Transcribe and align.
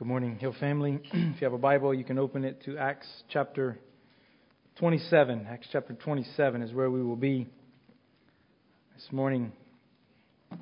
Good 0.00 0.08
morning, 0.08 0.38
Hill 0.38 0.54
family. 0.58 0.98
if 1.12 1.12
you 1.12 1.44
have 1.44 1.52
a 1.52 1.58
Bible, 1.58 1.92
you 1.92 2.04
can 2.04 2.16
open 2.16 2.42
it 2.42 2.64
to 2.64 2.78
Acts 2.78 3.06
chapter 3.28 3.78
27. 4.76 5.46
Acts 5.46 5.68
chapter 5.70 5.92
27 5.92 6.62
is 6.62 6.72
where 6.72 6.90
we 6.90 7.02
will 7.02 7.16
be 7.16 7.46
this 8.94 9.06
morning. 9.12 9.52
It's 10.52 10.60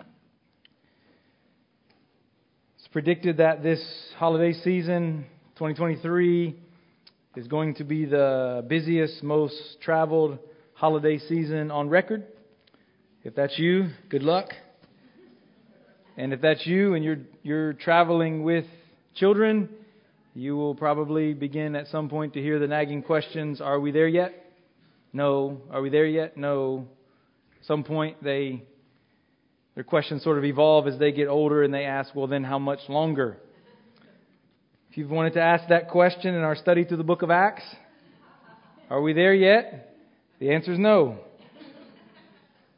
predicted 2.91 3.37
that 3.37 3.63
this 3.63 3.81
holiday 4.17 4.55
season, 4.55 5.27
2023, 5.55 6.57
is 7.37 7.47
going 7.47 7.77
to 7.77 7.85
be 7.85 8.07
the 8.07 8.65
busiest, 8.67 9.23
most 9.23 9.55
traveled 9.81 10.41
holiday 10.75 11.17
season 11.17 11.71
on 11.71 11.89
record. 11.89 12.27
If 13.23 13.37
that's 13.37 13.57
you, 13.57 13.91
good 14.09 14.25
luck. 14.25 14.49
And 16.17 16.33
if 16.33 16.41
that's 16.41 16.67
you 16.67 16.95
and 16.95 17.05
you're, 17.05 17.19
you're 17.45 17.75
traveling 17.75 18.43
with 18.43 18.65
Children, 19.19 19.69
you 20.33 20.57
will 20.57 20.77
probably 20.77 21.35
begin 21.35 21.75
at 21.75 21.89
some 21.89 22.09
point 22.09 22.35
to 22.35 22.41
hear 22.41 22.61
the 22.61 22.69
nagging 22.69 23.03
questions 23.03 23.61
Are 23.61 23.81
we 23.81 23.91
there 23.91 24.07
yet? 24.07 24.33
No. 25.13 25.61
Are 25.73 25.83
we 25.83 25.91
there 25.91 26.07
yet? 26.07 26.37
No. 26.37 26.87
At 27.61 27.67
some 27.67 27.83
point, 27.83 28.23
they, 28.23 28.63
their 29.75 29.83
questions 29.83 30.23
sort 30.23 30.39
of 30.39 30.45
evolve 30.45 30.87
as 30.87 31.01
they 31.01 31.11
get 31.11 31.27
older 31.27 31.65
and 31.65 31.75
they 31.75 31.85
ask, 31.85 32.15
Well, 32.15 32.29
then 32.29 32.45
how 32.45 32.61
much 32.61 32.79
longer? 32.89 33.39
If 34.93 34.97
you've 34.97 35.11
wanted 35.11 35.33
to 35.33 35.43
ask 35.43 35.69
that 35.69 35.89
question 35.89 36.37
in 36.37 36.43
our 36.43 36.55
study 36.55 36.85
through 36.85 36.99
the 36.99 37.05
book 37.05 37.23
of 37.23 37.31
Acts, 37.33 37.65
are 38.89 39.03
we 39.03 39.15
there 39.15 39.35
yet? 39.35 39.97
The 40.39 40.53
answer 40.53 40.73
is 40.73 40.79
no. 40.79 41.19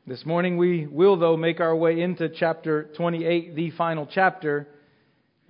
This 0.07 0.25
morning 0.25 0.57
we 0.57 0.87
will, 0.87 1.19
though, 1.19 1.37
make 1.37 1.61
our 1.61 1.77
way 1.77 2.01
into 2.01 2.31
chapter 2.31 2.89
28, 2.97 3.55
the 3.55 3.73
final 3.73 4.09
chapter. 4.11 4.69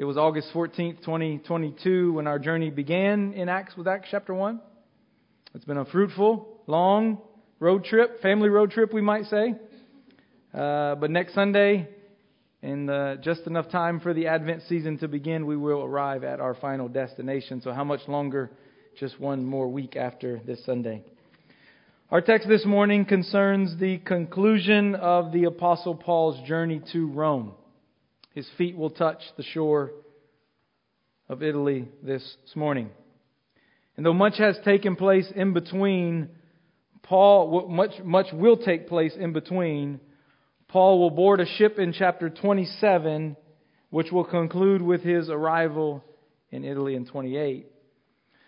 It 0.00 0.04
was 0.04 0.16
August 0.16 0.48
14th, 0.54 1.00
2022, 1.04 2.14
when 2.14 2.26
our 2.26 2.38
journey 2.38 2.70
began 2.70 3.34
in 3.34 3.50
Acts 3.50 3.76
with 3.76 3.86
Acts 3.86 4.08
chapter 4.10 4.32
1. 4.32 4.58
It's 5.54 5.66
been 5.66 5.76
a 5.76 5.84
fruitful, 5.84 6.62
long 6.66 7.18
road 7.58 7.84
trip, 7.84 8.22
family 8.22 8.48
road 8.48 8.70
trip, 8.70 8.94
we 8.94 9.02
might 9.02 9.26
say. 9.26 9.54
Uh, 10.54 10.94
but 10.94 11.10
next 11.10 11.34
Sunday, 11.34 11.86
in 12.62 12.88
uh, 12.88 13.16
just 13.16 13.46
enough 13.46 13.70
time 13.70 14.00
for 14.00 14.14
the 14.14 14.28
Advent 14.28 14.62
season 14.70 14.96
to 15.00 15.06
begin, 15.06 15.44
we 15.44 15.58
will 15.58 15.84
arrive 15.84 16.24
at 16.24 16.40
our 16.40 16.54
final 16.54 16.88
destination. 16.88 17.60
So, 17.60 17.70
how 17.70 17.84
much 17.84 18.00
longer? 18.08 18.50
Just 18.98 19.20
one 19.20 19.44
more 19.44 19.68
week 19.68 19.96
after 19.96 20.40
this 20.46 20.64
Sunday. 20.64 21.04
Our 22.10 22.22
text 22.22 22.48
this 22.48 22.64
morning 22.64 23.04
concerns 23.04 23.78
the 23.78 23.98
conclusion 23.98 24.94
of 24.94 25.30
the 25.30 25.44
Apostle 25.44 25.94
Paul's 25.94 26.40
journey 26.48 26.80
to 26.94 27.06
Rome. 27.08 27.52
His 28.32 28.48
feet 28.56 28.76
will 28.76 28.90
touch 28.90 29.20
the 29.36 29.42
shore 29.42 29.92
of 31.30 31.44
Italy 31.44 31.88
this 32.02 32.36
morning. 32.56 32.90
And 33.96 34.04
though 34.04 34.12
much 34.12 34.38
has 34.38 34.58
taken 34.64 34.96
place 34.96 35.32
in 35.34 35.52
between, 35.52 36.28
Paul, 37.04 37.68
much, 37.68 37.92
much 38.02 38.26
will 38.32 38.56
take 38.56 38.88
place 38.88 39.14
in 39.16 39.32
between, 39.32 40.00
Paul 40.66 40.98
will 40.98 41.10
board 41.10 41.40
a 41.40 41.46
ship 41.46 41.78
in 41.78 41.92
chapter 41.92 42.30
27, 42.30 43.36
which 43.90 44.10
will 44.10 44.24
conclude 44.24 44.82
with 44.82 45.02
his 45.02 45.30
arrival 45.30 46.02
in 46.50 46.64
Italy 46.64 46.96
in 46.96 47.06
28. 47.06 47.66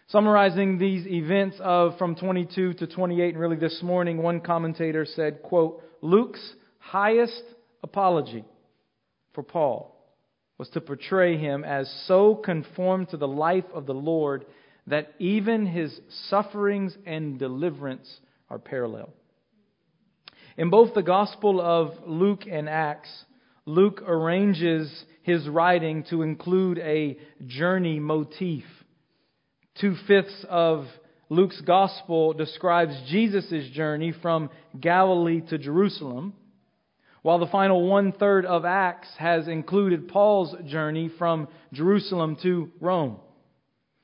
Summarizing 0.09 0.79
these 0.79 1.07
events 1.07 1.59
of 1.61 1.97
from 1.99 2.17
22 2.17 2.75
to 2.75 2.87
28, 2.89 3.29
and 3.29 3.39
really 3.39 3.57
this 3.57 3.81
morning, 3.81 4.21
one 4.21 4.41
commentator 4.41 5.07
said, 5.07 5.41
quote, 5.45 5.85
Luke's 6.01 6.55
highest 6.79 7.45
apology 7.85 8.45
for 9.35 9.45
Paul 9.45 9.92
was 10.59 10.69
to 10.71 10.81
portray 10.81 11.37
him 11.37 11.65
as 11.65 11.91
so 12.07 12.35
conformed 12.35 13.09
to 13.11 13.17
the 13.17 13.29
life 13.29 13.65
of 13.75 13.87
the 13.87 13.95
Lord 13.95 14.45
that 14.87 15.13
even 15.19 15.67
his 15.67 16.01
sufferings 16.29 16.97
and 17.07 17.39
deliverance 17.39 18.21
are 18.51 18.59
parallel. 18.59 19.13
In 20.57 20.71
both 20.71 20.95
the 20.95 21.03
Gospel 21.03 21.61
of 21.61 21.93
Luke 22.07 22.43
and 22.51 22.69
Acts, 22.69 23.11
Luke 23.65 24.03
arranges 24.07 25.05
his 25.23 25.49
writing 25.49 26.05
to 26.11 26.23
include 26.23 26.79
a 26.79 27.17
journey 27.47 28.01
motif. 28.01 28.65
Two 29.81 29.95
fifths 30.07 30.45
of 30.49 30.87
Luke's 31.31 31.61
Gospel 31.63 32.35
describes 32.35 32.95
Jesus' 33.09 33.71
journey 33.73 34.13
from 34.21 34.51
Galilee 34.79 35.41
to 35.49 35.57
Jerusalem 35.57 36.35
while 37.23 37.39
the 37.39 37.47
final 37.47 37.89
one 37.89 38.13
third 38.13 38.45
of 38.45 38.65
Acts 38.65 39.09
has 39.19 39.49
included 39.49 40.09
Paul's 40.09 40.55
journey 40.67 41.11
from 41.19 41.49
Jerusalem 41.73 42.37
to 42.43 42.71
Rome. 42.81 43.17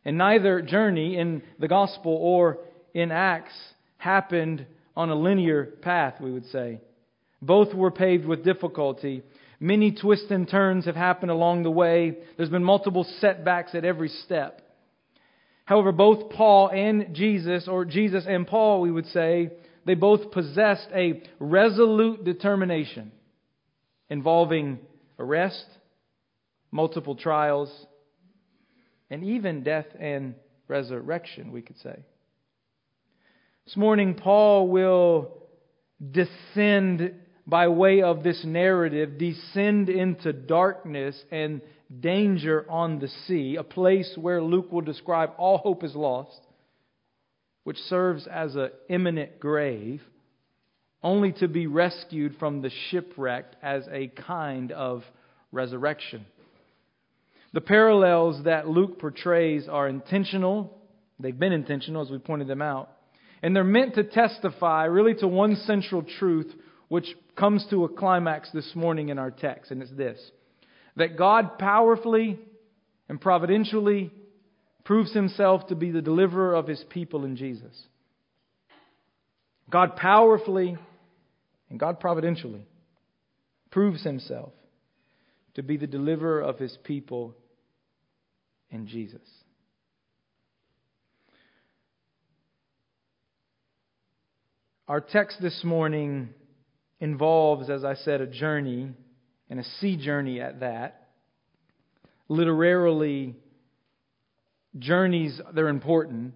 And 0.05 0.17
neither 0.17 0.62
journey 0.62 1.19
in 1.19 1.43
the 1.59 1.69
Gospel 1.69 2.12
or 2.12 2.59
in 2.95 3.11
Acts 3.11 3.53
happened 3.99 4.65
on 4.97 5.11
a 5.11 5.15
linear 5.15 5.65
path, 5.65 6.15
we 6.21 6.31
would 6.31 6.47
say. 6.47 6.81
Both 7.43 7.75
were 7.75 7.91
paved 7.91 8.25
with 8.25 8.45
difficulty. 8.45 9.23
Many 9.61 9.93
twists 9.93 10.31
and 10.31 10.49
turns 10.49 10.87
have 10.87 10.97
happened 10.97 11.31
along 11.31 11.65
the 11.65 11.71
way. 11.71 12.19
There's 12.37 12.49
been 12.49 12.65
multiple 12.65 13.05
setbacks 13.21 13.75
at 13.75 13.85
every 13.85 14.09
step. 14.09 14.62
However, 15.65 15.93
both 15.93 16.31
Paul 16.31 16.69
and 16.69 17.15
Jesus, 17.15 17.69
or 17.69 17.85
Jesus 17.85 18.25
and 18.27 18.47
Paul, 18.47 18.81
we 18.81 18.91
would 18.91 19.06
say, 19.06 19.50
they 19.88 19.94
both 19.94 20.32
possessed 20.32 20.87
a 20.94 21.22
resolute 21.41 22.22
determination 22.22 23.10
involving 24.10 24.81
arrest, 25.19 25.65
multiple 26.71 27.16
trials, 27.16 27.72
and 29.09 29.25
even 29.25 29.62
death 29.62 29.87
and 29.99 30.34
resurrection, 30.69 31.53
we 31.53 31.62
could 31.62 31.78
say. 31.78 32.04
This 33.65 33.78
morning, 33.78 34.15
Paul 34.15 34.69
will 34.69 35.32
descend 36.10 37.15
by 37.47 37.69
way 37.69 38.03
of 38.03 38.22
this 38.22 38.44
narrative, 38.44 39.16
descend 39.16 39.88
into 39.88 40.34
darkness 40.34 41.19
and 41.31 41.62
danger 41.99 42.70
on 42.70 42.99
the 42.99 43.09
sea, 43.26 43.56
a 43.56 43.65
place 43.65 44.12
where 44.20 44.43
Luke 44.43 44.70
will 44.70 44.82
describe 44.82 45.31
all 45.38 45.56
hope 45.56 45.82
is 45.82 45.94
lost 45.94 46.38
which 47.69 47.77
serves 47.81 48.27
as 48.27 48.56
an 48.56 48.71
imminent 48.89 49.39
grave, 49.39 50.01
only 51.03 51.33
to 51.33 51.47
be 51.47 51.67
rescued 51.67 52.34
from 52.39 52.62
the 52.62 52.71
shipwreck 52.89 53.45
as 53.62 53.87
a 53.93 54.06
kind 54.06 54.73
of 54.73 55.03
resurrection. 55.53 56.25
The 57.53 57.61
parallels 57.61 58.45
that 58.45 58.67
Luke 58.67 58.99
portrays 58.99 59.69
are 59.69 59.87
intentional. 59.87 60.79
They've 61.21 61.39
been 61.39 61.53
intentional 61.53 62.01
as 62.01 62.11
we 62.11 62.17
pointed 62.17 62.49
them 62.49 62.62
out. 62.62 62.89
And 63.43 63.55
they're 63.55 63.65
meant 63.65 63.97
to 63.97 64.05
testify 64.05 64.87
really 64.87 65.12
to 65.17 65.29
one 65.29 65.55
central 65.67 66.03
truth 66.19 66.50
which 66.89 67.15
comes 67.37 67.67
to 67.69 67.85
a 67.85 67.91
climax 67.91 68.50
this 68.50 68.73
morning 68.75 69.11
in 69.11 69.19
our 69.19 69.31
text, 69.31 69.73
and 69.73 69.83
it's 69.83 69.95
this 69.95 70.19
that 70.97 71.19
God 71.19 71.59
powerfully 71.59 72.39
and 73.11 73.21
providentially 73.21 74.11
proves 74.88 75.12
himself 75.12 75.66
to 75.66 75.75
be 75.75 75.91
the 75.91 76.00
deliverer 76.00 76.54
of 76.54 76.66
his 76.66 76.82
people 76.88 77.26
in 77.26 77.37
Jesus. 77.37 77.78
God 79.69 79.97
powerfully 79.97 80.78
and 81.69 81.78
God 81.78 82.00
providentially 82.00 82.62
proves 83.71 84.03
himself 84.03 84.50
to 85.56 85.62
be 85.62 85.76
the 85.76 85.87
deliverer 85.87 86.41
of 86.41 86.59
his 86.59 86.75
people 86.84 87.34
in 88.71 88.87
Jesus. 88.87 89.21
Our 94.88 95.03
text 95.03 95.37
this 95.43 95.60
morning 95.65 96.31
involves, 96.99 97.69
as 97.69 97.84
I 97.84 97.93
said, 97.93 98.22
a 98.22 98.26
journey, 98.26 98.94
and 99.50 99.60
a 99.60 99.65
sea 99.81 99.99
journey 99.99 100.41
at 100.41 100.60
that. 100.60 101.09
Literarily, 102.31 103.37
journeys, 104.78 105.40
they're 105.54 105.69
important. 105.69 106.34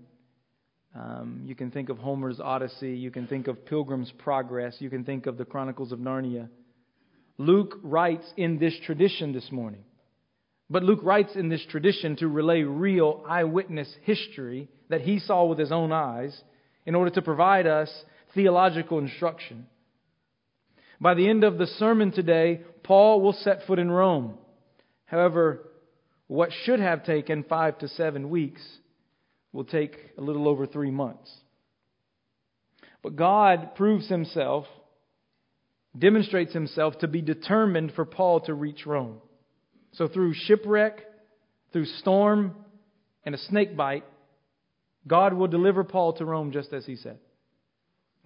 Um, 0.95 1.43
you 1.47 1.55
can 1.55 1.71
think 1.71 1.89
of 1.89 1.99
Homer's 1.99 2.41
Odyssey. 2.41 2.95
You 2.95 3.11
can 3.11 3.27
think 3.27 3.49
of 3.49 3.65
Pilgrim's 3.65 4.13
Progress. 4.19 4.77
You 4.79 4.91
can 4.91 5.05
think 5.05 5.27
of 5.27 5.39
the 5.39 5.45
Chronicles 5.45 5.93
of 5.93 5.99
Narnia. 5.99 6.49
Luke 7.39 7.79
writes 7.83 8.31
in 8.37 8.59
this 8.59 8.75
tradition 8.85 9.33
this 9.33 9.51
morning. 9.51 9.85
But 10.69 10.83
Luke 10.83 11.01
writes 11.03 11.35
in 11.35 11.49
this 11.49 11.65
tradition 11.69 12.17
to 12.17 12.29
relay 12.29 12.63
real 12.63 13.25
eyewitness 13.29 13.93
history 14.03 14.69
that 14.89 15.03
he 15.03 15.19
saw 15.19 15.45
with 15.45 15.59
his 15.59 15.73
own 15.73 15.93
eyes 15.93 16.39
in 16.87 16.95
order 16.95 17.11
to 17.11 17.23
provide 17.23 17.67
us 17.67 17.91
theological 18.35 18.99
instruction. 18.99 19.67
By 21.01 21.15
the 21.15 21.29
end 21.29 21.45
of 21.45 21.59
the 21.59 21.67
sermon 21.67 22.13
today, 22.13 22.61
Paul 22.85 23.21
will 23.21 23.33
set 23.33 23.67
foot 23.67 23.79
in 23.79 23.91
Rome. 23.91 24.39
However, 25.05 25.69
what 26.33 26.51
should 26.65 26.81
have 26.81 27.05
taken 27.05 27.45
five 27.45 27.77
to 27.79 27.89
seven 27.89 28.31
weeks 28.31 28.63
will 29.53 29.65
take 29.65 29.95
a 30.17 30.21
little 30.23 30.49
over 30.49 30.67
three 30.67 30.91
months. 30.91 31.31
But 33.03 33.17
God 33.17 33.75
proves 33.75 34.09
himself, 34.09 34.65
demonstrates 35.99 36.55
himself 36.55 36.99
to 37.01 37.07
be 37.07 37.21
determined 37.21 37.93
for 37.95 38.07
Paul 38.07 38.41
to 38.43 38.55
reach 38.55 38.87
Rome. 38.87 39.19
So 39.93 40.09
through 40.09 40.33
shipwreck, 40.33 41.01
through 41.71 41.85
storm 41.85 42.55
and 43.27 43.35
a 43.35 43.39
snake 43.39 43.77
bite, 43.77 44.07
God 45.07 45.35
will 45.35 45.49
deliver 45.49 45.85
Paul 45.85 46.15
to 46.15 46.25
Rome 46.25 46.51
just 46.51 46.73
as 46.73 46.87
he 46.87 46.97
said. 46.97 47.19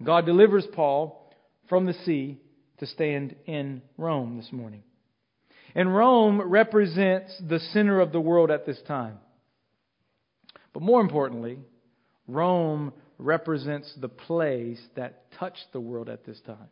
God 0.01 0.25
delivers 0.25 0.65
Paul 0.73 1.29
from 1.67 1.85
the 1.85 1.93
sea 2.05 2.37
to 2.77 2.85
stand 2.85 3.35
in 3.45 3.81
Rome 3.97 4.37
this 4.37 4.53
morning. 4.53 4.83
And 5.77 5.95
Rome 5.95 6.41
represents 6.41 7.39
the 7.47 7.59
center 7.59 7.99
of 7.99 8.11
the 8.11 8.19
world 8.19 8.49
at 8.49 8.65
this 8.65 8.81
time. 8.87 9.19
But 10.73 10.81
more 10.81 10.99
importantly, 10.99 11.59
Rome 12.27 12.93
represents 13.19 13.93
the 14.01 14.09
place 14.09 14.81
that 14.95 15.31
touched 15.39 15.67
the 15.73 15.79
world 15.79 16.09
at 16.09 16.25
this 16.25 16.41
time. 16.47 16.69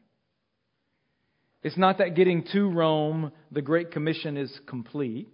It's 1.62 1.78
not 1.78 2.00
that 2.00 2.16
getting 2.16 2.46
to 2.54 2.68
Rome, 2.68 3.32
the 3.52 3.62
Great 3.62 3.92
Commission, 3.92 4.38
is 4.38 4.60
complete, 4.66 5.30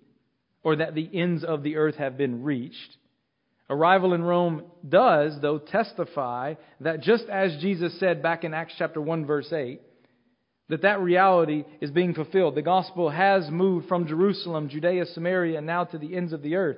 or 0.64 0.76
that 0.76 0.94
the 0.94 1.10
ends 1.14 1.46
of 1.46 1.64
the 1.64 1.78
earth 1.78 1.96
have 1.96 2.18
been 2.18 2.44
reached. 2.44 2.98
Arrival 3.70 4.14
in 4.14 4.22
Rome 4.22 4.64
does, 4.88 5.40
though, 5.42 5.60
testify 5.60 6.56
that 6.82 7.00
just 7.00 7.24
as 7.30 7.56
Jesus 7.62 7.98
said 8.02 8.22
back 8.22 8.44
in 8.44 8.54
Acts 8.54 8.74
chapter 8.78 9.00
1 9.00 9.26
verse 9.26 9.52
8, 9.54 9.80
that 10.72 10.84
that 10.84 11.02
reality 11.02 11.66
is 11.82 11.92
being 11.92 12.14
fulfilled. 12.14 12.56
The 12.56 12.62
gospel 12.62 13.10
has 13.10 13.50
moved 13.52 13.90
from 13.90 14.08
Jerusalem, 14.08 14.70
Judea, 14.70 15.06
Samaria, 15.06 15.58
and 15.58 15.68
now 15.68 15.84
to 15.84 15.98
the 15.98 16.16
ends 16.16 16.32
of 16.32 16.42
the 16.42 16.56
earth. 16.56 16.78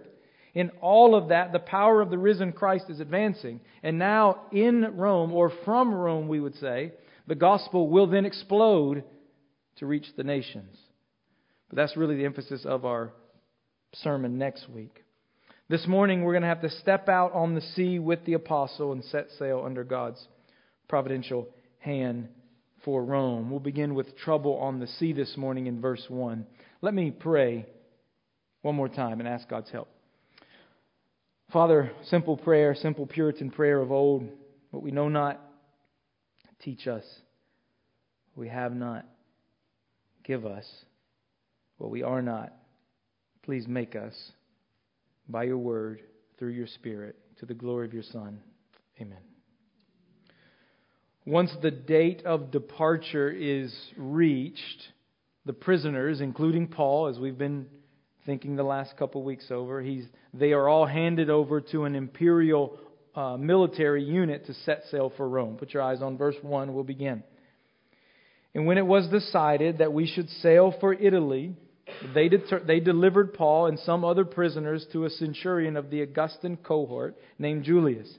In 0.56 0.72
all 0.82 1.14
of 1.14 1.30
that, 1.30 1.54
the 1.54 1.60
power 1.60 2.02
of 2.02 2.10
the 2.10 2.18
risen 2.18 2.54
Christ 2.54 2.86
is 2.90 3.00
advancing. 3.00 3.62
And 3.84 4.00
now 4.00 4.48
in 4.52 4.98
Rome, 4.98 5.32
or 5.32 5.52
from 5.64 5.94
Rome, 5.94 6.28
we 6.28 6.40
would 6.40 6.56
say, 6.56 6.94
the 7.28 7.36
gospel 7.36 7.88
will 7.88 8.08
then 8.08 8.26
explode 8.26 9.04
to 9.76 9.86
reach 9.86 10.08
the 10.18 10.24
nations. 10.24 10.76
But 11.70 11.76
that's 11.76 11.96
really 11.96 12.16
the 12.16 12.26
emphasis 12.26 12.66
of 12.66 12.86
our 12.86 13.14
sermon 13.94 14.40
next 14.40 14.68
week. 14.72 15.04
This 15.70 15.86
morning, 15.86 16.24
we're 16.24 16.34
going 16.34 16.42
to 16.42 16.48
have 16.48 16.62
to 16.62 16.70
step 16.82 17.10
out 17.10 17.34
on 17.34 17.54
the 17.54 17.62
sea 17.62 18.00
with 18.00 18.26
the 18.26 18.34
apostle 18.34 18.92
and 18.92 19.04
set 19.04 19.28
sail 19.38 19.62
under 19.64 19.84
God's 19.84 20.28
providential 20.88 21.48
hand 21.78 22.30
for 22.84 23.04
Rome. 23.04 23.50
We'll 23.50 23.60
begin 23.60 23.96
with 23.96 24.18
trouble 24.18 24.58
on 24.58 24.80
the 24.80 24.88
sea 24.88 25.14
this 25.14 25.38
morning 25.38 25.68
in 25.68 25.82
verse 25.82 26.06
1. 26.08 26.46
Let 26.82 26.94
me 26.94 27.12
pray 27.12 27.66
one 28.62 28.76
more 28.76 28.90
time 28.90 29.20
and 29.20 29.28
ask 29.28 29.48
God's 29.48 29.70
help. 29.72 29.90
Father, 31.52 31.92
simple 32.06 32.36
prayer, 32.38 32.76
simple 32.76 33.06
Puritan 33.06 33.52
prayer 33.52 33.80
of 33.80 33.92
old, 33.92 34.28
what 34.72 34.82
we 34.82 34.92
know 34.92 35.08
not, 35.08 35.40
teach 36.60 36.88
us. 36.88 37.04
What 38.34 38.42
we 38.42 38.50
have 38.50 38.76
not, 38.76 39.06
give 40.24 40.46
us. 40.46 40.66
What 41.78 41.92
we 41.92 42.02
are 42.02 42.22
not, 42.22 42.54
please 43.44 43.68
make 43.68 43.96
us 43.96 44.14
by 45.30 45.44
your 45.44 45.58
word, 45.58 46.02
through 46.40 46.52
your 46.52 46.68
Spirit, 46.68 47.16
to 47.40 47.46
the 47.46 47.54
glory 47.54 47.86
of 47.86 47.94
your 47.94 48.04
Son. 48.04 48.40
Amen. 49.00 49.33
Once 51.26 51.56
the 51.62 51.72
date 51.72 52.22
of 52.26 52.52
departure 52.52 53.30
is 53.30 53.74
reached, 53.96 54.90
the 55.46 55.54
prisoners, 55.54 56.20
including 56.20 56.68
Paul, 56.68 57.08
as 57.08 57.18
we've 57.18 57.38
been 57.38 57.68
thinking 58.26 58.56
the 58.56 58.64
last 58.64 58.98
couple 58.98 59.24
weeks 59.24 59.46
over, 59.50 59.82
he's, 59.82 60.06
they 60.34 60.52
are 60.52 60.68
all 60.68 60.86
handed 60.86 61.30
over 61.30 61.62
to 61.62 61.86
an 61.86 61.96
imperial 61.96 62.78
uh, 63.16 63.38
military 63.38 64.04
unit 64.04 64.46
to 64.48 64.54
set 64.66 64.84
sail 64.92 65.14
for 65.16 65.28
Rome. 65.28 65.56
Put 65.56 65.74
your 65.74 65.84
eyes 65.84 66.02
on 66.02 66.18
verse 66.18 66.36
1, 66.42 66.74
we'll 66.74 66.84
begin. 66.84 67.24
And 68.54 68.66
when 68.66 68.78
it 68.78 68.86
was 68.86 69.08
decided 69.08 69.78
that 69.78 69.94
we 69.94 70.08
should 70.08 70.30
sail 70.30 70.76
for 70.80 70.94
Italy, 70.94 71.56
they, 72.14 72.28
deter- 72.28 72.64
they 72.66 72.80
delivered 72.80 73.34
Paul 73.34 73.68
and 73.68 73.80
some 73.80 74.04
other 74.04 74.26
prisoners 74.26 74.86
to 74.92 75.06
a 75.06 75.10
centurion 75.10 75.78
of 75.78 75.90
the 75.90 76.02
Augustan 76.02 76.58
cohort 76.58 77.18
named 77.40 77.64
Julius. 77.64 78.14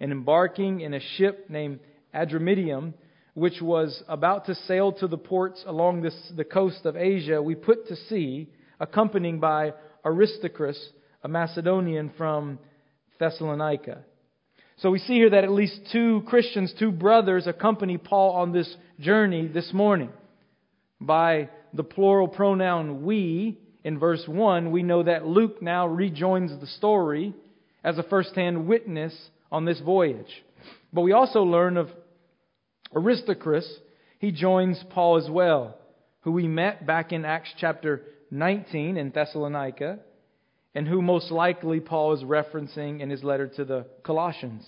And 0.00 0.12
embarking 0.12 0.80
in 0.80 0.94
a 0.94 1.00
ship 1.16 1.46
named 1.48 1.80
Adramyttium, 2.18 2.94
which 3.34 3.60
was 3.62 4.02
about 4.08 4.46
to 4.46 4.54
sail 4.54 4.92
to 4.92 5.06
the 5.06 5.16
ports 5.16 5.62
along 5.66 6.02
this, 6.02 6.14
the 6.36 6.44
coast 6.44 6.84
of 6.84 6.96
Asia, 6.96 7.40
we 7.40 7.54
put 7.54 7.86
to 7.88 7.96
sea, 7.96 8.48
accompanied 8.80 9.40
by 9.40 9.72
Aristarchus, 10.04 10.78
a 11.22 11.28
Macedonian 11.28 12.10
from 12.18 12.58
Thessalonica. 13.20 14.04
So 14.78 14.90
we 14.90 14.98
see 14.98 15.14
here 15.14 15.30
that 15.30 15.44
at 15.44 15.50
least 15.50 15.80
two 15.92 16.22
Christians, 16.26 16.72
two 16.78 16.92
brothers, 16.92 17.46
accompany 17.46 17.98
Paul 17.98 18.32
on 18.32 18.52
this 18.52 18.76
journey 19.00 19.48
this 19.48 19.72
morning 19.72 20.10
by 21.00 21.48
the 21.74 21.84
plural 21.84 22.28
pronoun 22.28 23.04
we 23.04 23.58
in 23.84 23.98
verse 23.98 24.24
1, 24.26 24.70
we 24.70 24.82
know 24.82 25.02
that 25.02 25.26
Luke 25.26 25.62
now 25.62 25.86
rejoins 25.86 26.60
the 26.60 26.66
story 26.66 27.34
as 27.84 27.98
a 27.98 28.02
first 28.02 28.34
hand 28.34 28.66
witness 28.66 29.14
on 29.50 29.64
this 29.64 29.80
voyage. 29.80 30.44
But 30.92 31.02
we 31.02 31.12
also 31.12 31.42
learn 31.42 31.76
of 31.76 31.88
Aristarchus. 32.94 33.80
He 34.18 34.32
joins 34.32 34.82
Paul 34.90 35.16
as 35.16 35.30
well, 35.30 35.76
who 36.22 36.32
we 36.32 36.48
met 36.48 36.86
back 36.86 37.12
in 37.12 37.24
Acts 37.24 37.52
chapter 37.58 38.02
19 38.30 38.96
in 38.96 39.10
Thessalonica, 39.10 40.00
and 40.74 40.86
who 40.86 41.00
most 41.00 41.30
likely 41.30 41.80
Paul 41.80 42.14
is 42.14 42.22
referencing 42.22 43.00
in 43.00 43.10
his 43.10 43.24
letter 43.24 43.48
to 43.56 43.64
the 43.64 43.86
Colossians. 44.02 44.66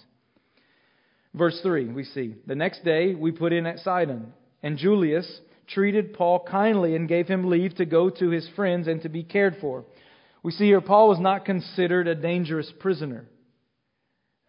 Verse 1.35 1.61
3, 1.63 1.87
we 1.87 2.05
see, 2.05 2.35
The 2.47 2.55
next 2.55 2.85
day 2.85 3.15
we 3.15 3.33
put 3.33 3.53
in 3.53 3.67
at 3.67 3.79
Sidon, 3.81 4.33
and 4.63 4.79
Julius, 4.79 5.41
treated 5.69 6.15
Paul 6.15 6.45
kindly 6.49 6.97
and 6.97 7.09
gave 7.09 7.29
him 7.29 7.49
leave 7.49 7.77
to 7.77 7.85
go 7.85 8.11
to 8.11 8.31
his 8.31 8.49
friends 8.57 8.89
and 8.89 9.01
to 9.03 9.09
be 9.09 9.23
cared 9.23 9.57
for. 9.61 9.85
We 10.43 10.53
see 10.53 10.67
here 10.67 10.81
Paul 10.81 11.09
was 11.09 11.21
not 11.21 11.45
considered 11.45 12.09
a 12.09 12.15
dangerous 12.15 12.73
prisoner, 12.81 13.27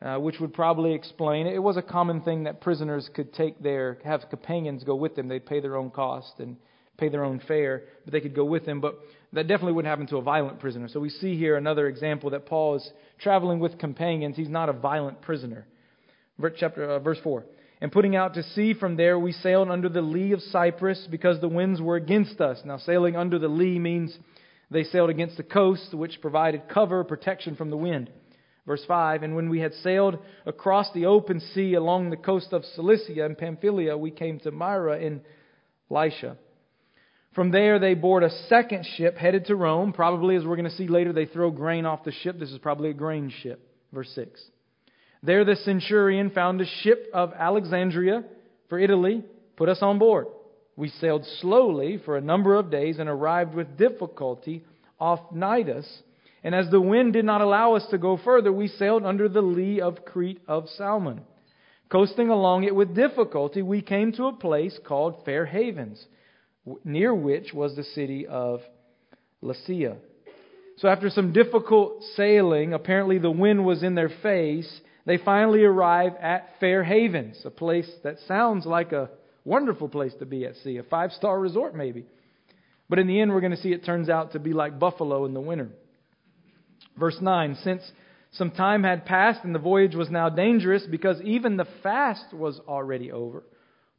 uh, 0.01 0.18
which 0.18 0.39
would 0.39 0.53
probably 0.53 0.94
explain 0.94 1.45
it. 1.48 1.62
was 1.62 1.77
a 1.77 1.81
common 1.81 2.21
thing 2.21 2.44
that 2.44 2.62
prisoners 2.62 3.09
could 3.13 3.33
take 3.33 3.62
their, 3.62 4.00
have 4.03 4.21
companions 4.30 4.83
go 4.83 4.95
with 4.95 5.15
them. 5.15 5.27
They'd 5.27 5.45
pay 5.45 5.59
their 5.59 5.75
own 5.75 5.92
cost 5.92 6.33
and 6.39 6.57
pay 6.98 7.09
their 7.09 7.24
own 7.24 7.39
fare, 7.48 7.83
but 8.03 8.12
they 8.12 8.21
could 8.21 8.36
go 8.36 8.45
with 8.45 8.65
them. 8.65 8.81
But 8.81 8.95
that 9.33 9.48
definitely 9.48 9.74
wouldn't 9.74 9.89
happen 9.89 10.07
to 10.07 10.18
a 10.18 10.21
violent 10.21 10.59
prisoner. 10.59 10.88
So 10.88 11.00
we 11.00 11.09
see 11.09 11.38
here 11.38 11.56
another 11.56 11.88
example 11.88 12.31
that 12.31 12.45
Paul 12.45 12.75
is 12.75 12.92
traveling 13.19 13.59
with 13.59 13.77
companions. 13.77 14.36
He's 14.36 14.50
not 14.50 14.69
a 14.69 14.74
violent 14.74 15.21
prisoner. 15.21 15.68
Verse, 16.39 16.53
Chapter, 16.57 16.83
uh, 16.83 17.00
verse 17.00 17.19
4. 17.24 17.45
And 17.81 17.92
putting 17.92 18.15
out 18.15 18.36
to 18.36 18.44
sea 18.44 18.74
from 18.74 18.95
there, 18.95 19.18
we 19.18 19.31
sailed 19.31 19.69
under 19.69 19.89
the 19.89 20.01
lee 20.01 20.33
of 20.33 20.42
Cyprus 20.42 21.07
because 21.09 21.39
the 21.42 21.48
winds 21.48 21.81
were 21.81 21.95
against 21.95 22.39
us. 22.39 22.59
Now, 22.63 22.77
sailing 22.77 23.15
under 23.15 23.39
the 23.39 23.48
lee 23.48 23.80
means 23.80 24.15
they 24.69 24.83
sailed 24.83 25.09
against 25.09 25.38
the 25.38 25.44
coast, 25.44 25.94
which 25.94 26.21
provided 26.21 26.70
cover, 26.70 27.03
protection 27.03 27.55
from 27.55 27.72
the 27.72 27.77
wind. 27.77 28.12
Verse 28.65 28.84
5 28.88 29.24
And 29.24 29.36
when 29.36 29.50
we 29.50 29.60
had 29.60 29.74
sailed 29.75 30.18
across 30.46 30.91
the 30.94 31.06
open 31.06 31.39
sea 31.39 31.74
along 31.74 32.10
the 32.10 32.18
coast 32.18 32.53
of 32.53 32.65
Cilicia 32.65 33.25
and 33.25 33.38
Pamphylia, 33.38 33.98
we 33.98 34.12
came 34.12 34.39
to 34.39 34.51
Myra 34.51 35.00
in 35.00 35.22
Lycia. 35.89 36.38
From 37.34 37.51
there, 37.51 37.80
they 37.80 37.94
board 37.94 38.24
a 38.24 38.30
second 38.48 38.86
ship 38.98 39.15
headed 39.15 39.46
to 39.46 39.56
Rome. 39.56 39.94
Probably, 39.94 40.36
as 40.36 40.44
we're 40.44 40.58
going 40.58 40.70
to 40.70 40.75
see 40.75 40.88
later, 40.88 41.13
they 41.13 41.25
throw 41.25 41.50
grain 41.50 41.86
off 41.86 42.03
the 42.03 42.12
ship. 42.12 42.38
This 42.38 42.51
is 42.51 42.58
probably 42.58 42.89
a 42.89 42.94
grain 42.94 43.32
ship. 43.41 43.65
Verse 43.94 44.12
6. 44.15 44.41
There 45.24 45.46
the 45.46 45.56
centurion 45.56 46.32
found 46.32 46.60
a 46.60 46.65
ship 46.65 47.08
of 47.13 47.32
Alexandria 47.34 48.24
for 48.68 48.80
Italy, 48.80 49.24
put 49.56 49.70
us 49.70 49.80
on 49.82 50.00
board. 50.00 50.27
We 50.75 50.89
sailed 50.89 51.25
slowly 51.39 52.01
for 52.03 52.18
a 52.18 52.22
number 52.22 52.56
of 52.56 52.72
days 52.72 52.98
and 53.00 53.08
arrived 53.08 53.53
with 53.53 53.77
difficulty 53.77 54.63
off 55.00 55.20
Cnidus. 55.34 55.86
And 56.43 56.55
as 56.55 56.69
the 56.69 56.81
wind 56.81 57.13
did 57.13 57.25
not 57.25 57.41
allow 57.41 57.75
us 57.75 57.86
to 57.91 57.98
go 57.98 58.17
further, 58.17 58.51
we 58.51 58.67
sailed 58.67 59.05
under 59.05 59.29
the 59.29 59.41
lee 59.41 59.79
of 59.79 60.05
Crete 60.05 60.41
of 60.48 60.67
Salmone. 60.77 61.21
Coasting 61.89 62.29
along 62.29 62.63
it 62.63 62.74
with 62.74 62.95
difficulty, 62.95 63.62
we 63.62 63.81
came 63.81 64.12
to 64.13 64.25
a 64.25 64.33
place 64.33 64.79
called 64.86 65.24
Fair 65.25 65.45
Havens, 65.45 66.03
near 66.83 67.13
which 67.13 67.53
was 67.53 67.75
the 67.75 67.83
city 67.83 68.25
of 68.25 68.62
Lasea. 69.43 69.98
So 70.77 70.88
after 70.88 71.10
some 71.10 71.33
difficult 71.33 72.01
sailing, 72.15 72.74
apparently 72.74 73.19
the 73.19 73.29
wind 73.29 73.65
was 73.65 73.83
in 73.83 73.93
their 73.93 74.12
face, 74.24 74.81
they 75.05 75.17
finally 75.17 75.63
arrive 75.63 76.13
at 76.19 76.50
Fair 76.60 76.83
Havens, 76.83 77.41
a 77.45 77.51
place 77.51 77.89
that 78.03 78.17
sounds 78.27 78.65
like 78.65 78.91
a 78.93 79.10
wonderful 79.43 79.89
place 79.89 80.13
to 80.19 80.25
be 80.25 80.45
at 80.45 80.55
sea, 80.57 80.77
a 80.77 80.83
five 80.83 81.12
star 81.12 81.39
resort 81.39 81.75
maybe. 81.75 82.05
But 82.89 83.00
in 83.00 83.07
the 83.07 83.19
end, 83.19 83.31
we're 83.31 83.41
going 83.41 83.55
to 83.55 83.62
see 83.62 83.74
it 83.74 83.86
turns 83.86 84.10
out 84.10 84.33
to 84.33 84.39
be 84.39 84.53
like 84.53 84.79
Buffalo 84.79 85.25
in 85.25 85.33
the 85.33 85.41
winter. 85.41 85.69
Verse 87.01 87.17
9 87.20 87.58
Since 87.63 87.81
some 88.31 88.51
time 88.51 88.84
had 88.84 89.05
passed 89.05 89.43
and 89.43 89.55
the 89.55 89.60
voyage 89.60 89.96
was 89.96 90.12
now 90.12 90.29
dangerous 90.29 90.84
because 90.89 91.20
even 91.24 91.58
the 91.58 91.67
fast 91.81 92.31
was 92.31 92.62
already 92.67 93.12
over, 93.12 93.43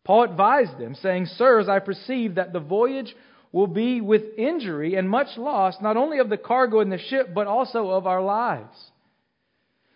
Paul 0.05 0.23
advised 0.23 0.79
them, 0.79 0.95
saying, 0.95 1.27
Sirs, 1.27 1.69
I 1.69 1.81
perceive 1.81 2.37
that 2.37 2.53
the 2.53 2.61
voyage 2.61 3.15
will 3.51 3.67
be 3.67 4.01
with 4.01 4.23
injury 4.39 4.95
and 4.95 5.11
much 5.11 5.37
loss, 5.37 5.75
not 5.83 5.97
only 5.97 6.19
of 6.21 6.31
the 6.31 6.37
cargo 6.39 6.79
in 6.81 6.91
the 6.91 6.99
ship, 6.99 7.35
but 7.35 7.49
also 7.49 7.91
of 7.91 8.07
our 8.07 8.23
lives. 8.23 8.77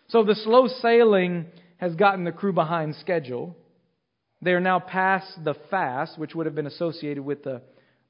So 0.09 0.23
the 0.23 0.35
slow 0.35 0.67
sailing 0.67 1.45
has 1.77 1.95
gotten 1.95 2.25
the 2.25 2.31
crew 2.33 2.53
behind 2.53 2.95
schedule. 2.95 3.55
They 4.41 4.51
are 4.51 4.59
now 4.59 4.79
past 4.79 5.43
the 5.45 5.55
fast, 5.71 6.19
which 6.19 6.35
would 6.35 6.45
have 6.45 6.55
been 6.55 6.67
associated 6.67 7.23
with 7.23 7.43
the, 7.43 7.61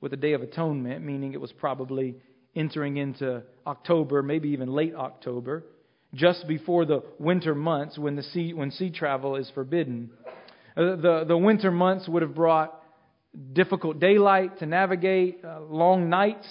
with 0.01 0.09
the 0.09 0.17
Day 0.17 0.33
of 0.33 0.41
Atonement, 0.41 1.05
meaning 1.05 1.33
it 1.33 1.41
was 1.41 1.51
probably 1.51 2.15
entering 2.57 2.97
into 2.97 3.43
October, 3.65 4.23
maybe 4.23 4.49
even 4.49 4.69
late 4.71 4.95
October, 4.95 5.63
just 6.13 6.47
before 6.47 6.85
the 6.85 7.03
winter 7.19 7.53
months 7.53 7.97
when, 7.97 8.15
the 8.15 8.23
sea, 8.23 8.53
when 8.53 8.71
sea 8.71 8.89
travel 8.89 9.35
is 9.35 9.49
forbidden. 9.53 10.09
Uh, 10.75 10.95
the, 10.95 11.25
the 11.27 11.37
winter 11.37 11.71
months 11.71 12.07
would 12.07 12.21
have 12.21 12.35
brought 12.35 12.81
difficult 13.53 13.99
daylight 13.99 14.59
to 14.59 14.65
navigate, 14.65 15.43
uh, 15.45 15.59
long 15.61 16.09
nights, 16.09 16.47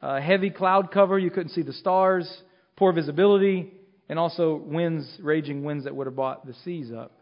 uh, 0.00 0.20
heavy 0.20 0.50
cloud 0.50 0.90
cover, 0.90 1.18
you 1.18 1.30
couldn't 1.30 1.50
see 1.50 1.62
the 1.62 1.72
stars, 1.72 2.30
poor 2.76 2.92
visibility, 2.92 3.72
and 4.08 4.18
also 4.18 4.56
winds, 4.56 5.06
raging 5.20 5.62
winds 5.62 5.84
that 5.84 5.94
would 5.94 6.06
have 6.06 6.16
brought 6.16 6.44
the 6.46 6.54
seas 6.64 6.90
up. 6.92 7.12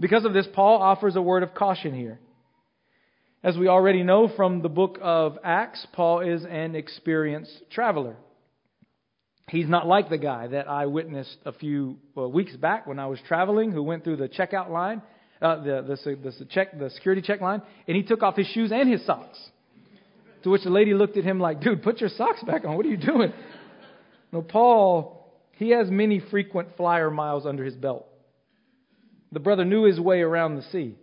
Because 0.00 0.24
of 0.24 0.32
this, 0.32 0.46
Paul 0.52 0.82
offers 0.82 1.16
a 1.16 1.22
word 1.22 1.42
of 1.42 1.54
caution 1.54 1.94
here. 1.94 2.18
As 3.42 3.56
we 3.56 3.68
already 3.68 4.02
know 4.02 4.28
from 4.34 4.62
the 4.62 4.68
book 4.68 4.98
of 5.00 5.38
Acts, 5.44 5.86
Paul 5.92 6.20
is 6.20 6.44
an 6.44 6.74
experienced 6.74 7.52
traveler. 7.70 8.16
He's 9.48 9.68
not 9.68 9.86
like 9.86 10.10
the 10.10 10.18
guy 10.18 10.48
that 10.48 10.68
I 10.68 10.86
witnessed 10.86 11.38
a 11.46 11.52
few 11.52 11.98
uh, 12.16 12.28
weeks 12.28 12.56
back 12.56 12.88
when 12.88 12.98
I 12.98 13.06
was 13.06 13.20
traveling 13.28 13.70
who 13.70 13.84
went 13.84 14.02
through 14.02 14.16
the 14.16 14.28
checkout 14.28 14.70
line, 14.70 15.02
uh, 15.40 15.62
the, 15.62 15.96
the, 16.04 16.16
the, 16.16 16.44
check, 16.46 16.76
the 16.76 16.90
security 16.90 17.22
check 17.22 17.40
line, 17.40 17.62
and 17.86 17.96
he 17.96 18.02
took 18.02 18.24
off 18.24 18.36
his 18.36 18.48
shoes 18.48 18.72
and 18.72 18.90
his 18.90 19.06
socks. 19.06 19.38
To 20.42 20.50
which 20.50 20.64
the 20.64 20.70
lady 20.70 20.92
looked 20.92 21.16
at 21.16 21.22
him 21.22 21.38
like, 21.38 21.60
dude, 21.60 21.84
put 21.84 22.00
your 22.00 22.10
socks 22.10 22.42
back 22.42 22.64
on. 22.64 22.76
What 22.76 22.86
are 22.86 22.90
you 22.90 22.96
doing? 22.96 23.32
No, 24.32 24.42
Paul, 24.42 25.32
he 25.52 25.70
has 25.70 25.88
many 25.90 26.20
frequent 26.28 26.76
flyer 26.76 27.10
miles 27.10 27.46
under 27.46 27.64
his 27.64 27.76
belt. 27.76 28.06
The 29.30 29.40
brother 29.40 29.64
knew 29.64 29.84
his 29.84 30.00
way 30.00 30.22
around 30.22 30.56
the 30.56 30.62
sea. 30.62 30.96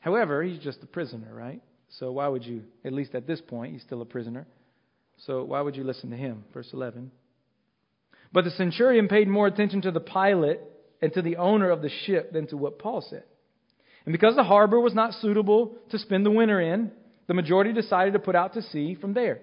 However, 0.00 0.42
he's 0.42 0.58
just 0.60 0.82
a 0.82 0.86
prisoner, 0.86 1.32
right? 1.32 1.62
So 1.98 2.12
why 2.12 2.28
would 2.28 2.44
you, 2.44 2.62
at 2.84 2.92
least 2.92 3.14
at 3.14 3.26
this 3.26 3.40
point, 3.40 3.72
he's 3.72 3.82
still 3.82 4.02
a 4.02 4.06
prisoner. 4.06 4.46
So 5.26 5.42
why 5.44 5.60
would 5.60 5.76
you 5.76 5.84
listen 5.84 6.10
to 6.10 6.16
him? 6.16 6.44
Verse 6.52 6.70
11. 6.72 7.10
But 8.32 8.44
the 8.44 8.50
centurion 8.50 9.08
paid 9.08 9.26
more 9.26 9.46
attention 9.46 9.82
to 9.82 9.90
the 9.90 10.00
pilot 10.00 10.60
and 11.00 11.12
to 11.14 11.22
the 11.22 11.36
owner 11.36 11.70
of 11.70 11.82
the 11.82 11.90
ship 12.06 12.32
than 12.32 12.46
to 12.48 12.56
what 12.56 12.78
Paul 12.78 13.00
said. 13.08 13.24
And 14.04 14.12
because 14.12 14.36
the 14.36 14.44
harbor 14.44 14.80
was 14.80 14.94
not 14.94 15.14
suitable 15.14 15.76
to 15.90 15.98
spend 15.98 16.24
the 16.24 16.30
winter 16.30 16.60
in, 16.60 16.92
the 17.26 17.34
majority 17.34 17.72
decided 17.72 18.12
to 18.14 18.18
put 18.18 18.36
out 18.36 18.54
to 18.54 18.62
sea 18.62 18.94
from 18.94 19.14
there, 19.14 19.40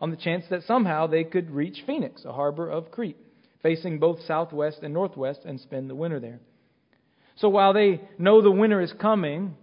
on 0.00 0.10
the 0.10 0.16
chance 0.16 0.44
that 0.50 0.64
somehow 0.64 1.06
they 1.06 1.24
could 1.24 1.50
reach 1.50 1.82
Phoenix, 1.86 2.24
a 2.24 2.32
harbor 2.32 2.68
of 2.68 2.90
Crete, 2.90 3.16
facing 3.62 3.98
both 3.98 4.20
southwest 4.22 4.80
and 4.82 4.94
northwest, 4.94 5.40
and 5.44 5.60
spend 5.60 5.88
the 5.88 5.94
winter 5.94 6.20
there. 6.20 6.40
So 7.36 7.48
while 7.48 7.72
they 7.72 8.00
know 8.18 8.42
the 8.42 8.50
winter 8.50 8.80
is 8.80 8.92
coming, 9.00 9.56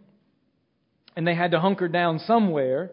and 1.16 1.28
they 1.28 1.36
had 1.36 1.52
to 1.52 1.60
hunker 1.60 1.88
down 1.88 2.20
somewhere, 2.20 2.92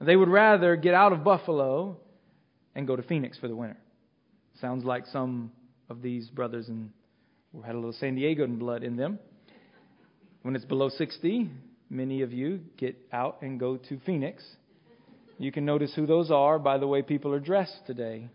they 0.00 0.16
would 0.16 0.28
rather 0.28 0.76
get 0.76 0.94
out 0.94 1.12
of 1.12 1.24
Buffalo 1.24 1.96
and 2.74 2.86
go 2.86 2.96
to 2.96 3.02
Phoenix 3.02 3.38
for 3.38 3.48
the 3.48 3.56
winter. 3.56 3.76
Sounds 4.60 4.84
like 4.84 5.06
some 5.06 5.52
of 5.88 6.02
these 6.02 6.28
brothers 6.28 6.68
and 6.68 6.90
had 7.64 7.74
a 7.74 7.78
little 7.78 7.92
San 7.92 8.14
Diego 8.14 8.46
blood 8.46 8.82
in 8.82 8.96
them. 8.96 9.18
When 10.42 10.56
it's 10.56 10.64
below 10.64 10.88
60, 10.88 11.50
many 11.90 12.22
of 12.22 12.32
you 12.32 12.60
get 12.76 12.96
out 13.12 13.42
and 13.42 13.60
go 13.60 13.76
to 13.76 13.98
Phoenix. 14.06 14.42
You 15.38 15.52
can 15.52 15.64
notice 15.64 15.92
who 15.94 16.06
those 16.06 16.30
are 16.30 16.58
by 16.58 16.78
the 16.78 16.86
way 16.86 17.02
people 17.02 17.32
are 17.32 17.40
dressed 17.40 17.86
today. 17.86 18.28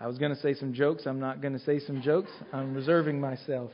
I 0.00 0.08
was 0.08 0.18
going 0.18 0.34
to 0.34 0.40
say 0.40 0.54
some 0.54 0.72
jokes. 0.72 1.04
I'm 1.06 1.20
not 1.20 1.40
going 1.40 1.52
to 1.52 1.60
say 1.60 1.78
some 1.78 2.02
jokes. 2.02 2.30
I'm 2.52 2.74
reserving 2.74 3.20
myself. 3.20 3.70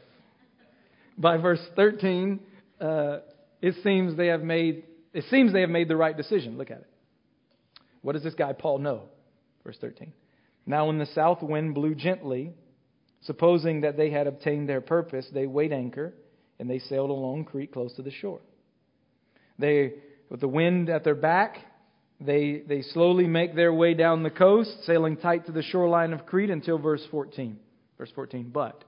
By 1.17 1.39
verse 1.39 1.61
13, 1.75 2.41
uh, 2.81 3.19
it 3.61 3.75
seems 3.83 4.17
they 4.17 4.29
have 4.29 4.43
made 4.43 4.85
it 5.13 5.25
seems 5.31 5.53
they 5.53 5.63
have 5.63 5.71
made 5.71 5.89
the 5.89 5.97
right 5.97 6.17
decision. 6.17 6.59
Look 6.59 6.71
at 6.71 6.79
it. 6.79 6.87
What 8.03 8.13
does 8.13 8.23
this 8.23 8.35
guy 8.35 8.53
Paul 8.53 8.79
know? 8.79 9.05
Verse 9.65 9.77
13. 9.81 10.13
Now 10.67 10.87
when 10.87 10.99
the 10.99 11.07
south 11.07 11.43
wind 11.43 11.75
blew 11.75 11.95
gently, 11.95 12.53
supposing 13.23 13.81
that 13.81 13.97
they 13.97 14.11
had 14.11 14.27
obtained 14.27 14.69
their 14.69 14.81
purpose, 14.81 15.27
they 15.33 15.47
weighed 15.47 15.73
anchor 15.73 16.15
and 16.59 16.69
they 16.69 16.79
sailed 16.79 17.11
along 17.11 17.47
Crete 17.47 17.73
close 17.73 17.95
to 17.95 18.03
the 18.03 18.11
shore. 18.11 18.41
They 19.59 19.95
with 20.29 20.41
the 20.41 20.49
wind 20.49 20.91
at 20.91 21.05
their 21.05 21.15
back, 21.15 21.57
they 22.21 22.63
they 22.67 22.83
slowly 22.83 23.27
make 23.27 23.57
their 23.57 23.73
way 23.73 23.95
down 23.95 24.23
the 24.23 24.31
coast, 24.31 24.85
sailing 24.85 25.17
tight 25.17 25.47
to 25.47 25.53
the 25.53 25.63
shoreline 25.63 26.13
of 26.13 26.27
Crete 26.27 26.51
until 26.51 26.79
verse 26.79 27.05
14. 27.11 27.59
Verse 27.97 28.11
14. 28.15 28.51
But 28.53 28.85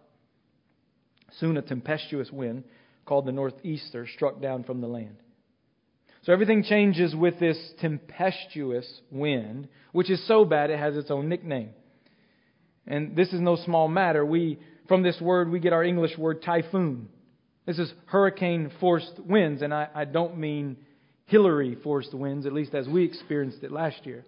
soon 1.39 1.57
a 1.57 1.63
tempestuous 1.63 2.31
wind 2.31 2.65
called 3.11 3.27
the 3.27 3.33
northeaster 3.33 4.07
struck 4.07 4.41
down 4.41 4.63
from 4.63 4.81
the 4.81 4.87
land. 4.87 5.17
So 6.23 6.33
everything 6.33 6.63
changes 6.63 7.13
with 7.13 7.41
this 7.41 7.59
tempestuous 7.81 8.89
wind, 9.11 9.67
which 9.91 10.09
is 10.09 10.25
so 10.29 10.45
bad 10.45 10.71
it 10.71 10.79
has 10.79 10.97
its 10.97 11.11
own 11.11 11.29
nickname. 11.29 11.71
And 12.87 13.17
this 13.17 13.33
is 13.33 13.41
no 13.41 13.57
small 13.57 13.89
matter. 13.89 14.25
We, 14.25 14.61
from 14.87 15.03
this 15.03 15.21
word, 15.21 15.51
we 15.51 15.59
get 15.59 15.73
our 15.73 15.83
English 15.83 16.17
word 16.17 16.41
typhoon. 16.45 17.09
This 17.67 17.81
is 17.81 17.93
hurricane 18.07 18.71
forced 18.79 19.19
winds, 19.19 19.61
and 19.63 19.75
I, 19.75 19.89
I 19.93 20.05
don't 20.05 20.39
mean 20.39 20.77
Hilary 21.27 21.77
forced 21.83 22.15
winds, 22.15 22.47
at 22.47 22.53
least 22.53 22.75
as 22.75 22.87
we 22.87 23.03
experienced 23.03 23.65
it 23.65 23.73
last 23.73 24.07
year. 24.07 24.25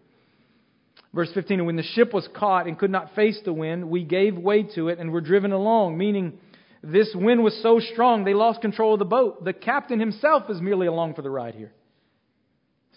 Verse 1.14 1.30
15, 1.34 1.60
and 1.60 1.66
when 1.68 1.76
the 1.76 1.84
ship 1.84 2.12
was 2.12 2.28
caught 2.34 2.66
and 2.66 2.76
could 2.76 2.90
not 2.90 3.14
face 3.14 3.38
the 3.44 3.52
wind, 3.52 3.88
we 3.88 4.02
gave 4.02 4.36
way 4.36 4.64
to 4.74 4.88
it 4.88 4.98
and 4.98 5.12
were 5.12 5.20
driven 5.20 5.52
along, 5.52 5.96
meaning 5.96 6.40
this 6.82 7.14
wind 7.14 7.42
was 7.42 7.58
so 7.62 7.78
strong 7.78 8.24
they 8.24 8.34
lost 8.34 8.60
control 8.60 8.94
of 8.94 8.98
the 8.98 9.04
boat. 9.04 9.44
The 9.44 9.52
captain 9.52 10.00
himself 10.00 10.50
is 10.50 10.60
merely 10.60 10.86
along 10.86 11.14
for 11.14 11.22
the 11.22 11.30
ride 11.30 11.54
here. 11.54 11.72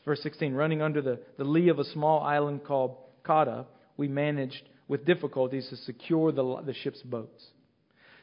Verse 0.06 0.22
16 0.22 0.54
running 0.54 0.82
under 0.82 1.02
the, 1.02 1.20
the 1.38 1.44
lee 1.44 1.70
of 1.70 1.80
a 1.80 1.84
small 1.84 2.22
island 2.22 2.64
called 2.64 2.98
Cauda, 3.26 3.66
we 3.98 4.08
managed 4.08 4.62
with 4.88 5.06
difficulties 5.06 5.68
to 5.70 5.78
secure 5.78 6.32
the, 6.32 6.62
the 6.64 6.74
ship's 6.74 7.02
boats. 7.02 7.44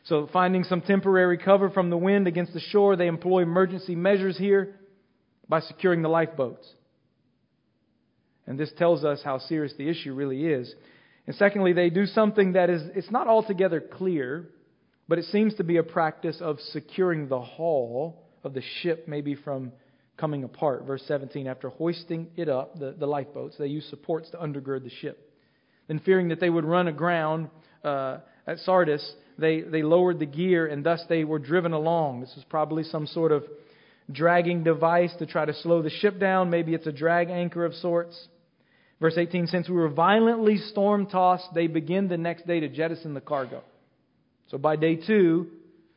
So, 0.04 0.28
finding 0.32 0.64
some 0.64 0.80
temporary 0.80 1.38
cover 1.38 1.70
from 1.70 1.90
the 1.90 1.96
wind 1.96 2.26
against 2.26 2.54
the 2.54 2.60
shore, 2.60 2.96
they 2.96 3.06
employ 3.06 3.42
emergency 3.42 3.94
measures 3.94 4.36
here 4.36 4.76
by 5.48 5.60
securing 5.60 6.02
the 6.02 6.08
lifeboats. 6.08 6.68
And 8.46 8.58
this 8.58 8.72
tells 8.76 9.04
us 9.04 9.20
how 9.24 9.38
serious 9.38 9.74
the 9.76 9.88
issue 9.88 10.14
really 10.14 10.46
is. 10.46 10.72
And 11.26 11.36
secondly, 11.36 11.72
they 11.72 11.90
do 11.90 12.06
something 12.06 12.52
that 12.52 12.68
is 12.70 12.82
it's 12.94 13.10
not 13.10 13.28
altogether 13.28 13.80
clear, 13.80 14.48
but 15.12 15.18
it 15.18 15.26
seems 15.26 15.54
to 15.56 15.62
be 15.62 15.76
a 15.76 15.82
practice 15.82 16.38
of 16.40 16.58
securing 16.70 17.28
the 17.28 17.38
hull 17.38 18.22
of 18.44 18.54
the 18.54 18.62
ship, 18.80 19.06
maybe 19.06 19.34
from 19.34 19.70
coming 20.16 20.42
apart. 20.42 20.86
Verse 20.86 21.02
17 21.06 21.46
After 21.46 21.68
hoisting 21.68 22.28
it 22.34 22.48
up, 22.48 22.78
the, 22.78 22.96
the 22.98 23.04
lifeboats, 23.04 23.56
they 23.58 23.66
used 23.66 23.90
supports 23.90 24.30
to 24.30 24.38
undergird 24.38 24.84
the 24.84 24.90
ship. 25.02 25.30
Then, 25.86 25.98
fearing 25.98 26.28
that 26.28 26.40
they 26.40 26.48
would 26.48 26.64
run 26.64 26.88
aground 26.88 27.50
uh, 27.84 28.20
at 28.46 28.56
Syrtis, 28.60 29.06
they, 29.36 29.60
they 29.60 29.82
lowered 29.82 30.18
the 30.18 30.24
gear 30.24 30.66
and 30.66 30.82
thus 30.82 31.04
they 31.10 31.24
were 31.24 31.38
driven 31.38 31.74
along. 31.74 32.22
This 32.22 32.32
was 32.34 32.46
probably 32.48 32.82
some 32.82 33.06
sort 33.06 33.32
of 33.32 33.44
dragging 34.10 34.64
device 34.64 35.12
to 35.18 35.26
try 35.26 35.44
to 35.44 35.52
slow 35.52 35.82
the 35.82 35.90
ship 35.90 36.18
down. 36.18 36.48
Maybe 36.48 36.72
it's 36.72 36.86
a 36.86 36.90
drag 36.90 37.28
anchor 37.28 37.66
of 37.66 37.74
sorts. 37.74 38.18
Verse 38.98 39.18
18 39.18 39.48
Since 39.48 39.68
we 39.68 39.74
were 39.74 39.90
violently 39.90 40.56
storm 40.56 41.04
tossed, 41.04 41.48
they 41.54 41.66
begin 41.66 42.08
the 42.08 42.16
next 42.16 42.46
day 42.46 42.60
to 42.60 42.70
jettison 42.70 43.12
the 43.12 43.20
cargo. 43.20 43.62
So 44.52 44.58
by 44.58 44.76
day 44.76 44.96
two 44.96 45.48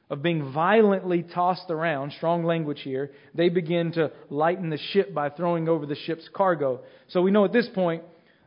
of 0.09 0.24
being 0.24 0.53
violently 0.53 1.24
tossed 1.24 1.69
around, 1.69 2.13
strong 2.13 2.45
language 2.45 2.79
here, 2.81 3.12
they 3.33 3.50
begin 3.50 3.91
to 3.93 4.12
lighten 4.29 4.69
the 4.69 4.79
ship 4.93 5.13
by 5.13 5.29
throwing 5.29 5.67
over 5.67 5.85
the 5.85 5.95
ship's 5.95 6.27
cargo. 6.33 6.79
So 7.09 7.21
we 7.21 7.31
know 7.31 7.43
at 7.43 7.51
this 7.51 7.67
point 7.75 8.03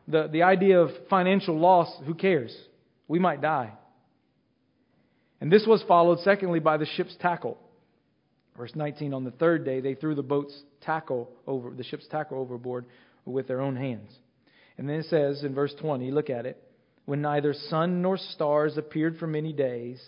the, 0.07 0.27
the 0.31 0.43
idea 0.43 0.81
of 0.81 0.89
financial 1.09 1.57
loss, 1.57 1.89
who 2.05 2.15
cares? 2.15 2.55
We 3.07 3.19
might 3.19 3.39
die. 3.39 3.71
And 5.39 5.51
this 5.51 5.65
was 5.67 5.83
followed, 5.87 6.19
secondly, 6.21 6.59
by 6.59 6.77
the 6.77 6.87
ship's 6.97 7.15
tackle. 7.21 7.59
Verse 8.57 8.71
19, 8.73 9.13
on 9.13 9.23
the 9.23 9.31
third 9.31 9.63
day, 9.63 9.79
they 9.79 9.93
threw 9.93 10.15
the 10.15 10.23
boat's 10.23 10.59
tackle 10.81 11.29
over, 11.45 11.69
the 11.69 11.83
ship's 11.83 12.07
tackle 12.07 12.39
overboard 12.39 12.85
with 13.25 13.47
their 13.47 13.61
own 13.61 13.75
hands. 13.75 14.11
And 14.77 14.89
then 14.89 15.01
it 15.01 15.05
says 15.05 15.43
in 15.43 15.53
verse 15.53 15.73
20, 15.79 16.09
look 16.09 16.31
at 16.31 16.47
it 16.47 16.61
when 17.09 17.23
neither 17.23 17.55
sun 17.55 18.03
nor 18.03 18.17
stars 18.19 18.77
appeared 18.77 19.17
for 19.17 19.25
many 19.25 19.51
days, 19.51 19.99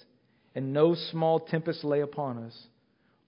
and 0.54 0.72
no 0.72 0.94
small 0.94 1.40
tempest 1.40 1.84
lay 1.84 2.02
upon 2.02 2.38
us, 2.38 2.56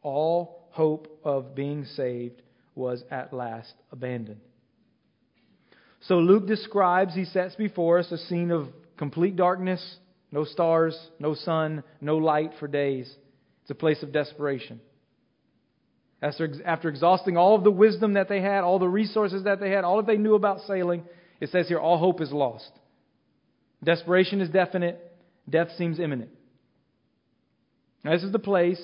all 0.03 0.67
hope 0.69 1.19
of 1.23 1.55
being 1.55 1.83
saved 1.83 2.39
was 2.75 3.03
at 3.09 3.33
last 3.33 3.73
abandoned. 3.91 4.41
So 6.01 6.19
Luke 6.19 6.45
describes, 6.45 7.15
he 7.15 7.25
sets 7.25 7.55
before 7.55 7.97
us 7.97 8.11
a 8.11 8.19
scene 8.19 8.51
of 8.51 8.67
complete 8.95 9.35
darkness, 9.35 9.83
no 10.31 10.43
stars, 10.43 10.95
no 11.17 11.33
sun, 11.33 11.83
no 11.99 12.17
light 12.17 12.51
for 12.59 12.67
days. 12.67 13.11
It's 13.63 13.71
a 13.71 13.75
place 13.75 14.03
of 14.03 14.11
desperation. 14.11 14.81
After, 16.21 16.47
after 16.63 16.89
exhausting 16.89 17.37
all 17.37 17.55
of 17.55 17.63
the 17.63 17.71
wisdom 17.71 18.13
that 18.13 18.29
they 18.29 18.39
had, 18.39 18.63
all 18.63 18.77
the 18.77 18.87
resources 18.87 19.45
that 19.45 19.59
they 19.59 19.71
had, 19.71 19.83
all 19.83 19.97
that 19.97 20.05
they 20.05 20.17
knew 20.17 20.35
about 20.35 20.59
sailing, 20.67 21.05
it 21.41 21.49
says 21.49 21.67
here, 21.67 21.79
all 21.79 21.97
hope 21.97 22.21
is 22.21 22.31
lost. 22.31 22.69
Desperation 23.83 24.41
is 24.41 24.49
definite, 24.49 24.99
death 25.49 25.69
seems 25.77 25.99
imminent. 25.99 26.31
Now, 28.03 28.11
this 28.11 28.23
is 28.23 28.31
the 28.31 28.39
place 28.39 28.81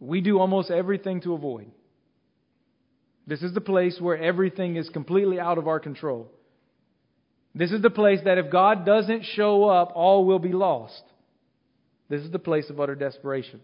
we 0.00 0.20
do 0.20 0.38
almost 0.38 0.70
everything 0.70 1.20
to 1.22 1.34
avoid. 1.34 1.70
This 3.26 3.42
is 3.42 3.52
the 3.52 3.60
place 3.60 4.00
where 4.00 4.16
everything 4.16 4.76
is 4.76 4.88
completely 4.88 5.38
out 5.38 5.58
of 5.58 5.68
our 5.68 5.80
control. 5.80 6.30
This 7.54 7.72
is 7.72 7.82
the 7.82 7.90
place 7.90 8.20
that 8.24 8.38
if 8.38 8.50
God 8.50 8.86
doesn't 8.86 9.24
show 9.24 9.64
up, 9.64 9.92
all 9.94 10.24
will 10.24 10.38
be 10.38 10.52
lost. 10.52 11.02
This 12.08 12.22
is 12.22 12.30
the 12.30 12.38
place 12.38 12.70
of 12.70 12.80
utter 12.80 12.94
desperation. 12.94 13.60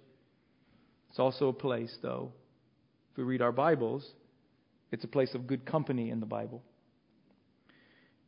It's 1.10 1.18
also 1.18 1.48
a 1.48 1.52
place, 1.52 1.96
though, 2.02 2.32
if 3.12 3.18
we 3.18 3.24
read 3.24 3.40
our 3.40 3.52
Bibles, 3.52 4.04
it's 4.90 5.04
a 5.04 5.08
place 5.08 5.34
of 5.34 5.46
good 5.46 5.64
company 5.64 6.10
in 6.10 6.20
the 6.20 6.26
Bible. 6.26 6.62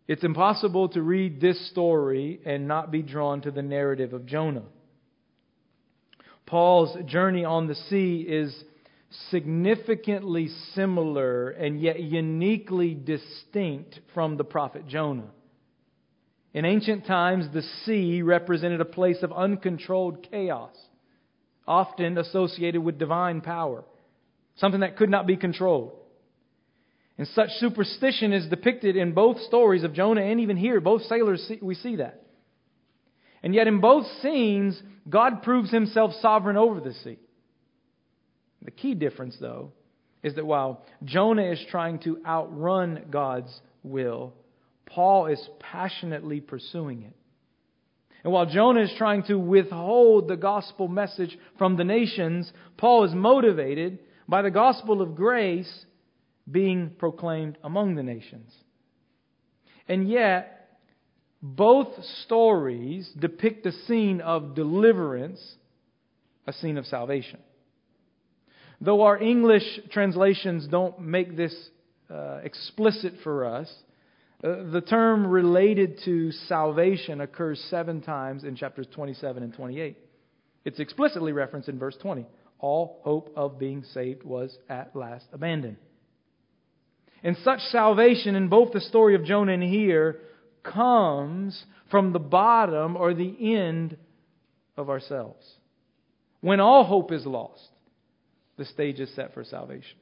It's 0.08 0.24
impossible 0.24 0.88
to 0.90 1.02
read 1.02 1.40
this 1.40 1.68
story 1.70 2.40
and 2.44 2.68
not 2.68 2.92
be 2.92 3.02
drawn 3.02 3.40
to 3.42 3.50
the 3.50 3.62
narrative 3.62 4.12
of 4.12 4.26
Jonah. 4.26 4.62
Paul's 6.46 6.96
journey 7.06 7.44
on 7.44 7.66
the 7.66 7.74
sea 7.74 8.24
is 8.26 8.54
significantly 9.30 10.48
similar 10.74 11.50
and 11.50 11.80
yet 11.80 12.00
uniquely 12.00 12.94
distinct 12.94 13.98
from 14.14 14.36
the 14.36 14.44
prophet 14.44 14.86
Jonah. 14.86 15.30
In 16.54 16.64
ancient 16.64 17.04
times, 17.04 17.46
the 17.52 17.62
sea 17.84 18.22
represented 18.22 18.80
a 18.80 18.86
place 18.86 19.22
of 19.22 19.32
uncontrolled 19.32 20.26
chaos, 20.30 20.74
often 21.66 22.16
associated 22.16 22.82
with 22.82 22.98
divine 22.98 23.40
power, 23.40 23.84
something 24.56 24.80
that 24.80 24.96
could 24.96 25.10
not 25.10 25.26
be 25.26 25.36
controlled. 25.36 25.92
And 27.18 27.26
such 27.28 27.48
superstition 27.58 28.32
is 28.32 28.46
depicted 28.48 28.96
in 28.96 29.12
both 29.12 29.40
stories 29.42 29.84
of 29.84 29.94
Jonah 29.94 30.22
and 30.22 30.40
even 30.40 30.56
here. 30.56 30.80
Both 30.80 31.02
sailors, 31.02 31.42
see, 31.48 31.58
we 31.62 31.74
see 31.74 31.96
that. 31.96 32.22
And 33.42 33.54
yet, 33.54 33.68
in 33.68 33.80
both 33.80 34.06
scenes, 34.22 34.80
God 35.08 35.42
proves 35.42 35.70
himself 35.70 36.12
sovereign 36.20 36.56
over 36.56 36.80
the 36.80 36.92
sea. 36.92 37.18
The 38.62 38.70
key 38.70 38.94
difference, 38.94 39.36
though, 39.40 39.72
is 40.22 40.34
that 40.34 40.46
while 40.46 40.84
Jonah 41.04 41.50
is 41.50 41.64
trying 41.70 42.00
to 42.00 42.20
outrun 42.26 43.04
God's 43.10 43.60
will, 43.82 44.34
Paul 44.84 45.26
is 45.26 45.48
passionately 45.60 46.40
pursuing 46.40 47.02
it. 47.02 47.14
And 48.24 48.32
while 48.32 48.46
Jonah 48.46 48.82
is 48.82 48.92
trying 48.98 49.22
to 49.24 49.38
withhold 49.38 50.26
the 50.26 50.36
gospel 50.36 50.88
message 50.88 51.38
from 51.58 51.76
the 51.76 51.84
nations, 51.84 52.52
Paul 52.76 53.04
is 53.04 53.14
motivated 53.14 54.00
by 54.26 54.42
the 54.42 54.50
gospel 54.50 55.00
of 55.00 55.14
grace 55.14 55.86
being 56.50 56.90
proclaimed 56.98 57.58
among 57.62 57.94
the 57.94 58.02
nations. 58.02 58.52
And 59.88 60.08
yet, 60.08 60.78
both 61.42 61.88
stories 62.24 63.10
depict 63.18 63.66
a 63.66 63.72
scene 63.72 64.20
of 64.20 64.54
deliverance, 64.54 65.40
a 66.46 66.52
scene 66.52 66.78
of 66.78 66.86
salvation. 66.86 67.40
Though 68.80 69.02
our 69.02 69.18
English 69.18 69.80
translations 69.90 70.66
don't 70.68 71.00
make 71.00 71.36
this 71.36 71.54
uh, 72.10 72.40
explicit 72.42 73.14
for 73.22 73.46
us, 73.46 73.72
uh, 74.44 74.70
the 74.70 74.82
term 74.82 75.26
related 75.26 76.00
to 76.04 76.30
salvation 76.30 77.20
occurs 77.22 77.58
seven 77.70 78.02
times 78.02 78.44
in 78.44 78.54
chapters 78.54 78.86
27 78.94 79.42
and 79.42 79.54
28. 79.54 79.96
It's 80.64 80.78
explicitly 80.78 81.32
referenced 81.32 81.68
in 81.68 81.78
verse 81.78 81.96
20. 82.02 82.26
All 82.58 83.00
hope 83.02 83.32
of 83.36 83.58
being 83.58 83.84
saved 83.94 84.24
was 84.24 84.56
at 84.68 84.94
last 84.94 85.26
abandoned. 85.32 85.76
And 87.26 87.36
such 87.42 87.58
salvation 87.72 88.36
in 88.36 88.46
both 88.46 88.72
the 88.72 88.80
story 88.80 89.16
of 89.16 89.24
Jonah 89.24 89.54
and 89.54 89.62
here 89.64 90.20
comes 90.62 91.60
from 91.90 92.12
the 92.12 92.20
bottom 92.20 92.96
or 92.96 93.14
the 93.14 93.56
end 93.56 93.96
of 94.76 94.88
ourselves. 94.88 95.44
When 96.40 96.60
all 96.60 96.84
hope 96.84 97.10
is 97.10 97.26
lost, 97.26 97.68
the 98.56 98.64
stage 98.64 99.00
is 99.00 99.12
set 99.16 99.34
for 99.34 99.42
salvation. 99.42 99.98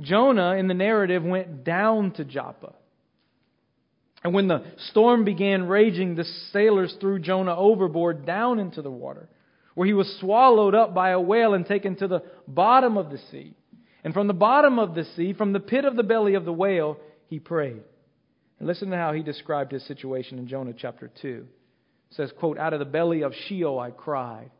Jonah, 0.00 0.54
in 0.54 0.66
the 0.66 0.72
narrative, 0.72 1.24
went 1.24 1.62
down 1.62 2.12
to 2.12 2.24
Joppa. 2.24 2.72
And 4.24 4.32
when 4.32 4.48
the 4.48 4.64
storm 4.88 5.26
began 5.26 5.68
raging, 5.68 6.14
the 6.14 6.24
sailors 6.54 6.96
threw 7.02 7.18
Jonah 7.18 7.54
overboard 7.54 8.24
down 8.24 8.58
into 8.60 8.80
the 8.80 8.90
water, 8.90 9.28
where 9.74 9.86
he 9.86 9.92
was 9.92 10.18
swallowed 10.20 10.74
up 10.74 10.94
by 10.94 11.10
a 11.10 11.20
whale 11.20 11.52
and 11.52 11.66
taken 11.66 11.96
to 11.96 12.08
the 12.08 12.22
bottom 12.48 12.96
of 12.96 13.10
the 13.10 13.18
sea. 13.30 13.54
And 14.04 14.12
from 14.12 14.26
the 14.26 14.34
bottom 14.34 14.78
of 14.78 14.94
the 14.94 15.04
sea, 15.16 15.32
from 15.32 15.52
the 15.52 15.60
pit 15.60 15.84
of 15.84 15.96
the 15.96 16.02
belly 16.02 16.34
of 16.34 16.44
the 16.44 16.52
whale, 16.52 16.98
he 17.28 17.38
prayed. 17.38 17.82
And 18.58 18.68
listen 18.68 18.90
to 18.90 18.96
how 18.96 19.12
he 19.12 19.22
described 19.22 19.72
his 19.72 19.86
situation 19.86 20.38
in 20.38 20.48
Jonah 20.48 20.74
chapter 20.76 21.10
2. 21.20 21.46
It 22.10 22.14
says, 22.14 22.32
quote, 22.38 22.58
Out 22.58 22.72
of 22.72 22.78
the 22.78 22.84
belly 22.84 23.22
of 23.22 23.32
Sheol 23.46 23.78
I 23.78 23.90
cried, 23.90 24.50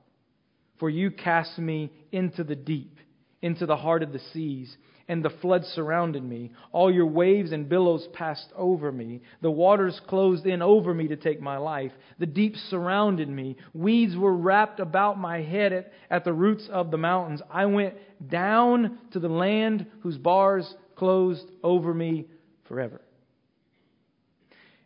for 0.79 0.89
you 0.89 1.11
cast 1.11 1.59
me 1.59 1.93
into 2.11 2.45
the 2.45 2.57
deep, 2.57 2.99
into 3.41 3.67
the 3.67 3.77
heart 3.77 4.03
of 4.03 4.13
the 4.13 4.21
seas 4.33 4.77
and 5.09 5.25
the 5.25 5.31
flood 5.31 5.65
surrounded 5.75 6.23
me. 6.23 6.53
All 6.71 6.93
your 6.93 7.07
waves 7.07 7.53
and 7.53 7.69
billows 7.69 8.07
passed 8.13 8.49
over 8.57 8.93
me. 8.93 9.23
The 9.41 9.51
waters 9.51 10.01
closed 10.09 10.47
in 10.47 10.63
over 10.63 10.95
me 10.95 11.09
to 11.09 11.17
take 11.17 11.41
my 11.41 11.57
life. 11.57 11.93
The 12.19 12.27
deep 12.27 12.57
surrounded 12.69 13.29
me. 13.29 13.57
Weeds 13.75 14.17
were 14.17 14.35
wrapped 14.35 14.81
about 14.81 15.19
my 15.19 15.43
head 15.43 15.73
at, 15.73 15.93
at 16.11 16.25
the 16.25 16.33
roots 16.33 16.69
of 16.71 16.91
the 16.91 16.99
mountains. 16.99 17.43
I 17.51 17.67
went 17.67 17.95
down 18.29 18.99
to 19.13 19.21
the 19.21 19.29
land 19.29 19.87
whose 20.01 20.19
bars 20.19 20.73
closed 20.97 21.47
over 21.63 21.93
me 21.93 22.27
forever. 22.69 23.01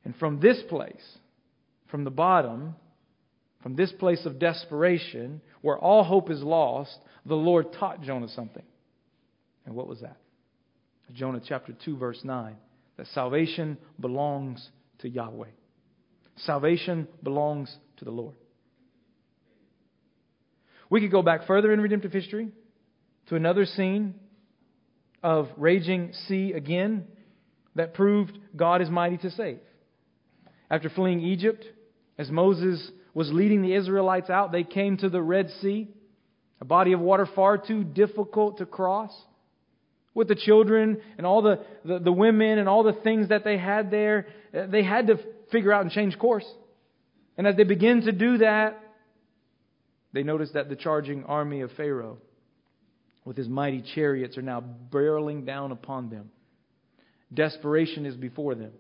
And 0.05 0.15
from 0.17 0.41
this 0.41 0.63
place, 0.69 1.19
from 1.91 2.05
the 2.05 2.11
bottom, 2.11 2.77
from 3.63 3.75
this 3.75 3.93
place 3.93 4.25
of 4.25 4.39
desperation, 4.39 5.41
where 5.63 5.79
all 5.79 6.05
hope 6.05 6.31
is 6.31 6.43
lost, 6.43 6.97
the 7.25 7.35
Lord 7.35 7.73
taught 7.73 8.03
Jonah 8.03 8.29
something. 8.29 8.63
And 9.67 9.75
what 9.75 9.89
was 9.89 10.01
that? 10.01 10.17
Jonah 11.13 11.41
chapter 11.47 11.75
2, 11.85 11.97
verse 11.97 12.21
9. 12.25 12.57
That 12.97 13.07
salvation 13.09 13.77
belongs 14.01 14.67
to 15.01 15.09
Yahweh. 15.09 15.49
Salvation 16.37 17.09
belongs 17.23 17.75
to 17.99 18.05
the 18.05 18.11
Lord. 18.11 18.37
We 20.89 21.01
could 21.01 21.11
go 21.11 21.23
back 21.23 21.47
further 21.47 21.73
in 21.73 21.81
redemptive 21.81 22.13
history 22.13 22.51
to 23.29 23.37
another 23.37 23.65
scene 23.65 24.15
of 25.23 25.49
raging 25.57 26.13
sea 26.29 26.53
again 26.53 27.07
that 27.75 27.95
proved 27.95 28.39
God 28.55 28.81
is 28.81 28.89
mighty 28.89 29.19
to 29.19 29.31
save. 29.31 29.59
After 30.71 30.89
fleeing 30.89 31.21
Egypt, 31.21 31.65
as 32.19 32.31
Moses 32.31 32.91
was 33.15 33.33
leading 33.33 33.63
the 33.63 33.75
Israelites 33.75 34.31
out, 34.31 34.53
they 34.53 34.65
came 34.65 34.97
to 34.99 35.09
the 35.09 35.23
Red 35.23 35.51
Sea, 35.61 35.89
a 36.61 36.65
body 36.65 36.93
of 36.93 37.01
water 37.01 37.27
far 37.35 37.59
too 37.59 37.83
difficult 37.83 38.59
to 38.59 38.67
cross 38.67 39.13
with 40.17 40.29
the 40.29 40.35
children 40.35 40.99
and 41.19 41.27
all 41.27 41.43
the, 41.43 41.61
the, 41.85 41.99
the, 41.99 42.11
women 42.11 42.59
and 42.59 42.71
all 42.71 42.83
the 42.83 42.95
things 42.95 43.29
that 43.29 43.45
they 43.45 43.59
had 43.59 43.91
there, 43.91 44.27
uh, 44.57 44.67
they 44.67 44.83
had 44.83 45.09
to 45.09 45.19
figure 45.53 45.71
out 45.71 45.83
and 45.83 45.91
change 45.91 46.19
course. 46.19 46.47
And 47.37 47.47
as 47.47 47.55
they 47.57 47.65
begin 47.65 48.01
to 48.01 48.13
do 48.13 48.39
that, 48.39 48.81
they 50.15 50.23
notice 50.23 50.49
that 50.55 50.71
the 50.71 50.75
charging 50.75 51.25
army 51.25 51.61
of 51.61 51.71
Pharaoh 51.73 52.17
with 53.27 53.37
his 53.37 53.47
mighty 53.47 53.85
chariots 53.95 54.39
are 54.39 54.43
now 54.43 54.65
barreling 54.91 55.45
down 55.45 55.71
upon 55.71 56.09
them. 56.09 56.31
Desperation 57.33 58.07
is 58.07 58.17
before 58.17 58.55
them. 58.55 58.73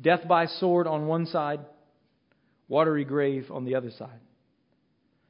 Death 0.00 0.26
by 0.26 0.46
sword 0.46 0.86
on 0.86 1.06
one 1.06 1.26
side, 1.26 1.60
watery 2.68 3.04
grave 3.04 3.50
on 3.50 3.66
the 3.66 3.74
other 3.74 3.90
side. 3.98 4.20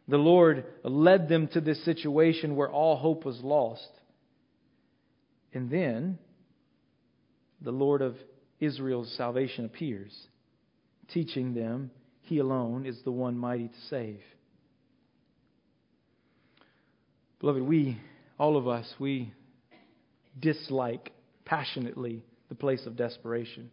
The 0.06 0.16
Lord 0.16 0.64
led 0.84 1.28
them 1.28 1.48
to 1.48 1.60
this 1.60 1.84
situation 1.84 2.54
where 2.54 2.70
all 2.70 2.96
hope 2.96 3.24
was 3.24 3.40
lost. 3.42 3.88
And 5.54 5.70
then 5.70 6.18
the 7.62 7.70
Lord 7.70 8.02
of 8.02 8.16
Israel's 8.60 9.14
salvation 9.16 9.64
appears, 9.64 10.12
teaching 11.08 11.54
them 11.54 11.90
he 12.22 12.38
alone 12.38 12.86
is 12.86 13.00
the 13.04 13.12
one 13.12 13.38
mighty 13.38 13.68
to 13.68 13.80
save. 13.88 14.20
Beloved, 17.40 17.62
we, 17.62 18.00
all 18.38 18.56
of 18.56 18.66
us, 18.66 18.92
we 18.98 19.32
dislike 20.40 21.12
passionately 21.44 22.24
the 22.48 22.54
place 22.54 22.86
of 22.86 22.96
desperation. 22.96 23.70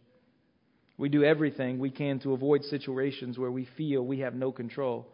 We 0.98 1.08
do 1.08 1.24
everything 1.24 1.78
we 1.78 1.90
can 1.90 2.20
to 2.20 2.34
avoid 2.34 2.64
situations 2.64 3.38
where 3.38 3.50
we 3.50 3.66
feel 3.76 4.04
we 4.04 4.20
have 4.20 4.34
no 4.34 4.52
control. 4.52 5.08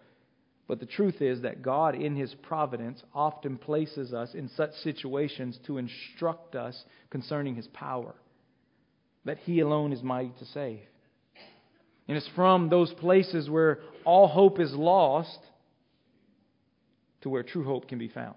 But 0.69 0.81
the 0.81 0.87
truth 0.87 1.23
is 1.23 1.41
that 1.43 1.63
God, 1.63 1.95
in 1.95 2.15
His 2.15 2.35
providence, 2.43 3.03
often 3.15 3.57
places 3.57 4.13
us 4.13 4.35
in 4.35 4.51
such 4.51 4.73
situations 4.83 5.59
to 5.67 5.79
instruct 5.79 6.55
us 6.55 6.85
concerning 7.09 7.57
His 7.57 7.67
power, 7.69 8.15
that 9.25 9.39
He 9.39 9.61
alone 9.61 9.95
is 9.95 10.03
mighty 10.03 10.33
to 10.39 10.45
save. 10.45 10.81
And 12.07 12.17
it's 12.17 12.29
from 12.37 12.69
those 12.69 12.93
places 12.95 13.49
where 13.49 13.81
all 14.05 14.29
hope 14.29 14.61
is 14.61 14.73
lost 14.73 15.39
to 17.23 17.31
where 17.31 17.43
true 17.43 17.65
hope 17.65 17.89
can 17.89 17.99
be 17.99 18.09
found. 18.09 18.37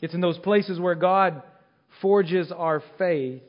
It's 0.00 0.14
in 0.14 0.20
those 0.20 0.38
places 0.38 0.80
where 0.80 0.96
God 0.96 1.42
forges 2.00 2.50
our 2.50 2.82
faith, 2.98 3.42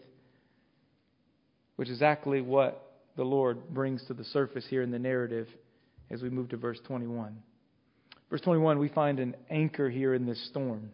which 1.78 1.90
is 1.90 1.96
exactly 1.96 2.42
what 2.42 2.80
the 3.16 3.24
Lord 3.24 3.70
brings 3.70 4.06
to 4.06 4.14
the 4.14 4.24
surface 4.24 4.66
here 4.70 4.84
in 4.84 4.92
the 4.92 5.00
narrative 5.00 5.48
as 6.10 6.22
we 6.22 6.30
move 6.30 6.50
to 6.50 6.58
verse 6.58 6.80
21. 6.86 7.38
Verse 8.30 8.42
21, 8.42 8.80
we 8.80 8.90
find 8.90 9.20
an 9.20 9.36
anchor 9.50 9.90
here 9.90 10.14
in 10.14 10.26
this 10.26 10.44
storm. 10.50 10.92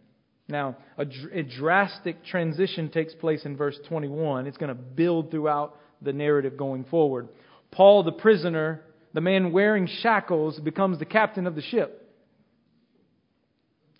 Now, 0.48 0.76
a, 0.98 1.06
a 1.32 1.42
drastic 1.42 2.24
transition 2.24 2.90
takes 2.90 3.14
place 3.14 3.44
in 3.44 3.56
verse 3.56 3.78
21. 3.88 4.46
It's 4.46 4.56
going 4.56 4.68
to 4.68 4.74
build 4.74 5.30
throughout 5.30 5.76
the 6.02 6.12
narrative 6.12 6.56
going 6.56 6.84
forward. 6.84 7.28
Paul, 7.70 8.02
the 8.02 8.12
prisoner, 8.12 8.82
the 9.14 9.20
man 9.20 9.52
wearing 9.52 9.88
shackles, 10.02 10.58
becomes 10.58 10.98
the 10.98 11.04
captain 11.04 11.46
of 11.46 11.54
the 11.54 11.62
ship. 11.62 11.96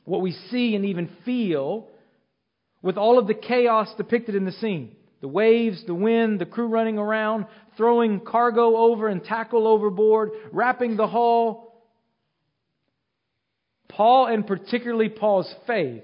What 0.04 0.22
we 0.22 0.32
see 0.50 0.74
and 0.74 0.84
even 0.84 1.08
feel 1.24 1.88
with 2.82 2.96
all 2.96 3.18
of 3.18 3.26
the 3.26 3.34
chaos 3.34 3.88
depicted 3.96 4.34
in 4.34 4.44
the 4.44 4.52
scene 4.52 4.96
the 5.20 5.28
waves, 5.28 5.84
the 5.86 5.94
wind, 5.94 6.40
the 6.40 6.46
crew 6.46 6.66
running 6.66 6.98
around, 6.98 7.46
throwing 7.76 8.20
cargo 8.20 8.76
over 8.76 9.08
and 9.08 9.22
tackle 9.22 9.66
overboard, 9.66 10.30
wrapping 10.52 10.96
the 10.96 11.06
hull. 11.06 11.84
Paul, 13.88 14.26
and 14.26 14.46
particularly 14.46 15.08
Paul's 15.08 15.52
faith, 15.66 16.02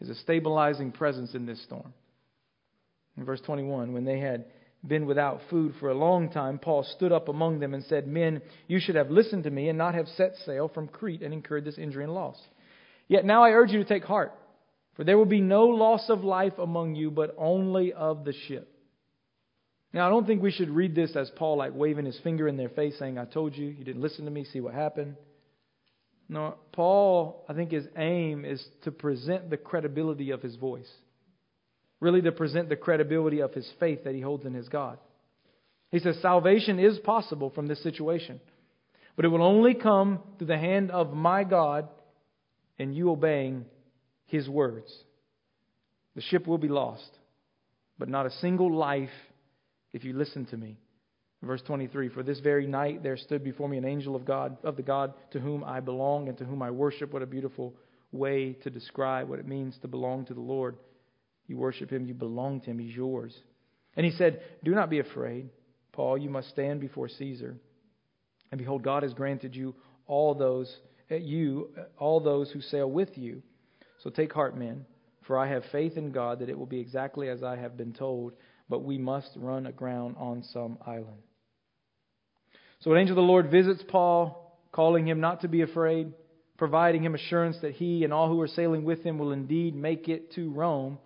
is 0.00 0.10
a 0.10 0.14
stabilizing 0.16 0.92
presence 0.92 1.34
in 1.34 1.46
this 1.46 1.62
storm. 1.62 1.94
In 3.16 3.24
verse 3.24 3.40
21, 3.40 3.94
when 3.94 4.04
they 4.04 4.18
had 4.18 4.44
been 4.86 5.06
without 5.06 5.40
food 5.48 5.74
for 5.80 5.88
a 5.88 5.94
long 5.94 6.30
time, 6.30 6.58
Paul 6.58 6.84
stood 6.96 7.12
up 7.12 7.28
among 7.28 7.60
them 7.60 7.72
and 7.72 7.82
said, 7.84 8.06
Men, 8.06 8.42
you 8.68 8.78
should 8.78 8.94
have 8.94 9.10
listened 9.10 9.44
to 9.44 9.50
me 9.50 9.68
and 9.68 9.78
not 9.78 9.94
have 9.94 10.06
set 10.08 10.34
sail 10.44 10.68
from 10.68 10.88
Crete 10.88 11.22
and 11.22 11.32
incurred 11.32 11.64
this 11.64 11.78
injury 11.78 12.04
and 12.04 12.14
loss. 12.14 12.36
Yet 13.08 13.24
now 13.24 13.42
I 13.42 13.50
urge 13.50 13.70
you 13.70 13.78
to 13.78 13.88
take 13.88 14.04
heart, 14.04 14.32
for 14.96 15.04
there 15.04 15.18
will 15.18 15.26
be 15.26 15.42
no 15.42 15.66
loss 15.66 16.08
of 16.08 16.24
life 16.24 16.58
among 16.58 16.94
you, 16.94 17.10
but 17.10 17.34
only 17.36 17.92
of 17.92 18.24
the 18.24 18.32
ship. 18.48 18.72
Now, 19.92 20.06
I 20.06 20.10
don't 20.10 20.26
think 20.26 20.42
we 20.42 20.50
should 20.50 20.70
read 20.70 20.94
this 20.94 21.14
as 21.16 21.30
Paul 21.36 21.58
like 21.58 21.74
waving 21.74 22.06
his 22.06 22.18
finger 22.20 22.48
in 22.48 22.56
their 22.56 22.70
face 22.70 22.98
saying, 22.98 23.18
I 23.18 23.24
told 23.26 23.56
you, 23.56 23.66
you 23.66 23.84
didn't 23.84 24.02
listen 24.02 24.24
to 24.24 24.30
me, 24.30 24.44
see 24.44 24.60
what 24.60 24.74
happened. 24.74 25.16
No, 26.28 26.56
Paul, 26.72 27.44
I 27.48 27.52
think 27.52 27.70
his 27.70 27.86
aim 27.96 28.44
is 28.44 28.62
to 28.84 28.90
present 28.90 29.48
the 29.48 29.56
credibility 29.56 30.30
of 30.30 30.42
his 30.42 30.56
voice, 30.56 30.90
really 32.00 32.20
to 32.22 32.32
present 32.32 32.68
the 32.68 32.76
credibility 32.76 33.40
of 33.40 33.54
his 33.54 33.70
faith 33.78 34.04
that 34.04 34.14
he 34.14 34.20
holds 34.20 34.44
in 34.44 34.54
his 34.54 34.68
God. 34.68 34.98
He 35.92 36.00
says 36.00 36.18
salvation 36.20 36.80
is 36.80 36.98
possible 36.98 37.50
from 37.50 37.68
this 37.68 37.82
situation, 37.82 38.40
but 39.14 39.24
it 39.24 39.28
will 39.28 39.42
only 39.42 39.74
come 39.74 40.20
through 40.36 40.48
the 40.48 40.58
hand 40.58 40.90
of 40.90 41.12
my 41.12 41.44
God 41.44 41.88
and 42.78 42.94
you 42.94 43.10
obeying 43.10 43.66
his 44.26 44.48
words. 44.48 44.92
The 46.14 46.22
ship 46.22 46.46
will 46.46 46.58
be 46.58 46.68
lost, 46.68 47.10
but 47.98 48.08
not 48.08 48.26
a 48.26 48.30
single 48.30 48.74
life 48.74 49.10
if 49.92 50.04
you 50.04 50.12
listen 50.12 50.46
to 50.46 50.56
me. 50.56 50.78
Verse 51.42 51.62
23 51.66 52.08
For 52.08 52.22
this 52.22 52.40
very 52.40 52.66
night 52.66 53.02
there 53.02 53.16
stood 53.16 53.44
before 53.44 53.68
me 53.68 53.78
an 53.78 53.84
angel 53.84 54.16
of 54.16 54.24
God, 54.24 54.56
of 54.64 54.76
the 54.76 54.82
God 54.82 55.14
to 55.32 55.40
whom 55.40 55.62
I 55.62 55.80
belong 55.80 56.28
and 56.28 56.36
to 56.38 56.44
whom 56.44 56.62
I 56.62 56.70
worship. 56.70 57.12
What 57.12 57.22
a 57.22 57.26
beautiful 57.26 57.74
way 58.12 58.54
to 58.64 58.70
describe 58.70 59.28
what 59.28 59.38
it 59.38 59.46
means 59.46 59.76
to 59.82 59.88
belong 59.88 60.24
to 60.26 60.34
the 60.34 60.40
Lord. 60.40 60.76
You 61.46 61.56
worship 61.56 61.90
him, 61.90 62.06
you 62.06 62.14
belong 62.14 62.60
to 62.62 62.70
him, 62.70 62.78
he's 62.78 62.96
yours. 62.96 63.36
And 63.96 64.04
he 64.04 64.12
said, 64.12 64.42
Do 64.64 64.72
not 64.72 64.90
be 64.90 64.98
afraid, 64.98 65.48
Paul, 65.92 66.18
you 66.18 66.28
must 66.28 66.50
stand 66.50 66.80
before 66.80 67.08
Caesar. 67.08 67.56
And 68.50 68.58
behold, 68.58 68.82
God 68.82 69.02
has 69.02 69.14
granted 69.14 69.54
you 69.54 69.74
all 70.06 70.34
those 70.34 70.74
eh, 71.10 71.16
you 71.16 71.70
eh, 71.76 71.82
all 71.98 72.20
those 72.20 72.50
who 72.50 72.60
sail 72.60 72.90
with 72.90 73.16
you. 73.16 73.42
So 74.06 74.10
take 74.10 74.32
heart, 74.32 74.56
men, 74.56 74.86
for 75.26 75.36
I 75.36 75.48
have 75.48 75.64
faith 75.72 75.96
in 75.96 76.12
God 76.12 76.38
that 76.38 76.48
it 76.48 76.56
will 76.56 76.64
be 76.64 76.78
exactly 76.78 77.28
as 77.28 77.42
I 77.42 77.56
have 77.56 77.76
been 77.76 77.92
told, 77.92 78.34
but 78.68 78.84
we 78.84 78.98
must 78.98 79.30
run 79.34 79.66
aground 79.66 80.14
on 80.16 80.44
some 80.52 80.78
island. 80.86 81.24
So 82.78 82.92
an 82.92 83.00
angel 83.00 83.14
of 83.14 83.24
the 83.24 83.28
Lord 83.28 83.50
visits 83.50 83.82
Paul, 83.88 84.60
calling 84.70 85.08
him 85.08 85.18
not 85.18 85.40
to 85.40 85.48
be 85.48 85.62
afraid, 85.62 86.12
providing 86.56 87.02
him 87.02 87.16
assurance 87.16 87.56
that 87.62 87.72
he 87.72 88.04
and 88.04 88.12
all 88.12 88.28
who 88.28 88.40
are 88.40 88.46
sailing 88.46 88.84
with 88.84 89.02
him 89.02 89.18
will 89.18 89.32
indeed 89.32 89.74
make 89.74 90.08
it 90.08 90.32
to 90.34 90.52
Rome. 90.52 91.00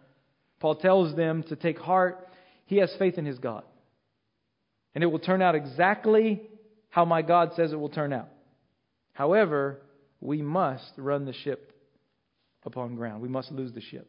Paul 0.58 0.74
tells 0.74 1.16
them 1.16 1.42
to 1.44 1.56
take 1.56 1.78
heart. 1.78 2.28
He 2.66 2.76
has 2.80 2.94
faith 2.98 3.16
in 3.16 3.24
his 3.24 3.38
God. 3.38 3.64
And 4.94 5.02
it 5.02 5.06
will 5.06 5.20
turn 5.20 5.40
out 5.40 5.54
exactly 5.54 6.42
how 6.90 7.06
my 7.06 7.22
God 7.22 7.52
says 7.56 7.72
it 7.72 7.80
will 7.80 7.88
turn 7.88 8.12
out. 8.12 8.28
However, 9.14 9.80
we 10.20 10.42
must 10.42 10.92
run 10.98 11.24
the 11.24 11.32
ship 11.32 11.68
upon 12.64 12.94
ground. 12.94 13.22
We 13.22 13.28
must 13.28 13.50
lose 13.52 13.72
the 13.72 13.80
ship. 13.80 14.08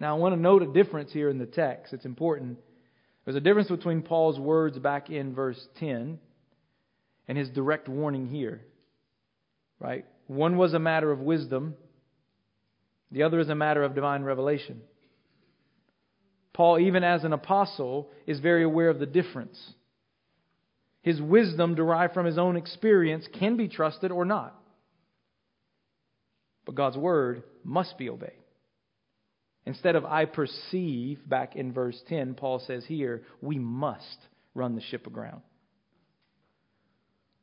Now, 0.00 0.16
I 0.16 0.18
want 0.18 0.34
to 0.34 0.40
note 0.40 0.62
a 0.62 0.66
difference 0.66 1.12
here 1.12 1.28
in 1.28 1.38
the 1.38 1.46
text. 1.46 1.92
It's 1.92 2.04
important. 2.04 2.58
There's 3.24 3.36
a 3.36 3.40
difference 3.40 3.68
between 3.68 4.02
Paul's 4.02 4.38
words 4.38 4.78
back 4.78 5.10
in 5.10 5.34
verse 5.34 5.68
10 5.78 6.18
and 7.28 7.38
his 7.38 7.48
direct 7.50 7.88
warning 7.88 8.26
here. 8.26 8.62
Right? 9.78 10.04
One 10.26 10.56
was 10.56 10.74
a 10.74 10.78
matter 10.78 11.10
of 11.10 11.20
wisdom, 11.20 11.74
the 13.10 13.22
other 13.22 13.38
is 13.38 13.48
a 13.48 13.54
matter 13.54 13.82
of 13.82 13.94
divine 13.94 14.24
revelation. 14.24 14.80
Paul, 16.52 16.78
even 16.78 17.04
as 17.04 17.24
an 17.24 17.32
apostle, 17.32 18.10
is 18.26 18.40
very 18.40 18.64
aware 18.64 18.88
of 18.88 18.98
the 18.98 19.06
difference. 19.06 19.58
His 21.02 21.20
wisdom, 21.20 21.74
derived 21.74 22.14
from 22.14 22.26
his 22.26 22.38
own 22.38 22.56
experience, 22.56 23.28
can 23.38 23.56
be 23.56 23.68
trusted 23.68 24.10
or 24.10 24.24
not. 24.24 24.58
But 26.64 26.74
God's 26.74 26.96
word 26.96 27.42
must 27.62 27.98
be 27.98 28.08
obeyed. 28.08 28.32
Instead 29.66 29.96
of 29.96 30.04
I 30.04 30.26
perceive, 30.26 31.26
back 31.26 31.56
in 31.56 31.72
verse 31.72 32.00
10, 32.08 32.34
Paul 32.34 32.62
says 32.66 32.84
here, 32.86 33.22
we 33.40 33.58
must 33.58 34.18
run 34.54 34.74
the 34.74 34.82
ship 34.82 35.06
aground. 35.06 35.40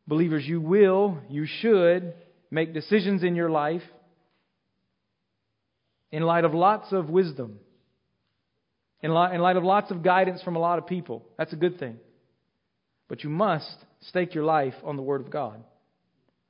Believers, 0.08 0.46
you 0.46 0.62
will, 0.62 1.18
you 1.30 1.46
should 1.46 2.14
make 2.52 2.74
decisions 2.74 3.24
in 3.24 3.36
your 3.36 3.50
life 3.50 3.82
in 6.12 6.24
light 6.24 6.44
of 6.44 6.54
lots 6.54 6.92
of 6.92 7.10
wisdom, 7.10 7.60
in 9.02 9.12
light, 9.12 9.34
in 9.34 9.42
light 9.42 9.56
of 9.56 9.64
lots 9.64 9.92
of 9.92 10.04
guidance 10.04 10.42
from 10.44 10.56
a 10.56 10.60
lot 10.60 10.78
of 10.78 10.86
people. 10.86 11.24
That's 11.38 11.54
a 11.54 11.58
good 11.58 11.80
thing. 11.80 11.98
But 13.08 13.24
you 13.24 13.30
must 13.30 13.78
stake 14.02 14.36
your 14.36 14.44
life 14.44 14.74
on 14.84 14.96
the 14.96 15.02
Word 15.02 15.22
of 15.22 15.32
God, 15.32 15.64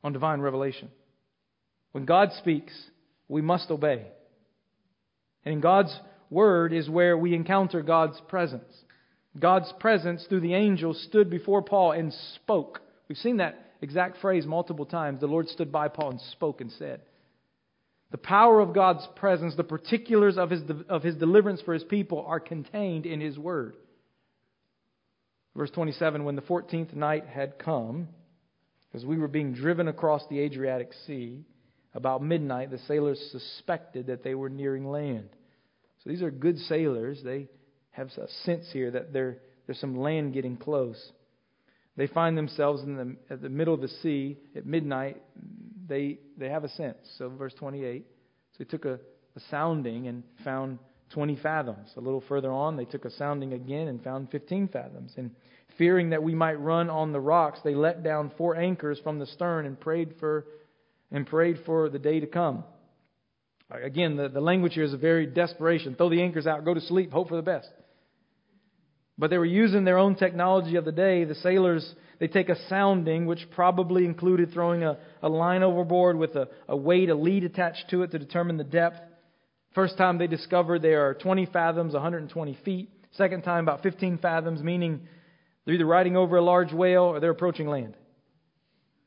on 0.04 0.14
divine 0.14 0.42
revelation. 0.42 0.90
When 1.92 2.06
God 2.06 2.30
speaks, 2.38 2.74
we 3.28 3.42
must 3.42 3.70
obey. 3.72 4.08
And 5.46 5.62
God's 5.62 5.98
Word 6.30 6.72
is 6.72 6.90
where 6.90 7.18
we 7.18 7.36
encounter 7.36 7.82
God's 7.82 8.20
presence. 8.28 8.74
God's 9.38 9.72
presence 9.80 10.26
through 10.28 10.42
the 10.42 10.54
angel 10.54 10.94
stood 10.94 11.30
before 11.30 11.62
Paul 11.62 11.92
and 11.92 12.14
spoke. 12.36 12.82
We've 13.08 13.18
seen 13.18 13.38
that 13.38 13.74
exact 13.82 14.18
phrase 14.20 14.46
multiple 14.46 14.86
times. 14.86 15.20
The 15.20 15.28
Lord 15.28 15.48
stood 15.50 15.72
by 15.72 15.88
Paul 15.88 16.12
and 16.12 16.22
spoke 16.32 16.62
and 16.62 16.72
said. 16.72 17.02
The 18.12 18.18
power 18.18 18.60
of 18.60 18.74
God's 18.74 19.08
presence, 19.16 19.56
the 19.56 19.64
particulars 19.64 20.38
of 20.38 20.50
his, 20.50 20.62
of 20.90 21.02
his 21.02 21.16
deliverance 21.16 21.62
for 21.62 21.74
his 21.74 21.84
people 21.84 22.26
are 22.28 22.42
contained 22.42 23.06
in 23.06 23.22
his 23.22 23.38
word. 23.38 23.76
Verse 25.56 25.72
27 25.72 26.24
When 26.26 26.36
the 26.36 26.42
14th 26.42 26.94
night 26.94 27.26
had 27.26 27.58
come, 27.58 28.10
as 28.94 29.06
we 29.06 29.18
were 29.18 29.30
being 29.30 29.54
driven 29.54 29.88
across 29.88 30.24
the 30.30 30.40
Adriatic 30.40 30.92
Sea, 31.08 31.46
about 31.94 32.24
midnight, 32.24 32.72
the 32.72 32.80
sailors 32.88 33.20
suspected 33.32 34.08
that 34.08 34.24
they 34.24 34.36
were 34.36 34.50
nearing 34.50 34.86
land. 34.86 35.30
So 36.04 36.10
these 36.10 36.22
are 36.22 36.32
good 36.32 36.58
sailors. 36.60 37.20
They 37.24 37.48
have 37.92 38.08
a 38.18 38.28
sense 38.46 38.66
here 38.72 38.92
that 38.92 39.14
there's 39.14 39.38
some 39.74 39.98
land 39.98 40.34
getting 40.34 40.58
close. 40.58 41.12
They 41.98 42.08
find 42.08 42.38
themselves 42.38 42.82
in 42.84 42.96
the, 42.96 43.16
at 43.30 43.42
the 43.42 43.50
middle 43.50 43.74
of 43.74 43.82
the 43.82 43.90
sea 43.90 44.38
at 44.56 44.66
midnight. 44.66 45.22
They, 45.88 46.20
they 46.38 46.50
have 46.50 46.64
a 46.64 46.70
sense. 46.70 46.98
So, 47.18 47.30
verse 47.30 47.54
28. 47.60 48.06
So 48.54 48.64
they 48.64 48.66
took 48.66 48.86
a, 48.86 48.94
a 49.36 49.40
sounding 49.50 50.08
and 50.08 50.24
found 50.44 50.80
20 51.14 51.36
fathoms. 51.44 51.90
A 51.98 52.02
little 52.02 52.24
further 52.28 52.52
on, 52.52 52.78
they 52.78 52.86
took 52.86 53.06
a 53.06 53.12
sounding 53.12 53.54
again 53.54 53.90
and 53.90 54.02
found 54.02 54.32
15 54.32 54.70
fathoms. 54.70 55.14
And 55.18 55.32
fearing 55.78 56.12
that 56.12 56.24
we 56.24 56.34
might 56.34 56.60
run 56.60 56.90
on 56.90 57.12
the 57.12 57.20
rocks, 57.20 57.60
they 57.64 57.76
let 57.76 58.04
down 58.04 58.32
four 58.38 58.56
anchors 58.56 59.00
from 59.04 59.20
the 59.20 59.26
stern 59.26 59.66
and 59.66 59.80
prayed 59.80 60.14
for 60.20 60.46
and 61.12 61.28
prayed 61.28 61.60
for 61.66 61.90
the 61.90 62.00
day 62.00 62.20
to 62.20 62.28
come. 62.28 62.64
Again, 63.72 64.18
the, 64.18 64.28
the 64.28 64.42
language 64.42 64.74
here 64.74 64.84
is 64.84 64.94
a 64.94 64.98
very 64.98 65.26
desperation. 65.26 65.96
Throw 65.96 66.10
the 66.10 66.22
anchors 66.22 66.48
out, 66.48 66.66
go 66.66 66.74
to 66.74 66.82
sleep, 66.82 67.12
hope 67.12 67.30
for 67.30 67.36
the 67.36 67.42
best. 67.42 67.70
But 69.18 69.30
they 69.30 69.38
were 69.38 69.46
using 69.46 69.84
their 69.86 69.98
own 69.98 70.16
technology 70.16 70.76
of 70.76 70.86
the 70.86 70.92
day. 70.92 71.24
The 71.24 71.36
sailors, 71.36 71.94
they 72.20 72.28
take 72.28 72.50
a 72.50 72.68
sounding, 72.68 73.26
which 73.28 73.48
probably 73.52 74.06
included 74.06 74.52
throwing 74.52 74.84
a, 74.84 74.98
a 75.22 75.30
line 75.30 75.64
overboard 75.64 76.18
with 76.18 76.36
a, 76.36 76.50
a 76.68 76.76
weight, 76.76 77.10
a 77.10 77.16
lead 77.16 77.44
attached 77.44 77.90
to 77.92 78.04
it 78.04 78.12
to 78.12 78.20
determine 78.20 78.58
the 78.58 78.64
depth. 78.64 79.00
First 79.74 79.98
time 79.98 80.18
they 80.18 80.28
discovered 80.28 80.82
there 80.82 81.08
are 81.08 81.14
20 81.14 81.46
fathoms, 81.48 81.94
120 81.94 82.58
feet. 82.66 82.90
Second 83.12 83.44
time, 83.44 83.66
about 83.66 83.84
15 83.84 84.18
fathoms, 84.18 84.62
meaning 84.62 85.08
they're 85.66 85.76
either 85.76 85.86
riding 85.86 86.18
over 86.18 86.38
a 86.38 86.44
large 86.44 86.74
whale 86.74 87.04
or 87.04 87.20
they're 87.20 87.32
approaching 87.32 87.68
land. 87.68 87.96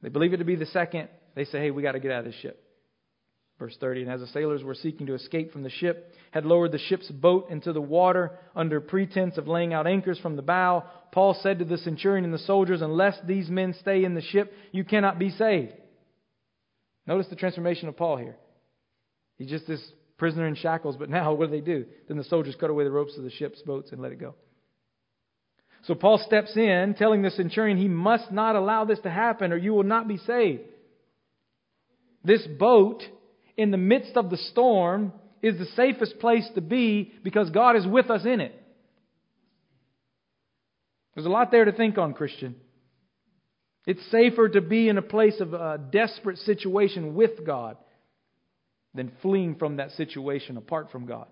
They 0.03 0.11
believe 0.11 0.33
it 0.33 0.39
to 0.39 0.45
be 0.45 0.57
the 0.57 0.67
second. 0.67 1.09
They 1.35 1.45
say, 1.45 1.61
hey, 1.61 1.71
we 1.71 1.83
got 1.83 1.93
to 1.93 2.01
get 2.01 2.13
out 2.13 2.21
of 2.21 2.25
this 2.27 2.41
ship. 2.41 2.61
Verse 3.59 3.77
30 3.79 4.03
And 4.03 4.11
as 4.11 4.21
the 4.21 4.27
sailors 4.29 4.63
were 4.63 4.75
seeking 4.75 5.07
to 5.07 5.15
escape 5.15 5.53
from 5.53 5.63
the 5.63 5.71
ship, 5.71 6.13
had 6.33 6.45
lowered 6.45 6.73
the 6.73 6.79
ship's 6.79 7.09
boat 7.11 7.51
into 7.51 7.73
the 7.73 7.81
water 7.81 8.33
under 8.55 8.81
pretense 8.81 9.39
of 9.39 9.49
laying 9.49 9.73
out 9.73 9.87
anchors 9.87 10.19
from 10.19 10.37
the 10.37 10.43
bow, 10.43 10.85
Paul 11.13 11.39
said 11.41 11.61
to 11.61 11.65
the 11.65 11.79
centurion 11.79 12.25
and 12.25 12.35
the 12.35 12.39
soldiers, 12.39 12.83
Unless 12.83 13.19
these 13.27 13.49
men 13.49 13.75
stay 13.81 14.05
in 14.05 14.15
the 14.15 14.23
ship, 14.23 14.53
you 14.73 14.85
cannot 14.85 15.19
be 15.19 15.31
saved. 15.31 15.73
Notice 17.07 17.29
the 17.29 17.37
transformation 17.37 17.89
of 17.89 17.97
Paul 17.97 18.17
here. 18.17 18.37
He's 19.37 19.51
just 19.51 19.67
this 19.67 19.83
prisoner 20.17 20.47
in 20.47 20.55
shackles, 20.55 20.97
but 20.97 21.11
now 21.11 21.33
what 21.35 21.51
do 21.51 21.51
they 21.53 21.65
do? 21.65 21.87
Then 22.09 22.17
the 22.17 22.25
soldiers 22.25 22.57
cut 22.59 22.71
away 22.71 22.85
the 22.85 22.91
ropes 22.91 23.17
of 23.17 23.25
the 23.25 23.31
ship's 23.31 23.63
boats 23.63 23.93
and 23.93 24.01
let 24.01 24.13
it 24.13 24.21
go. 24.21 24.35
So 25.85 25.95
Paul 25.95 26.19
steps 26.19 26.57
in, 26.57 26.95
telling 26.99 27.21
the 27.21 27.31
centurion 27.31 27.77
he 27.77 27.89
must 27.89 28.33
not 28.33 28.57
allow 28.57 28.87
this 28.87 29.01
to 29.01 29.11
happen 29.11 29.53
or 29.53 29.57
you 29.57 29.75
will 29.75 29.83
not 29.83 30.09
be 30.09 30.17
saved. 30.17 30.63
This 32.25 32.47
boat, 32.47 33.03
in 33.57 33.71
the 33.71 33.77
midst 33.77 34.17
of 34.17 34.31
the 34.31 34.37
storm, 34.37 35.13
is 35.43 35.59
the 35.59 35.67
safest 35.77 36.19
place 36.19 36.49
to 36.55 36.61
be 36.61 37.13
because 37.23 37.51
God 37.51 37.77
is 37.77 37.87
with 37.87 38.11
us 38.11 38.25
in 38.25 38.41
it. 38.41 38.59
There's 41.15 41.27
a 41.27 41.31
lot 41.31 41.51
there 41.51 41.67
to 41.67 41.73
think 41.73 41.99
on, 41.99 42.15
Christian. 42.15 42.57
It's 43.87 44.01
safer 44.11 44.49
to 44.49 44.61
be 44.61 44.89
in 44.89 44.97
a 44.97 45.03
place 45.03 45.39
of 45.41 45.53
a 45.53 45.79
desperate 45.93 46.39
situation 46.39 47.15
with 47.15 47.45
God 47.45 47.77
than 48.95 49.13
fleeing 49.21 49.57
from 49.57 49.77
that 49.77 49.91
situation 49.93 50.57
apart 50.57 50.91
from 50.91 51.07
God. 51.07 51.27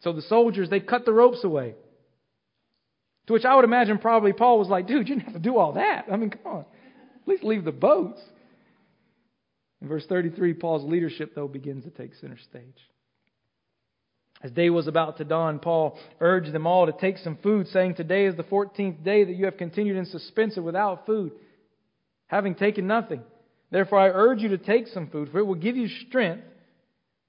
So 0.00 0.12
the 0.12 0.22
soldiers, 0.22 0.68
they 0.68 0.80
cut 0.80 1.06
the 1.06 1.12
ropes 1.12 1.42
away. 1.42 1.74
To 3.26 3.32
which 3.32 3.46
I 3.46 3.56
would 3.56 3.64
imagine 3.64 3.96
probably 3.98 4.34
Paul 4.34 4.58
was 4.58 4.68
like, 4.68 4.86
dude, 4.86 5.08
you 5.08 5.14
didn't 5.14 5.32
have 5.32 5.32
to 5.32 5.40
do 5.40 5.56
all 5.56 5.72
that. 5.72 6.06
I 6.12 6.16
mean, 6.16 6.28
come 6.28 6.40
on. 6.44 6.60
At 6.60 7.28
least 7.28 7.42
leave 7.42 7.64
the 7.64 7.72
boats. 7.72 8.20
In 9.84 9.90
verse 9.90 10.06
33, 10.06 10.54
Paul's 10.54 10.90
leadership, 10.90 11.34
though, 11.34 11.46
begins 11.46 11.84
to 11.84 11.90
take 11.90 12.14
center 12.14 12.38
stage. 12.38 12.88
As 14.42 14.50
day 14.50 14.70
was 14.70 14.86
about 14.86 15.18
to 15.18 15.24
dawn, 15.24 15.58
Paul 15.58 15.98
urged 16.20 16.52
them 16.52 16.66
all 16.66 16.86
to 16.86 16.92
take 16.92 17.18
some 17.18 17.36
food, 17.42 17.68
saying, 17.68 17.96
Today 17.96 18.24
is 18.24 18.34
the 18.34 18.44
14th 18.44 19.04
day 19.04 19.24
that 19.24 19.36
you 19.36 19.44
have 19.44 19.58
continued 19.58 19.98
in 19.98 20.06
suspense 20.06 20.56
and 20.56 20.64
without 20.64 21.04
food, 21.04 21.32
having 22.28 22.54
taken 22.54 22.86
nothing. 22.86 23.20
Therefore, 23.70 23.98
I 23.98 24.08
urge 24.08 24.40
you 24.40 24.48
to 24.48 24.58
take 24.58 24.86
some 24.86 25.10
food, 25.10 25.28
for 25.30 25.40
it 25.40 25.46
will 25.46 25.54
give 25.54 25.76
you 25.76 25.88
strength, 26.08 26.44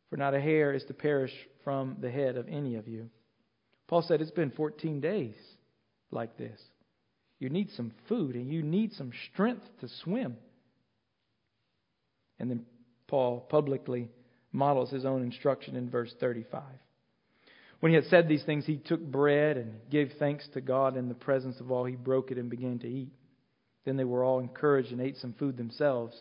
for 0.10 0.16
not 0.16 0.34
a 0.34 0.40
hair 0.40 0.72
is 0.74 0.86
to 0.86 0.94
perish 0.94 1.34
from 1.66 1.98
the 2.00 2.10
head 2.10 2.38
of 2.38 2.48
any 2.48 2.76
of 2.76 2.88
you. 2.88 3.10
Paul 3.90 4.02
said, 4.02 4.22
It's 4.22 4.32
been 4.32 4.52
14 4.52 5.02
days 5.02 5.36
like 6.10 6.38
this. 6.38 6.62
You 7.38 7.50
need 7.50 7.72
some 7.72 7.92
food 8.08 8.36
and 8.36 8.50
you 8.50 8.64
need 8.64 8.94
some 8.94 9.12
strength 9.34 9.66
to 9.82 9.90
swim. 10.06 10.38
And 12.40 12.50
then 12.50 12.66
Paul 13.08 13.40
publicly 13.40 14.10
models 14.52 14.90
his 14.90 15.06
own 15.06 15.22
instruction 15.22 15.76
in 15.76 15.90
verse 15.90 16.14
35. 16.20 16.64
When 17.80 17.92
he 17.92 17.96
had 17.96 18.06
said 18.06 18.28
these 18.28 18.44
things, 18.44 18.66
he 18.66 18.78
took 18.78 19.02
bread 19.02 19.58
and 19.58 19.80
gave 19.90 20.14
thanks 20.18 20.48
to 20.54 20.62
God 20.62 20.98
in 20.98 21.10
the 21.10 21.14
presence 21.14 21.60
of 21.60 21.72
all. 21.72 21.86
He 21.86 21.96
broke 21.96 22.32
it 22.32 22.38
and 22.38 22.50
began 22.50 22.80
to 22.80 22.88
eat. 22.88 23.12
Then 23.84 23.98
they 23.98 24.04
were 24.04 24.24
all 24.24 24.40
encouraged 24.40 24.92
and 24.92 25.02
ate 25.02 25.18
some 25.18 25.34
food 25.34 25.58
themselves. 25.58 26.20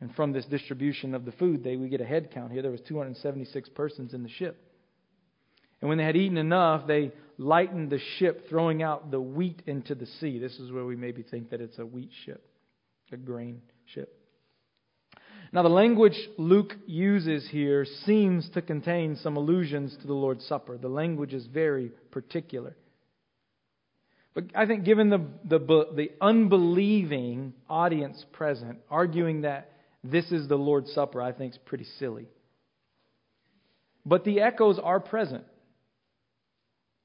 And 0.00 0.14
from 0.14 0.32
this 0.32 0.46
distribution 0.46 1.14
of 1.14 1.24
the 1.24 1.32
food, 1.32 1.62
they 1.62 1.76
we 1.76 1.88
get 1.88 2.00
a 2.00 2.06
head 2.06 2.30
count 2.32 2.50
here. 2.50 2.62
There 2.62 2.70
was 2.70 2.80
276 2.80 3.68
persons 3.70 4.14
in 4.14 4.22
the 4.22 4.28
ship. 4.28 4.60
And 5.80 5.88
when 5.88 5.98
they 5.98 6.04
had 6.04 6.16
eaten 6.16 6.38
enough, 6.38 6.86
they 6.86 7.12
lightened 7.38 7.90
the 7.90 8.00
ship, 8.18 8.48
throwing 8.48 8.82
out 8.82 9.10
the 9.10 9.20
wheat 9.20 9.62
into 9.66 9.94
the 9.94 10.06
sea. 10.06 10.38
This 10.38 10.58
is 10.58 10.72
where 10.72 10.84
we 10.84 10.96
maybe 10.96 11.22
think 11.22 11.50
that 11.50 11.60
it's 11.60 11.78
a 11.78 11.86
wheat 11.86 12.10
ship, 12.24 12.44
a 13.12 13.16
grain 13.16 13.62
ship. 13.86 14.21
Now, 15.52 15.62
the 15.62 15.68
language 15.68 16.16
Luke 16.38 16.74
uses 16.86 17.46
here 17.50 17.84
seems 18.06 18.48
to 18.50 18.62
contain 18.62 19.16
some 19.16 19.36
allusions 19.36 19.94
to 20.00 20.06
the 20.06 20.14
Lord's 20.14 20.46
Supper. 20.46 20.78
The 20.78 20.88
language 20.88 21.34
is 21.34 21.46
very 21.46 21.92
particular. 22.10 22.74
But 24.34 24.44
I 24.54 24.64
think, 24.64 24.84
given 24.84 25.10
the, 25.10 25.20
the, 25.44 25.58
the 25.58 26.10
unbelieving 26.22 27.52
audience 27.68 28.24
present, 28.32 28.78
arguing 28.90 29.42
that 29.42 29.72
this 30.02 30.32
is 30.32 30.48
the 30.48 30.56
Lord's 30.56 30.90
Supper, 30.92 31.20
I 31.20 31.32
think 31.32 31.52
is 31.52 31.58
pretty 31.66 31.86
silly. 31.98 32.28
But 34.06 34.24
the 34.24 34.40
echoes 34.40 34.80
are 34.82 35.00
present. 35.00 35.44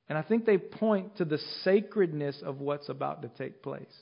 And 0.07 0.17
I 0.17 0.21
think 0.21 0.45
they 0.45 0.57
point 0.57 1.17
to 1.17 1.25
the 1.25 1.39
sacredness 1.63 2.41
of 2.41 2.61
what's 2.61 2.87
about 2.87 3.23
to 3.23 3.27
take 3.27 3.61
place. 3.61 3.93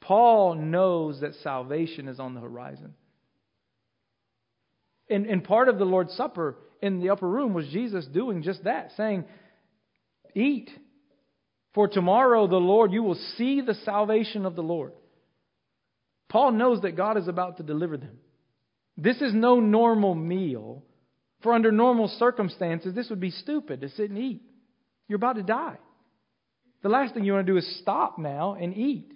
Paul 0.00 0.54
knows 0.54 1.20
that 1.20 1.34
salvation 1.42 2.08
is 2.08 2.20
on 2.20 2.34
the 2.34 2.40
horizon. 2.40 2.94
And, 5.08 5.26
and 5.26 5.42
part 5.42 5.68
of 5.68 5.78
the 5.78 5.84
Lord's 5.84 6.14
Supper 6.14 6.56
in 6.82 7.00
the 7.00 7.10
upper 7.10 7.28
room 7.28 7.54
was 7.54 7.68
Jesus 7.68 8.06
doing 8.06 8.42
just 8.42 8.64
that, 8.64 8.92
saying, 8.96 9.24
Eat, 10.34 10.70
for 11.74 11.88
tomorrow 11.88 12.46
the 12.46 12.56
Lord, 12.56 12.92
you 12.92 13.02
will 13.02 13.18
see 13.36 13.60
the 13.60 13.74
salvation 13.74 14.46
of 14.46 14.56
the 14.56 14.62
Lord. 14.62 14.92
Paul 16.28 16.52
knows 16.52 16.82
that 16.82 16.96
God 16.96 17.16
is 17.16 17.28
about 17.28 17.58
to 17.58 17.62
deliver 17.62 17.96
them. 17.96 18.18
This 18.96 19.20
is 19.20 19.32
no 19.34 19.60
normal 19.60 20.14
meal. 20.14 20.82
For 21.42 21.52
under 21.52 21.70
normal 21.70 22.08
circumstances, 22.08 22.94
this 22.94 23.10
would 23.10 23.20
be 23.20 23.30
stupid 23.30 23.82
to 23.82 23.88
sit 23.90 24.10
and 24.10 24.18
eat. 24.18 24.42
You're 25.06 25.16
about 25.16 25.36
to 25.36 25.42
die. 25.42 25.76
The 26.82 26.88
last 26.88 27.14
thing 27.14 27.24
you 27.24 27.32
want 27.32 27.46
to 27.46 27.52
do 27.52 27.58
is 27.58 27.80
stop 27.80 28.18
now 28.18 28.54
and 28.54 28.76
eat. 28.76 29.12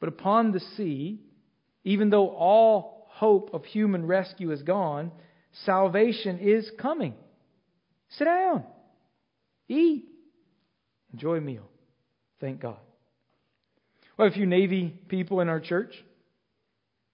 But 0.00 0.08
upon 0.08 0.52
the 0.52 0.60
sea, 0.76 1.20
even 1.84 2.10
though 2.10 2.30
all 2.30 3.06
hope 3.10 3.50
of 3.52 3.64
human 3.64 4.06
rescue 4.06 4.50
is 4.50 4.62
gone, 4.62 5.12
salvation 5.64 6.38
is 6.38 6.70
coming. 6.80 7.14
Sit 8.10 8.24
down, 8.24 8.64
eat, 9.68 10.06
enjoy 11.12 11.36
a 11.36 11.40
meal. 11.40 11.68
Thank 12.40 12.60
God. 12.60 12.78
Well, 14.16 14.28
a 14.28 14.32
few 14.32 14.46
Navy 14.46 14.94
people 15.08 15.40
in 15.40 15.48
our 15.48 15.60
church. 15.60 15.94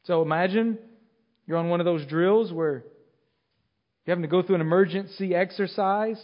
So 0.05 0.22
imagine 0.22 0.79
you're 1.46 1.59
on 1.59 1.68
one 1.68 1.81
of 1.81 1.85
those 1.85 2.07
drills 2.07 2.53
where 2.53 2.85
you're 4.05 4.14
having 4.14 4.22
to 4.22 4.29
go 4.29 4.42
through 4.42 4.57
an 4.57 4.61
emergency 4.61 5.35
exercise. 5.35 6.20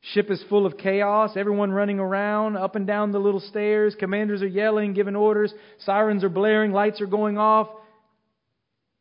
Ship 0.00 0.30
is 0.30 0.42
full 0.48 0.64
of 0.64 0.78
chaos, 0.78 1.32
everyone 1.36 1.72
running 1.72 1.98
around 1.98 2.56
up 2.56 2.76
and 2.76 2.86
down 2.86 3.10
the 3.10 3.18
little 3.18 3.40
stairs. 3.40 3.96
Commanders 3.98 4.42
are 4.42 4.46
yelling, 4.46 4.94
giving 4.94 5.16
orders. 5.16 5.52
Sirens 5.78 6.22
are 6.22 6.28
blaring, 6.28 6.72
lights 6.72 7.00
are 7.00 7.06
going 7.06 7.36
off. 7.36 7.68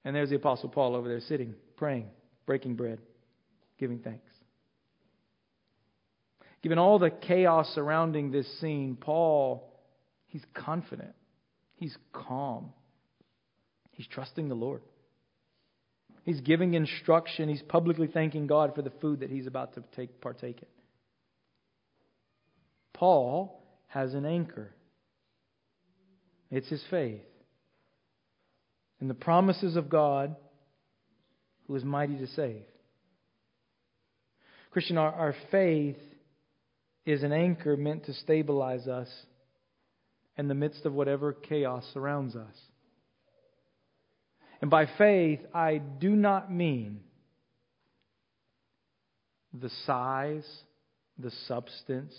And 0.04 0.16
there's 0.16 0.30
the 0.30 0.38
Apostle 0.38 0.70
Paul 0.70 0.96
over 0.96 1.08
there 1.08 1.20
sitting, 1.20 1.54
praying, 1.76 2.08
breaking 2.46 2.76
bread, 2.76 3.00
giving 3.78 4.00
thanks. 4.00 4.32
Given 6.64 6.80
all 6.80 6.98
the 6.98 7.12
chaos 7.12 7.70
surrounding 7.76 8.32
this 8.32 8.48
scene, 8.60 8.98
Paul, 9.00 9.72
he's 10.26 10.44
confident, 10.56 11.14
he's 11.76 11.96
calm, 12.12 12.74
he's 13.92 14.08
trusting 14.08 14.50
the 14.50 14.56
Lord. 14.56 14.82
He's 16.24 16.42
giving 16.42 16.74
instruction. 16.74 17.48
He's 17.48 17.62
publicly 17.62 18.08
thanking 18.08 18.48
God 18.48 18.76
for 18.76 18.82
the 18.82 18.92
food 19.00 19.22
that 19.22 19.30
he's 19.30 19.48
about 19.48 19.76
to 19.76 19.84
take, 19.96 20.20
partake 20.20 20.62
in. 20.62 20.68
Paul 22.98 23.64
has 23.88 24.14
an 24.14 24.26
anchor. 24.26 24.74
It's 26.50 26.68
his 26.68 26.84
faith. 26.90 27.22
And 29.00 29.10
the 29.10 29.16
promises 29.16 29.76
of 29.76 29.90
God 29.90 30.36
who 31.68 31.76
is 31.76 31.84
mighty 31.84 32.18
to 32.18 32.28
save. 32.28 32.64
Christian, 34.72 34.98
our, 34.98 35.12
our 35.12 35.36
faith 35.52 35.98
is 37.06 37.24
an 37.24 37.32
anchor 37.32 37.78
meant 37.78 38.06
to 38.06 38.14
stabilize 38.14 38.88
us 38.88 39.10
in 40.38 40.48
the 40.48 40.56
midst 40.56 40.86
of 40.86 40.94
whatever 40.94 41.34
chaos 41.34 41.86
surrounds 41.94 42.36
us. 42.36 42.56
And 44.62 44.72
by 44.72 44.88
faith, 44.98 45.40
I 45.54 45.78
do 45.78 46.10
not 46.10 46.52
mean 46.52 47.02
the 49.54 49.70
size, 49.86 50.48
the 51.18 51.32
substance, 51.48 52.14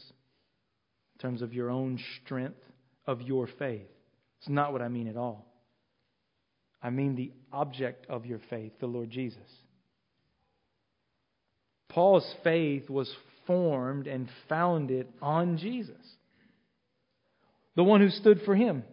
in 1.18 1.28
terms 1.28 1.42
of 1.42 1.52
your 1.52 1.70
own 1.70 1.98
strength 2.24 2.60
of 3.06 3.22
your 3.22 3.48
faith. 3.58 3.88
It's 4.38 4.48
not 4.48 4.72
what 4.72 4.82
I 4.82 4.88
mean 4.88 5.08
at 5.08 5.16
all. 5.16 5.46
I 6.80 6.90
mean 6.90 7.16
the 7.16 7.32
object 7.52 8.06
of 8.08 8.24
your 8.24 8.40
faith, 8.50 8.72
the 8.78 8.86
Lord 8.86 9.10
Jesus. 9.10 9.38
Paul's 11.88 12.30
faith 12.44 12.88
was 12.88 13.12
formed 13.46 14.06
and 14.06 14.28
founded 14.48 15.08
on 15.20 15.56
Jesus, 15.56 15.96
the 17.74 17.82
one 17.82 18.00
who 18.00 18.10
stood 18.10 18.42
for 18.44 18.54
him. 18.54 18.84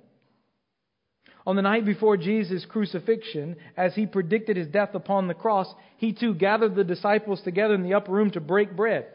On 1.45 1.55
the 1.55 1.61
night 1.61 1.85
before 1.85 2.17
Jesus' 2.17 2.65
crucifixion, 2.65 3.57
as 3.77 3.93
he 3.93 4.07
predicted 4.07 4.57
his 4.57 4.67
death 4.67 4.95
upon 4.95 5.27
the 5.27 5.35
cross, 5.35 5.71
he 5.97 6.11
too 6.11 6.33
gathered 6.33 6.73
the 6.73 6.83
disciples 6.83 7.39
together 7.43 7.75
in 7.75 7.83
the 7.83 7.93
upper 7.93 8.11
room 8.11 8.31
to 8.31 8.39
break 8.39 8.75
bread, 8.75 9.05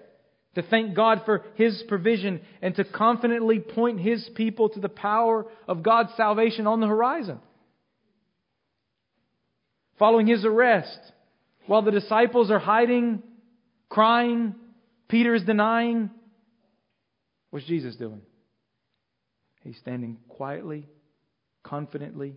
to 0.55 0.63
thank 0.63 0.95
God 0.95 1.23
for 1.25 1.45
his 1.55 1.83
provision, 1.89 2.41
and 2.61 2.75
to 2.75 2.85
confidently 2.85 3.61
point 3.61 4.01
his 4.01 4.29
people 4.35 4.69
to 4.71 4.81
the 4.81 4.89
power 4.89 5.47
of 5.69 5.83
God's 5.83 6.11
salvation 6.17 6.67
on 6.67 6.81
the 6.81 6.87
horizon. 6.87 7.39
Following 9.99 10.27
his 10.27 10.45
arrest, 10.45 10.99
while 11.67 11.83
the 11.83 11.91
disciples 11.91 12.51
are 12.51 12.59
hiding, 12.59 13.23
crying, 13.89 14.55
Peter 15.09 15.35
is 15.35 15.45
denying, 15.45 16.11
what's 17.51 17.67
Jesus 17.67 17.95
doing? 17.97 18.23
He's 19.63 19.77
standing 19.79 20.19
quietly 20.29 20.89
confidently, 21.63 22.37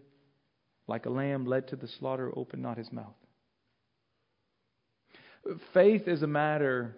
like 0.87 1.05
a 1.05 1.09
lamb 1.09 1.45
led 1.45 1.67
to 1.69 1.75
the 1.75 1.87
slaughter, 1.99 2.31
opened 2.35 2.61
not 2.61 2.77
his 2.77 2.91
mouth. 2.91 3.15
Faith 5.73 6.07
is 6.07 6.21
a 6.21 6.27
matter 6.27 6.95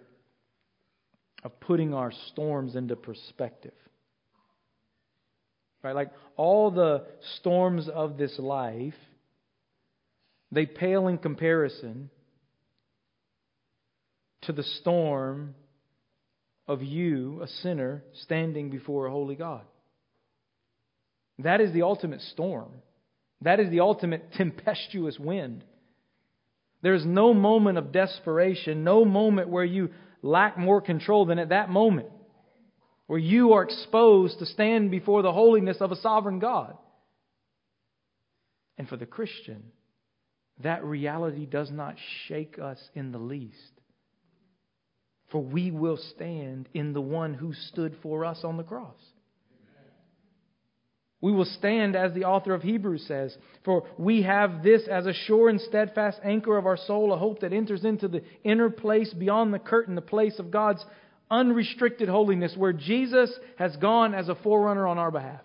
of 1.46 1.60
putting 1.60 1.94
our 1.94 2.10
storms 2.32 2.74
into 2.74 2.96
perspective. 2.96 3.72
Right? 5.80 5.94
Like 5.94 6.10
all 6.36 6.72
the 6.72 7.04
storms 7.36 7.88
of 7.88 8.18
this 8.18 8.36
life, 8.40 8.96
they 10.50 10.66
pale 10.66 11.06
in 11.06 11.18
comparison 11.18 12.10
to 14.42 14.52
the 14.52 14.64
storm 14.64 15.54
of 16.66 16.82
you, 16.82 17.40
a 17.40 17.46
sinner, 17.46 18.02
standing 18.24 18.68
before 18.68 19.06
a 19.06 19.12
holy 19.12 19.36
God. 19.36 19.62
That 21.38 21.60
is 21.60 21.72
the 21.72 21.82
ultimate 21.82 22.22
storm. 22.22 22.72
That 23.42 23.60
is 23.60 23.70
the 23.70 23.80
ultimate 23.80 24.32
tempestuous 24.32 25.16
wind. 25.16 25.62
There's 26.82 27.06
no 27.06 27.32
moment 27.32 27.78
of 27.78 27.92
desperation, 27.92 28.82
no 28.82 29.04
moment 29.04 29.48
where 29.48 29.64
you 29.64 29.90
lack 30.26 30.58
more 30.58 30.80
control 30.80 31.26
than 31.26 31.38
at 31.38 31.50
that 31.50 31.70
moment, 31.70 32.08
where 33.06 33.18
you 33.18 33.52
are 33.52 33.62
exposed 33.62 34.38
to 34.40 34.46
stand 34.46 34.90
before 34.90 35.22
the 35.22 35.32
holiness 35.32 35.78
of 35.80 35.92
a 35.92 35.96
sovereign 35.96 36.38
God. 36.38 36.76
And 38.76 38.88
for 38.88 38.96
the 38.96 39.06
Christian, 39.06 39.62
that 40.62 40.84
reality 40.84 41.46
does 41.46 41.70
not 41.70 41.96
shake 42.26 42.58
us 42.58 42.78
in 42.94 43.12
the 43.12 43.18
least. 43.18 43.56
For 45.30 45.42
we 45.42 45.70
will 45.70 45.98
stand 46.14 46.68
in 46.74 46.92
the 46.92 47.00
one 47.00 47.34
who 47.34 47.52
stood 47.52 47.96
for 48.02 48.24
us 48.24 48.40
on 48.44 48.56
the 48.56 48.62
cross. 48.62 49.00
We 51.26 51.32
will 51.32 51.44
stand, 51.44 51.96
as 51.96 52.12
the 52.12 52.22
author 52.22 52.54
of 52.54 52.62
Hebrews 52.62 53.04
says, 53.08 53.36
for 53.64 53.88
we 53.98 54.22
have 54.22 54.62
this 54.62 54.86
as 54.86 55.06
a 55.06 55.12
sure 55.12 55.48
and 55.48 55.60
steadfast 55.60 56.20
anchor 56.22 56.56
of 56.56 56.66
our 56.66 56.76
soul, 56.76 57.12
a 57.12 57.18
hope 57.18 57.40
that 57.40 57.52
enters 57.52 57.84
into 57.84 58.06
the 58.06 58.22
inner 58.44 58.70
place 58.70 59.12
beyond 59.12 59.52
the 59.52 59.58
curtain, 59.58 59.96
the 59.96 60.00
place 60.00 60.38
of 60.38 60.52
God's 60.52 60.84
unrestricted 61.28 62.08
holiness, 62.08 62.54
where 62.56 62.72
Jesus 62.72 63.36
has 63.56 63.74
gone 63.78 64.14
as 64.14 64.28
a 64.28 64.36
forerunner 64.36 64.86
on 64.86 64.98
our 64.98 65.10
behalf. 65.10 65.40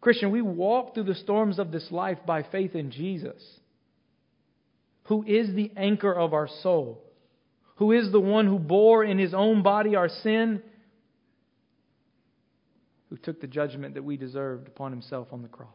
Christian, 0.00 0.30
we 0.30 0.40
walk 0.40 0.94
through 0.94 1.04
the 1.04 1.14
storms 1.16 1.58
of 1.58 1.70
this 1.70 1.88
life 1.90 2.20
by 2.26 2.44
faith 2.44 2.74
in 2.74 2.90
Jesus, 2.90 3.42
who 5.08 5.22
is 5.24 5.54
the 5.54 5.72
anchor 5.76 6.14
of 6.14 6.32
our 6.32 6.48
soul, 6.62 7.04
who 7.76 7.92
is 7.92 8.10
the 8.12 8.18
one 8.18 8.46
who 8.46 8.58
bore 8.58 9.04
in 9.04 9.18
his 9.18 9.34
own 9.34 9.62
body 9.62 9.94
our 9.94 10.08
sin 10.08 10.62
who 13.10 13.16
took 13.16 13.40
the 13.40 13.46
judgment 13.46 13.94
that 13.94 14.04
we 14.04 14.16
deserved 14.16 14.68
upon 14.68 14.92
himself 14.92 15.28
on 15.32 15.42
the 15.42 15.48
cross. 15.48 15.68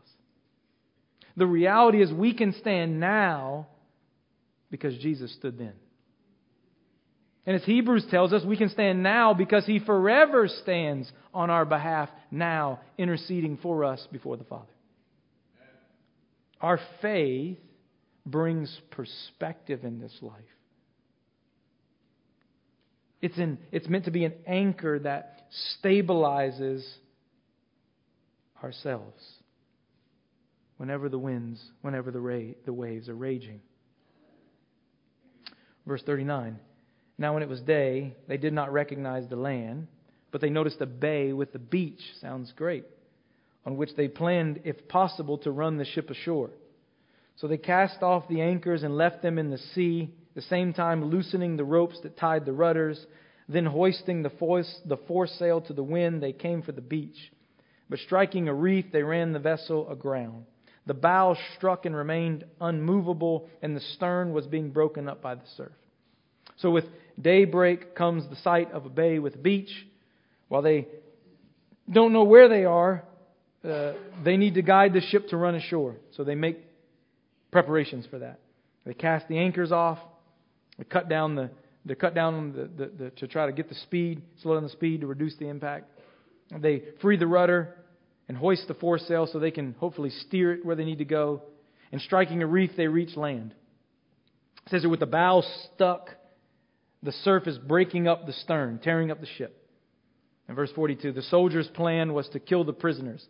The 1.36 1.48
reality 1.48 2.02
is, 2.02 2.12
we 2.12 2.34
can 2.34 2.54
stand 2.54 3.00
now 3.00 3.68
because 4.70 4.98
Jesus 4.98 5.34
stood 5.34 5.58
then. 5.58 5.74
And 7.46 7.56
as 7.56 7.64
Hebrews 7.64 8.06
tells 8.10 8.32
us, 8.32 8.44
we 8.46 8.56
can 8.56 8.70
stand 8.70 9.04
now 9.04 9.34
because 9.34 9.66
he 9.66 9.80
forever 9.80 10.48
stands 10.48 11.12
on 11.34 11.50
our 11.50 11.66
behalf 11.66 12.10
now, 12.32 12.80
interceding 12.98 13.58
for 13.58 13.84
us 13.84 14.06
before 14.12 14.38
the 14.38 14.46
Father. 14.46 14.72
Our 16.62 16.80
faith 17.02 17.58
brings 18.26 18.74
perspective 18.92 19.84
in 19.84 20.00
this 20.00 20.18
life. 20.22 20.40
It's, 23.22 23.38
in, 23.38 23.58
it's 23.72 23.88
meant 23.90 24.06
to 24.06 24.12
be 24.12 24.24
an 24.24 24.34
anchor 24.48 25.00
that 25.00 25.48
stabilizes 25.84 26.84
ourselves 28.64 29.22
whenever 30.78 31.10
the 31.10 31.20
winds, 31.20 31.62
whenever 31.82 32.12
the, 32.12 32.20
ra- 32.20 32.54
the 32.66 32.74
waves 32.74 33.10
are 33.10 33.16
raging. 33.16 33.62
Verse 35.86 36.02
39 36.06 36.60
Now, 37.18 37.34
when 37.34 37.44
it 37.44 37.50
was 37.50 37.62
day, 37.62 38.16
they 38.28 38.38
did 38.38 38.54
not 38.54 38.72
recognize 38.72 39.28
the 39.30 39.36
land, 39.36 39.88
but 40.32 40.42
they 40.42 40.50
noticed 40.50 40.82
a 40.82 40.86
bay 40.86 41.34
with 41.34 41.54
the 41.54 41.60
beach. 41.60 42.02
Sounds 42.22 42.52
great. 42.56 42.86
On 43.66 43.78
which 43.78 43.96
they 43.96 44.08
planned, 44.08 44.62
if 44.66 44.88
possible, 44.88 45.38
to 45.40 45.52
run 45.52 45.78
the 45.78 45.86
ship 45.86 46.10
ashore. 46.10 46.52
So 47.38 47.48
they 47.48 47.58
cast 47.58 48.02
off 48.02 48.28
the 48.28 48.42
anchors 48.42 48.84
and 48.84 48.98
left 48.98 49.22
them 49.22 49.38
in 49.38 49.50
the 49.50 49.58
sea, 49.58 50.14
the 50.36 50.42
same 50.42 50.74
time 50.74 51.06
loosening 51.06 51.56
the 51.56 51.64
ropes 51.64 52.00
that 52.04 52.18
tied 52.18 52.46
the 52.46 52.54
rudders. 52.54 53.04
Then, 53.48 53.66
hoisting 53.66 54.24
the 54.24 54.98
foresail 55.08 55.62
to 55.62 55.74
the 55.74 55.84
wind, 55.84 56.22
they 56.22 56.34
came 56.34 56.62
for 56.62 56.72
the 56.72 56.82
beach. 56.82 57.32
But 57.90 58.00
striking 58.00 58.48
a 58.48 58.54
reef, 58.54 58.86
they 58.92 59.04
ran 59.04 59.34
the 59.34 59.40
vessel 59.40 59.90
aground. 59.90 60.46
The 60.86 60.94
bow 60.94 61.38
struck 61.56 61.86
and 61.86 61.96
remained 61.96 62.44
unmovable, 62.60 63.50
and 63.62 63.76
the 63.76 63.82
stern 63.82 64.34
was 64.34 64.48
being 64.48 64.72
broken 64.72 65.08
up 65.08 65.22
by 65.22 65.36
the 65.36 65.46
surf. 65.56 65.72
So, 66.58 66.72
with 66.72 66.86
daybreak 67.22 67.96
comes 67.96 68.28
the 68.30 68.36
sight 68.38 68.72
of 68.72 68.86
a 68.86 68.90
bay 68.90 69.20
with 69.20 69.36
a 69.36 69.40
beach. 69.40 69.72
While 70.50 70.62
they 70.62 70.88
don't 71.90 72.14
know 72.14 72.24
where 72.24 72.50
they 72.50 72.66
are, 72.66 73.04
uh, 73.64 73.94
they 74.24 74.36
need 74.36 74.56
to 74.56 74.62
guide 74.62 74.94
the 74.94 75.02
ship 75.02 75.30
to 75.30 75.38
run 75.38 75.56
ashore. 75.56 75.96
So, 76.18 76.24
they 76.24 76.36
make 76.36 76.60
preparations 77.52 78.06
for 78.06 78.20
that. 78.20 78.40
They 78.86 78.94
cast 78.94 79.28
the 79.30 79.38
anchors 79.38 79.72
off, 79.72 80.00
they 80.78 80.84
cut 80.84 81.08
down 81.08 81.36
the 81.36 81.50
they 81.86 81.96
cut 81.96 82.16
down 82.16 82.54
the, 82.54 82.86
the, 82.86 82.92
the, 83.04 83.10
to 83.12 83.28
try 83.28 83.46
to 83.46 83.52
get 83.52 83.68
the 83.68 83.76
speed, 83.76 84.22
slow 84.42 84.54
down 84.54 84.64
the 84.64 84.70
speed 84.70 85.02
to 85.02 85.08
reduce 85.08 85.36
the 85.36 85.50
impact. 85.50 85.90
They 86.52 86.84
free 87.02 87.18
the 87.18 87.28
rudder 87.28 87.76
and 88.28 88.38
hoist 88.38 88.68
the 88.68 88.74
foresail 88.74 89.28
so 89.28 89.40
they 89.40 89.52
can 89.52 89.76
hopefully 89.80 90.10
steer 90.10 90.54
it 90.54 90.66
where 90.66 90.76
they 90.76 90.86
need 90.86 91.00
to 91.00 91.06
go. 91.06 91.44
And 91.92 92.02
striking 92.02 92.42
a 92.42 92.48
reef, 92.48 92.72
they 92.76 92.88
reach 92.88 93.16
land. 93.16 93.54
It 94.66 94.70
says 94.72 94.84
that 94.84 94.90
with 94.90 95.02
the 95.02 95.06
bow 95.06 95.44
stuck, 95.76 96.10
the 97.02 97.12
surf 97.12 97.48
is 97.48 97.58
breaking 97.58 98.08
up 98.08 98.26
the 98.26 98.34
stern, 98.34 98.80
tearing 98.82 99.12
up 99.12 99.20
the 99.20 99.28
ship. 99.38 99.60
In 100.48 100.56
verse 100.56 100.72
42, 100.74 101.12
the 101.12 101.22
soldiers' 101.22 101.68
plan 101.68 102.14
was 102.14 102.28
to 102.30 102.40
kill 102.40 102.64
the 102.64 102.74
prisoners, 102.74 103.26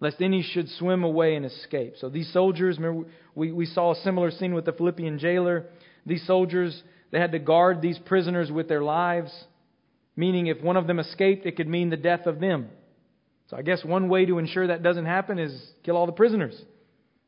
lest 0.00 0.20
any 0.20 0.42
should 0.42 0.68
swim 0.70 1.04
away 1.04 1.34
and 1.34 1.46
escape. 1.46 1.94
So 1.98 2.08
these 2.08 2.32
soldiers, 2.32 2.78
remember, 2.78 3.08
we, 3.34 3.52
we 3.52 3.66
saw 3.66 3.92
a 3.92 3.96
similar 3.96 4.30
scene 4.30 4.54
with 4.54 4.64
the 4.64 4.72
Philippian 4.72 5.18
jailer. 5.18 5.66
These 6.04 6.26
soldiers, 6.26 6.82
they 7.10 7.18
had 7.18 7.32
to 7.32 7.38
guard 7.38 7.80
these 7.80 7.98
prisoners 7.98 8.50
with 8.50 8.68
their 8.68 8.82
lives 8.82 9.32
meaning 10.16 10.46
if 10.46 10.60
one 10.60 10.76
of 10.76 10.86
them 10.86 10.98
escaped, 10.98 11.46
it 11.46 11.56
could 11.56 11.68
mean 11.68 11.90
the 11.90 11.96
death 11.96 12.26
of 12.26 12.40
them. 12.40 12.68
So 13.48 13.56
I 13.56 13.62
guess 13.62 13.84
one 13.84 14.08
way 14.08 14.26
to 14.26 14.38
ensure 14.38 14.66
that 14.66 14.82
doesn't 14.82 15.04
happen 15.04 15.38
is 15.38 15.70
kill 15.84 15.96
all 15.96 16.06
the 16.06 16.12
prisoners. 16.12 16.60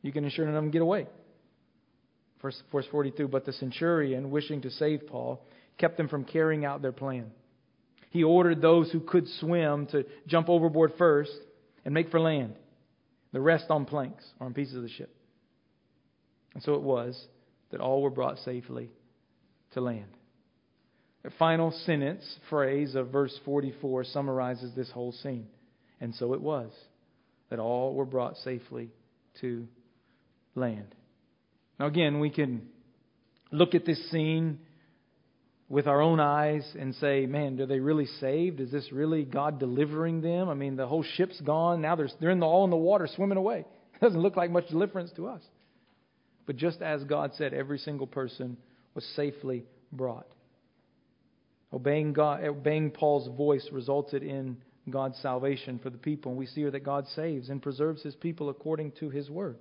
You 0.03 0.13
can 0.13 0.25
ensure 0.25 0.47
none 0.47 0.55
of 0.55 0.63
them 0.63 0.71
get 0.71 0.83
away. 0.83 1.07
Verse, 2.43 2.61
verse 2.73 2.87
42 2.91 3.29
But 3.29 3.45
the 3.45 3.53
centurion, 3.53 4.31
wishing 4.31 4.63
to 4.63 4.71
save 4.71 5.07
Paul, 5.07 5.45
kept 5.77 5.97
them 5.97 6.09
from 6.09 6.25
carrying 6.25 6.65
out 6.65 6.83
their 6.83 6.93
plan. 6.93 7.31
He 8.11 8.25
ordered 8.25 8.63
those 8.63 8.91
who 8.91 9.01
could 9.01 9.29
swim 9.41 9.87
to 9.89 10.07
jump 10.27 10.49
overboard 10.49 10.93
first 10.99 11.37
and 11.85 11.93
make 11.93 12.11
for 12.11 12.21
land, 12.21 12.55
the 13.33 13.41
rest 13.41 13.67
on 13.71 13.85
planks 13.85 14.25
or 14.41 14.47
on 14.47 14.55
pieces 14.55 14.77
of 14.77 14.83
the 14.83 14.89
ship. 14.89 15.15
And 16.55 16.63
so 16.63 16.75
it 16.75 16.83
was 16.83 17.23
that 17.71 17.81
all 17.81 18.03
were 18.03 18.11
brought 18.11 18.39
safely 18.39 18.91
to 19.73 19.81
land. 19.81 20.09
The 21.23 21.31
final 21.39 21.73
sentence, 21.85 22.25
phrase 22.49 22.95
of 22.95 23.09
verse 23.11 23.37
44 23.45 24.05
summarizes 24.05 24.75
this 24.75 24.91
whole 24.91 25.13
scene. 25.13 25.49
And 26.01 26.15
so 26.15 26.33
it 26.35 26.41
was 26.41 26.71
that 27.51 27.59
all 27.59 27.95
were 27.95 28.05
brought 28.05 28.37
safely 28.39 28.91
to 29.41 29.67
land. 30.55 30.95
Now, 31.79 31.87
again, 31.87 32.21
we 32.21 32.31
can 32.31 32.69
look 33.51 33.75
at 33.75 33.85
this 33.85 34.11
scene 34.11 34.59
with 35.69 35.87
our 35.87 36.01
own 36.01 36.19
eyes 36.19 36.67
and 36.79 36.95
say, 36.95 37.27
man, 37.27 37.61
are 37.61 37.67
they 37.67 37.81
really 37.81 38.07
saved? 38.21 38.61
Is 38.61 38.71
this 38.71 38.91
really 38.91 39.25
God 39.25 39.59
delivering 39.59 40.23
them? 40.23 40.49
I 40.49 40.55
mean, 40.55 40.77
the 40.77 40.87
whole 40.87 41.05
ship's 41.17 41.41
gone. 41.41 41.83
Now 41.83 41.95
they're, 41.95 42.09
they're 42.21 42.31
in 42.31 42.41
the, 42.41 42.47
all 42.47 42.65
in 42.65 42.71
the 42.71 42.77
water 42.77 43.09
swimming 43.15 43.39
away. 43.39 43.65
It 44.01 44.05
doesn't 44.05 44.21
look 44.21 44.37
like 44.37 44.53
much 44.53 44.69
deliverance 44.69 45.11
to 45.17 45.27
us. 45.27 45.43
But 46.47 46.55
just 46.55 46.81
as 46.81 47.03
God 47.03 47.33
said, 47.35 47.53
every 47.53 47.79
single 47.79 48.07
person 48.07 48.57
was 48.95 49.05
safely 49.17 49.65
brought. 49.91 50.29
Obeying, 51.73 52.13
God, 52.13 52.45
obeying 52.45 52.91
Paul's 52.91 53.29
voice 53.37 53.69
resulted 53.73 54.23
in 54.23 54.57
God's 54.91 55.19
salvation 55.19 55.79
for 55.83 55.91
the 55.91 55.99
people. 55.99 56.33
And 56.33 56.39
we 56.39 56.47
see 56.47 56.63
here 56.63 56.71
that 56.71 56.85
God 56.85 57.07
saves 57.15 57.51
and 57.51 57.63
preserves 57.63 58.03
his 58.03 58.15
people 58.15 58.49
according 58.49 58.93
to 59.01 59.11
his 59.11 59.29
word. 59.29 59.59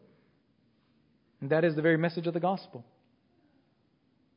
And 1.41 1.49
that 1.49 1.65
is 1.65 1.75
the 1.75 1.81
very 1.81 1.97
message 1.97 2.27
of 2.27 2.33
the 2.33 2.39
gospel. 2.39 2.85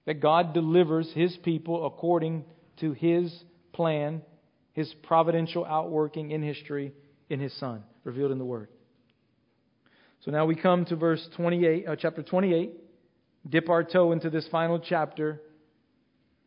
That 0.06 0.20
God 0.20 0.52
delivers 0.52 1.10
his 1.14 1.36
people 1.44 1.86
according 1.86 2.44
to 2.80 2.92
his 2.92 3.32
plan, 3.72 4.22
his 4.72 4.92
providential 5.02 5.64
outworking 5.64 6.30
in 6.32 6.42
history 6.42 6.92
in 7.28 7.40
his 7.40 7.56
Son, 7.58 7.84
revealed 8.04 8.32
in 8.32 8.38
the 8.38 8.44
Word. 8.44 8.68
So 10.24 10.30
now 10.30 10.44
we 10.44 10.56
come 10.56 10.84
to 10.86 10.96
verse 10.96 11.26
28, 11.36 11.88
uh, 11.88 11.96
chapter 11.96 12.22
28, 12.22 12.72
dip 13.48 13.68
our 13.70 13.84
toe 13.84 14.12
into 14.12 14.28
this 14.28 14.46
final 14.48 14.78
chapter 14.78 15.40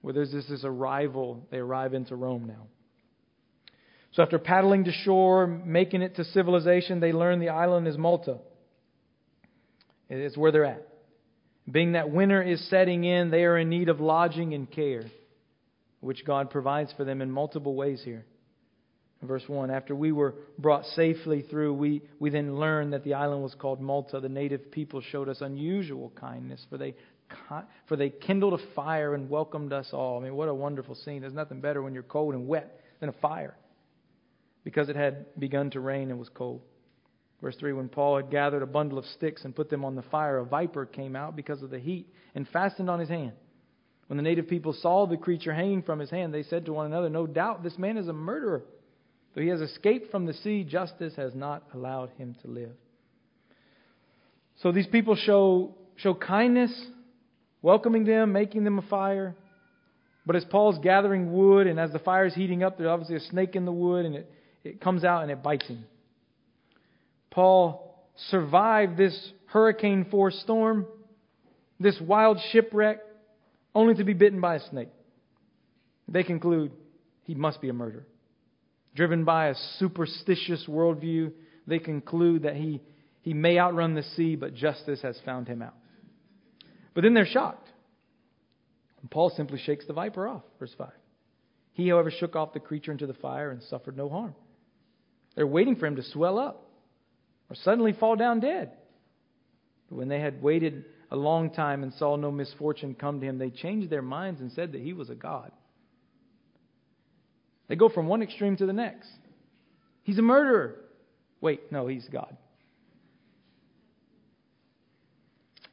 where 0.04 0.14
there's 0.14 0.34
this, 0.34 0.46
this 0.50 0.66
arrival. 0.66 1.48
They 1.50 1.58
arrive 1.58 1.94
into 1.94 2.16
Rome 2.16 2.46
now. 2.46 2.68
So 4.12 4.22
after 4.22 4.38
paddling 4.38 4.84
to 4.84 4.92
shore, 4.92 5.48
making 5.48 6.02
it 6.02 6.18
to 6.18 6.26
civilization, 6.26 7.00
they 7.00 7.14
learn 7.14 7.40
the 7.40 7.50
island 7.50 7.88
is 7.88 7.98
Malta. 7.98 8.40
It's 10.10 10.38
where 10.38 10.52
they're 10.52 10.66
at. 10.66 10.86
Being 11.72 11.94
that 11.94 12.12
winter 12.12 12.42
is 12.42 12.70
setting 12.70 13.06
in, 13.06 13.32
they 13.32 13.46
are 13.46 13.58
in 13.58 13.70
need 13.70 13.88
of 13.88 14.02
lodging 14.02 14.54
and 14.54 14.70
care, 14.70 15.06
which 16.02 16.26
God 16.26 16.52
provides 16.52 16.94
for 16.98 17.06
them 17.06 17.22
in 17.22 17.32
multiple 17.32 17.74
ways 17.74 18.02
here. 18.04 18.26
Verse 19.22 19.44
1 19.48 19.72
After 19.72 19.96
we 19.96 20.12
were 20.12 20.36
brought 20.60 20.84
safely 20.88 21.44
through, 21.50 21.76
we, 21.76 22.02
we 22.20 22.30
then 22.30 22.58
learned 22.58 22.92
that 22.92 23.06
the 23.06 23.14
island 23.14 23.42
was 23.42 23.56
called 23.56 23.80
Malta. 23.80 24.20
The 24.20 24.28
native 24.28 24.70
people 24.70 25.00
showed 25.00 25.30
us 25.30 25.40
unusual 25.40 26.12
kindness, 26.20 26.66
for 26.70 26.78
they, 26.78 26.94
for 27.88 27.96
they 27.96 28.10
kindled 28.10 28.60
a 28.60 28.74
fire 28.76 29.14
and 29.14 29.30
welcomed 29.30 29.74
us 29.74 29.90
all. 29.92 30.20
I 30.20 30.24
mean, 30.24 30.36
what 30.36 30.50
a 30.50 30.54
wonderful 30.54 30.96
scene. 30.96 31.22
There's 31.22 31.34
nothing 31.34 31.62
better 31.62 31.82
when 31.82 31.94
you're 31.94 32.04
cold 32.04 32.34
and 32.34 32.48
wet 32.48 32.82
than 33.00 33.10
a 33.10 33.14
fire, 33.14 33.56
because 34.64 34.90
it 34.90 34.96
had 34.96 35.40
begun 35.40 35.72
to 35.72 35.80
rain 35.80 36.10
and 36.10 36.20
was 36.20 36.30
cold. 36.30 36.62
Verse 37.42 37.56
3 37.60 37.74
When 37.74 37.90
Paul 37.90 38.18
had 38.18 38.32
gathered 38.32 38.64
a 38.64 38.68
bundle 38.68 38.98
of 38.98 39.06
sticks 39.06 39.44
and 39.44 39.56
put 39.56 39.70
them 39.70 39.84
on 39.84 39.96
the 39.96 40.02
fire, 40.04 40.38
a 40.38 40.46
viper 40.46 40.86
came 40.86 41.16
out 41.16 41.36
because 41.36 41.62
of 41.62 41.70
the 41.70 41.80
heat 41.80 42.08
and 42.34 42.48
fastened 42.48 42.90
on 42.90 43.00
his 43.00 43.10
hand. 43.10 43.34
When 44.08 44.18
the 44.18 44.24
native 44.24 44.48
people 44.48 44.74
saw 44.74 45.06
the 45.06 45.18
creature 45.18 45.54
hanging 45.54 45.84
from 45.84 46.00
his 46.00 46.10
hand, 46.10 46.34
they 46.34 46.44
said 46.44 46.66
to 46.66 46.74
one 46.74 46.86
another, 46.86 47.10
No 47.10 47.28
doubt 47.28 47.64
this 47.64 47.78
man 47.78 47.98
is 47.98 48.08
a 48.08 48.14
murderer. 48.14 48.64
Though 49.34 49.42
he 49.42 49.48
has 49.48 49.62
escaped 49.62 50.12
from 50.12 50.26
the 50.26 50.34
sea, 50.34 50.64
justice 50.64 51.16
has 51.16 51.34
not 51.34 51.64
allowed 51.74 52.12
him 52.12 52.36
to 52.44 52.48
live. 52.48 52.72
So 54.62 54.72
these 54.72 54.88
people 54.88 55.16
show, 55.16 55.76
show 55.96 56.14
kindness, 56.14 56.72
welcoming 57.64 58.04
them, 58.04 58.32
making 58.32 58.64
them 58.64 58.78
a 58.78 58.84
fire. 58.84 59.36
But 60.28 60.36
as 60.36 60.46
Paul's 60.46 60.78
gathering 60.84 61.34
wood 61.34 61.66
and 61.66 61.80
as 61.80 61.92
the 61.92 62.00
fire 62.00 62.28
is 62.28 62.36
heating 62.36 62.62
up, 62.62 62.78
there's 62.78 62.90
obviously 62.90 63.16
a 63.16 63.32
snake 63.32 63.56
in 63.56 63.66
the 63.66 63.72
wood 63.72 64.06
and 64.06 64.16
it, 64.16 64.32
it 64.64 64.82
comes 64.82 65.04
out 65.04 65.24
and 65.24 65.32
it 65.32 65.42
bites 65.42 65.66
him. 65.68 65.84
Paul 67.32 68.08
survived 68.30 68.96
this 68.96 69.32
hurricane 69.48 70.06
force 70.12 70.40
storm, 70.44 70.86
this 71.80 72.00
wild 72.00 72.38
shipwreck, 72.52 73.00
only 73.74 73.96
to 73.96 74.04
be 74.04 74.14
bitten 74.14 74.40
by 74.40 74.56
a 74.56 74.70
snake. 74.70 74.90
They 76.08 76.24
conclude 76.24 76.72
he 77.24 77.34
must 77.34 77.60
be 77.60 77.70
a 77.70 77.74
murderer. 77.74 78.06
Driven 78.96 79.26
by 79.26 79.48
a 79.48 79.56
superstitious 79.80 80.66
worldview, 80.70 81.32
they 81.66 81.80
conclude 81.80 82.44
that 82.44 82.56
he, 82.56 82.82
he 83.22 83.34
may 83.34 83.58
outrun 83.58 83.96
the 83.96 84.04
sea, 84.16 84.36
but 84.36 84.54
justice 84.54 85.02
has 85.02 85.18
found 85.26 85.48
him 85.48 85.64
out. 85.64 85.74
But 86.94 87.04
then 87.04 87.14
they're 87.14 87.26
shocked. 87.26 87.70
And 89.02 89.12
Paul 89.12 89.32
simply 89.36 89.60
shakes 89.60 89.86
the 89.86 89.94
viper 89.94 90.28
off, 90.28 90.44
verse 90.60 90.74
5. 90.78 90.90
He, 91.74 91.90
however, 91.90 92.12
shook 92.12 92.36
off 92.36 92.54
the 92.54 92.60
creature 92.60 92.92
into 92.92 93.08
the 93.08 93.14
fire 93.14 93.52
and 93.52 93.62
suffered 93.64 93.98
no 93.98 94.10
harm. 94.10 94.36
They're 95.36 95.48
waiting 95.48 95.76
for 95.76 95.88
him 95.88 95.96
to 95.96 96.04
swell 96.04 96.38
up 96.38 96.70
or 97.50 97.56
suddenly 97.56 97.94
fall 97.94 98.16
down 98.16 98.40
dead. 98.40 98.72
But 99.90 99.98
when 99.98 100.08
they 100.08 100.20
had 100.20 100.42
waited 100.42 100.86
a 101.12 101.16
long 101.16 101.50
time 101.50 101.84
and 101.84 101.94
saw 101.94 102.16
no 102.16 102.32
misfortune 102.32 102.96
come 102.96 103.20
to 103.20 103.26
him, 103.26 103.38
they 103.38 103.50
changed 103.50 103.90
their 103.90 104.02
minds 104.02 104.42
and 104.42 104.52
said 104.52 104.72
that 104.72 104.82
he 104.82 104.94
was 104.94 105.10
a 105.10 105.16
god. 105.16 105.52
They 107.68 107.76
go 107.76 107.90
from 107.90 108.08
one 108.08 108.22
extreme 108.22 108.56
to 108.58 108.66
the 108.66 108.74
next. 108.74 109.10
He's 110.04 110.20
a 110.20 110.24
murderer. 110.24 110.76
Wait, 111.42 111.72
no, 111.72 111.88
he's 111.88 112.08
God. 112.10 112.38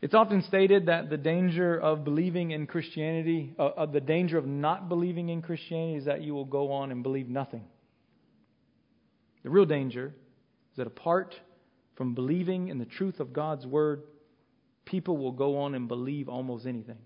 It's 0.02 0.14
often 0.14 0.42
stated 0.42 0.86
that 0.86 1.10
the 1.10 1.18
danger 1.18 1.78
of 1.78 2.04
believing 2.04 2.52
in 2.52 2.66
Christianity, 2.66 3.54
uh, 3.58 3.66
uh, 3.66 3.86
the 3.86 4.00
danger 4.00 4.38
of 4.38 4.46
not 4.46 4.88
believing 4.88 5.28
in 5.28 5.42
Christianity, 5.42 5.98
is 5.98 6.06
that 6.06 6.22
you 6.22 6.34
will 6.34 6.46
go 6.46 6.72
on 6.72 6.90
and 6.90 7.02
believe 7.02 7.28
nothing. 7.28 7.64
The 9.42 9.50
real 9.50 9.66
danger 9.66 10.14
is 10.72 10.76
that 10.78 10.86
apart 10.86 11.34
from 11.96 12.14
believing 12.14 12.68
in 12.68 12.78
the 12.78 12.86
truth 12.86 13.20
of 13.20 13.34
God's 13.34 13.66
Word, 13.66 14.02
people 14.86 15.18
will 15.18 15.32
go 15.32 15.58
on 15.58 15.74
and 15.74 15.86
believe 15.86 16.28
almost 16.28 16.66
anything. 16.66 16.98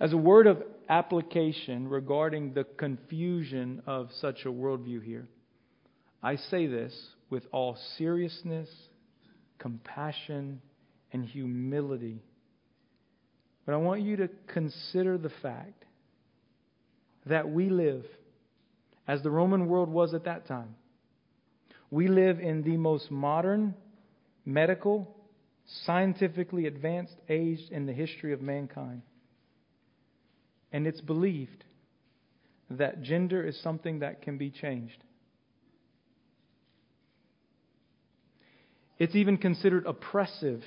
As 0.00 0.12
a 0.12 0.16
word 0.16 0.46
of 0.46 0.62
application 0.88 1.88
regarding 1.88 2.54
the 2.54 2.64
confusion 2.64 3.82
of 3.86 4.10
such 4.20 4.44
a 4.44 4.48
worldview 4.48 5.02
here, 5.02 5.28
I 6.22 6.36
say 6.36 6.66
this 6.66 6.94
with 7.30 7.46
all 7.52 7.76
seriousness, 7.96 8.68
compassion, 9.58 10.60
and 11.12 11.24
humility. 11.24 12.22
But 13.66 13.74
I 13.74 13.78
want 13.78 14.02
you 14.02 14.16
to 14.16 14.28
consider 14.46 15.18
the 15.18 15.32
fact 15.42 15.84
that 17.26 17.48
we 17.48 17.68
live, 17.68 18.04
as 19.06 19.22
the 19.22 19.30
Roman 19.30 19.66
world 19.66 19.88
was 19.88 20.14
at 20.14 20.24
that 20.24 20.46
time, 20.46 20.74
we 21.90 22.08
live 22.08 22.40
in 22.40 22.62
the 22.62 22.76
most 22.76 23.10
modern, 23.10 23.74
medical, 24.44 25.14
scientifically 25.84 26.66
advanced 26.66 27.16
age 27.28 27.60
in 27.70 27.86
the 27.86 27.92
history 27.92 28.32
of 28.32 28.40
mankind. 28.40 29.02
And 30.72 30.86
it's 30.86 31.00
believed 31.00 31.64
that 32.70 33.02
gender 33.02 33.46
is 33.46 33.58
something 33.62 34.00
that 34.00 34.22
can 34.22 34.36
be 34.36 34.50
changed. 34.50 35.02
It's 38.98 39.14
even 39.14 39.36
considered 39.36 39.86
oppressive 39.86 40.62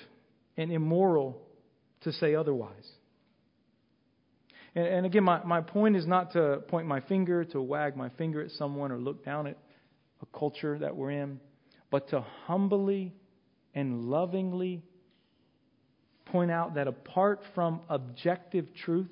and 0.57 0.71
immoral 0.71 1.41
to 2.01 2.11
say 2.13 2.35
otherwise. 2.35 2.87
And, 4.73 4.85
and, 4.85 5.05
again, 5.05 5.23
my, 5.23 5.43
my 5.43 5.61
point 5.61 5.95
is 5.95 6.07
not 6.07 6.31
to 6.33 6.61
point 6.67 6.87
my 6.87 7.01
finger, 7.01 7.43
to 7.45 7.61
wag 7.61 7.97
my 7.97 8.09
finger 8.09 8.41
at 8.41 8.51
someone, 8.51 8.91
or 8.91 8.97
look 8.97 9.25
down 9.25 9.47
at 9.47 9.57
a 10.21 10.37
culture 10.37 10.77
that 10.79 10.95
we're 10.95 11.11
in, 11.11 11.39
but 11.89 12.09
to 12.09 12.21
humbly 12.45 13.13
and 13.73 14.05
lovingly 14.05 14.81
point 16.25 16.51
out 16.51 16.75
that 16.75 16.87
apart 16.87 17.41
from 17.53 17.81
objective 17.89 18.73
truth, 18.73 19.11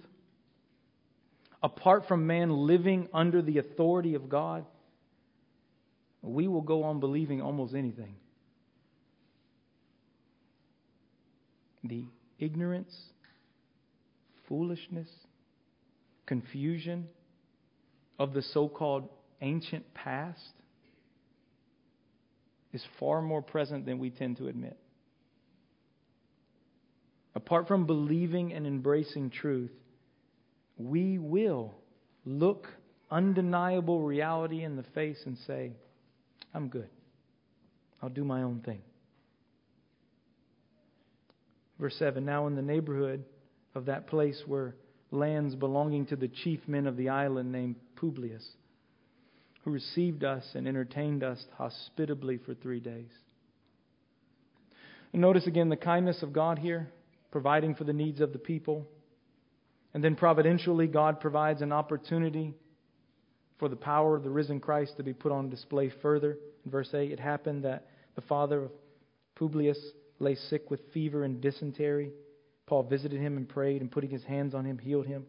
apart 1.61 2.07
from 2.07 2.25
man 2.25 2.49
living 2.49 3.09
under 3.13 3.41
the 3.41 3.57
authority 3.57 4.15
of 4.15 4.29
God, 4.29 4.65
we 6.21 6.47
will 6.47 6.61
go 6.61 6.83
on 6.83 6.99
believing 6.99 7.41
almost 7.41 7.73
anything. 7.73 8.15
The 11.83 12.05
ignorance, 12.39 12.95
foolishness, 14.47 15.09
confusion 16.25 17.07
of 18.17 18.33
the 18.33 18.41
so 18.41 18.67
called 18.67 19.09
ancient 19.41 19.93
past 19.93 20.53
is 22.73 22.83
far 22.99 23.21
more 23.21 23.41
present 23.41 23.85
than 23.85 23.97
we 23.99 24.09
tend 24.09 24.37
to 24.37 24.47
admit. 24.47 24.77
Apart 27.35 27.67
from 27.67 27.85
believing 27.85 28.53
and 28.53 28.67
embracing 28.67 29.29
truth, 29.29 29.71
we 30.77 31.17
will 31.17 31.73
look 32.25 32.67
undeniable 33.09 34.01
reality 34.01 34.63
in 34.63 34.75
the 34.75 34.83
face 34.93 35.19
and 35.25 35.37
say, 35.47 35.71
I'm 36.53 36.67
good. 36.67 36.89
I'll 38.01 38.09
do 38.09 38.23
my 38.23 38.43
own 38.43 38.61
thing. 38.61 38.81
Verse 41.79 41.95
7 41.97 42.23
Now 42.23 42.47
in 42.47 42.55
the 42.55 42.61
neighborhood 42.61 43.23
of 43.75 43.85
that 43.85 44.07
place 44.07 44.41
were 44.45 44.75
lands 45.11 45.55
belonging 45.55 46.05
to 46.07 46.15
the 46.15 46.27
chief 46.27 46.59
men 46.67 46.87
of 46.87 46.97
the 46.97 47.09
island 47.09 47.51
named 47.51 47.75
Publius 47.95 48.45
who 49.63 49.71
received 49.71 50.23
us 50.23 50.43
and 50.55 50.67
entertained 50.67 51.23
us 51.23 51.43
hospitably 51.57 52.37
for 52.37 52.53
three 52.53 52.79
days. 52.79 53.09
Notice 55.11 55.47
again 55.47 55.69
the 55.69 55.75
kindness 55.75 56.21
of 56.21 56.33
God 56.33 56.59
here, 56.59 56.91
providing 57.31 57.75
for 57.75 57.83
the 57.83 57.93
needs 57.93 58.21
of 58.21 58.31
the 58.31 58.39
people. 58.39 58.87
And 59.93 60.03
then 60.03 60.15
providentially, 60.15 60.87
God 60.87 61.19
provides 61.19 61.61
an 61.61 61.71
opportunity 61.71 62.53
for 63.57 63.67
the 63.67 63.75
power 63.75 64.15
of 64.15 64.23
the 64.23 64.29
risen 64.29 64.59
Christ 64.59 64.97
to 64.97 65.03
be 65.03 65.13
put 65.13 65.31
on 65.31 65.49
display 65.49 65.91
further. 66.01 66.37
In 66.63 66.71
verse 66.71 66.93
8, 66.93 67.11
it 67.11 67.19
happened 67.19 67.63
that 67.65 67.87
the 68.15 68.21
father 68.21 68.65
of 68.65 68.71
Publius 69.35 69.79
lay 70.19 70.35
sick 70.35 70.69
with 70.69 70.81
fever 70.93 71.23
and 71.23 71.41
dysentery. 71.41 72.11
Paul 72.67 72.83
visited 72.83 73.19
him 73.19 73.37
and 73.37 73.47
prayed, 73.47 73.81
and 73.81 73.91
putting 73.91 74.11
his 74.11 74.23
hands 74.23 74.53
on 74.53 74.65
him, 74.65 74.77
healed 74.77 75.07
him. 75.07 75.25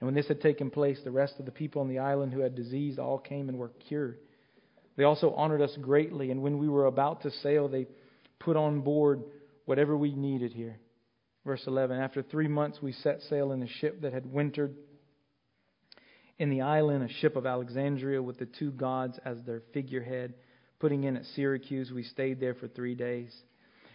And 0.00 0.06
when 0.06 0.14
this 0.14 0.28
had 0.28 0.40
taken 0.40 0.70
place, 0.70 0.98
the 1.04 1.10
rest 1.10 1.34
of 1.38 1.44
the 1.44 1.50
people 1.50 1.82
on 1.82 1.88
the 1.88 1.98
island 1.98 2.32
who 2.32 2.40
had 2.40 2.54
disease 2.54 2.98
all 2.98 3.18
came 3.18 3.48
and 3.48 3.58
were 3.58 3.70
cured. 3.88 4.18
They 4.96 5.04
also 5.04 5.32
honored 5.32 5.60
us 5.60 5.76
greatly, 5.80 6.30
and 6.30 6.42
when 6.42 6.58
we 6.58 6.68
were 6.68 6.86
about 6.86 7.22
to 7.22 7.30
sail, 7.30 7.68
they 7.68 7.86
put 8.38 8.56
on 8.56 8.80
board 8.80 9.22
whatever 9.64 9.96
we 9.96 10.14
needed 10.14 10.52
here. 10.52 10.78
Verse 11.44 11.62
11 11.66 11.98
After 11.98 12.22
three 12.22 12.48
months, 12.48 12.78
we 12.82 12.92
set 12.92 13.20
sail 13.22 13.52
in 13.52 13.62
a 13.62 13.68
ship 13.68 14.00
that 14.02 14.12
had 14.12 14.26
wintered 14.26 14.74
in 16.38 16.50
the 16.50 16.62
island, 16.62 17.04
a 17.04 17.12
ship 17.20 17.36
of 17.36 17.46
Alexandria 17.46 18.22
with 18.22 18.38
the 18.38 18.46
two 18.46 18.70
gods 18.70 19.18
as 19.24 19.38
their 19.42 19.62
figurehead. 19.72 20.34
Putting 20.78 21.04
in 21.04 21.16
at 21.16 21.24
Syracuse, 21.34 21.90
we 21.90 22.02
stayed 22.02 22.40
there 22.40 22.54
for 22.54 22.68
three 22.68 22.94
days. 22.94 23.34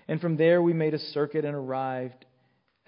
And 0.07 0.19
from 0.19 0.37
there, 0.37 0.61
we 0.61 0.73
made 0.73 0.93
a 0.93 0.99
circuit 0.99 1.45
and 1.45 1.55
arrived 1.55 2.25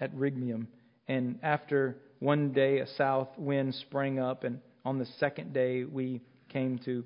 at 0.00 0.14
Rhegium. 0.14 0.68
And 1.08 1.38
after 1.42 1.96
one 2.18 2.52
day 2.52 2.78
a 2.78 2.86
south 2.86 3.28
wind 3.36 3.74
sprang 3.74 4.18
up, 4.18 4.44
and 4.44 4.60
on 4.84 4.98
the 4.98 5.06
second 5.18 5.52
day 5.52 5.84
we 5.84 6.22
came 6.48 6.78
to 6.84 7.04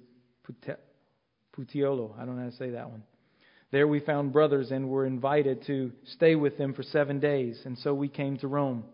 Putiolo. 1.56 2.14
I 2.18 2.24
don't 2.24 2.36
know 2.36 2.44
how 2.44 2.50
to 2.50 2.56
say 2.56 2.70
that 2.70 2.90
one. 2.90 3.02
There 3.70 3.86
we 3.86 4.00
found 4.00 4.32
brothers 4.32 4.70
and 4.70 4.88
were 4.88 5.04
invited 5.04 5.66
to 5.66 5.92
stay 6.16 6.34
with 6.36 6.56
them 6.56 6.72
for 6.72 6.82
seven 6.82 7.20
days, 7.20 7.60
and 7.64 7.76
so 7.78 7.92
we 7.92 8.08
came 8.08 8.38
to 8.38 8.48
Rome. 8.48 8.84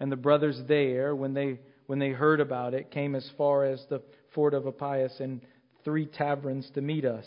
And 0.00 0.10
the 0.10 0.16
brothers 0.16 0.60
there, 0.66 1.14
when 1.14 1.32
they 1.32 1.60
when 1.86 2.00
they 2.00 2.10
heard 2.10 2.40
about 2.40 2.74
it, 2.74 2.90
came 2.90 3.14
as 3.14 3.30
far 3.38 3.64
as 3.64 3.84
the 3.88 4.02
fort 4.34 4.54
of 4.54 4.66
Appius 4.66 5.20
and 5.20 5.40
three 5.84 6.06
taverns 6.06 6.68
to 6.74 6.80
meet 6.80 7.04
us. 7.04 7.24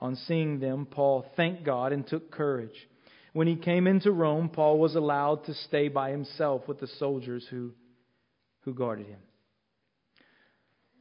On 0.00 0.16
seeing 0.16 0.60
them, 0.60 0.86
Paul 0.86 1.26
thanked 1.36 1.64
God 1.64 1.92
and 1.92 2.06
took 2.06 2.30
courage. 2.30 2.74
When 3.32 3.46
he 3.46 3.56
came 3.56 3.86
into 3.86 4.12
Rome, 4.12 4.48
Paul 4.48 4.78
was 4.78 4.94
allowed 4.94 5.44
to 5.46 5.54
stay 5.54 5.88
by 5.88 6.10
himself 6.10 6.68
with 6.68 6.78
the 6.78 6.86
soldiers 6.86 7.46
who, 7.50 7.72
who 8.60 8.74
guarded 8.74 9.06
him. 9.06 9.20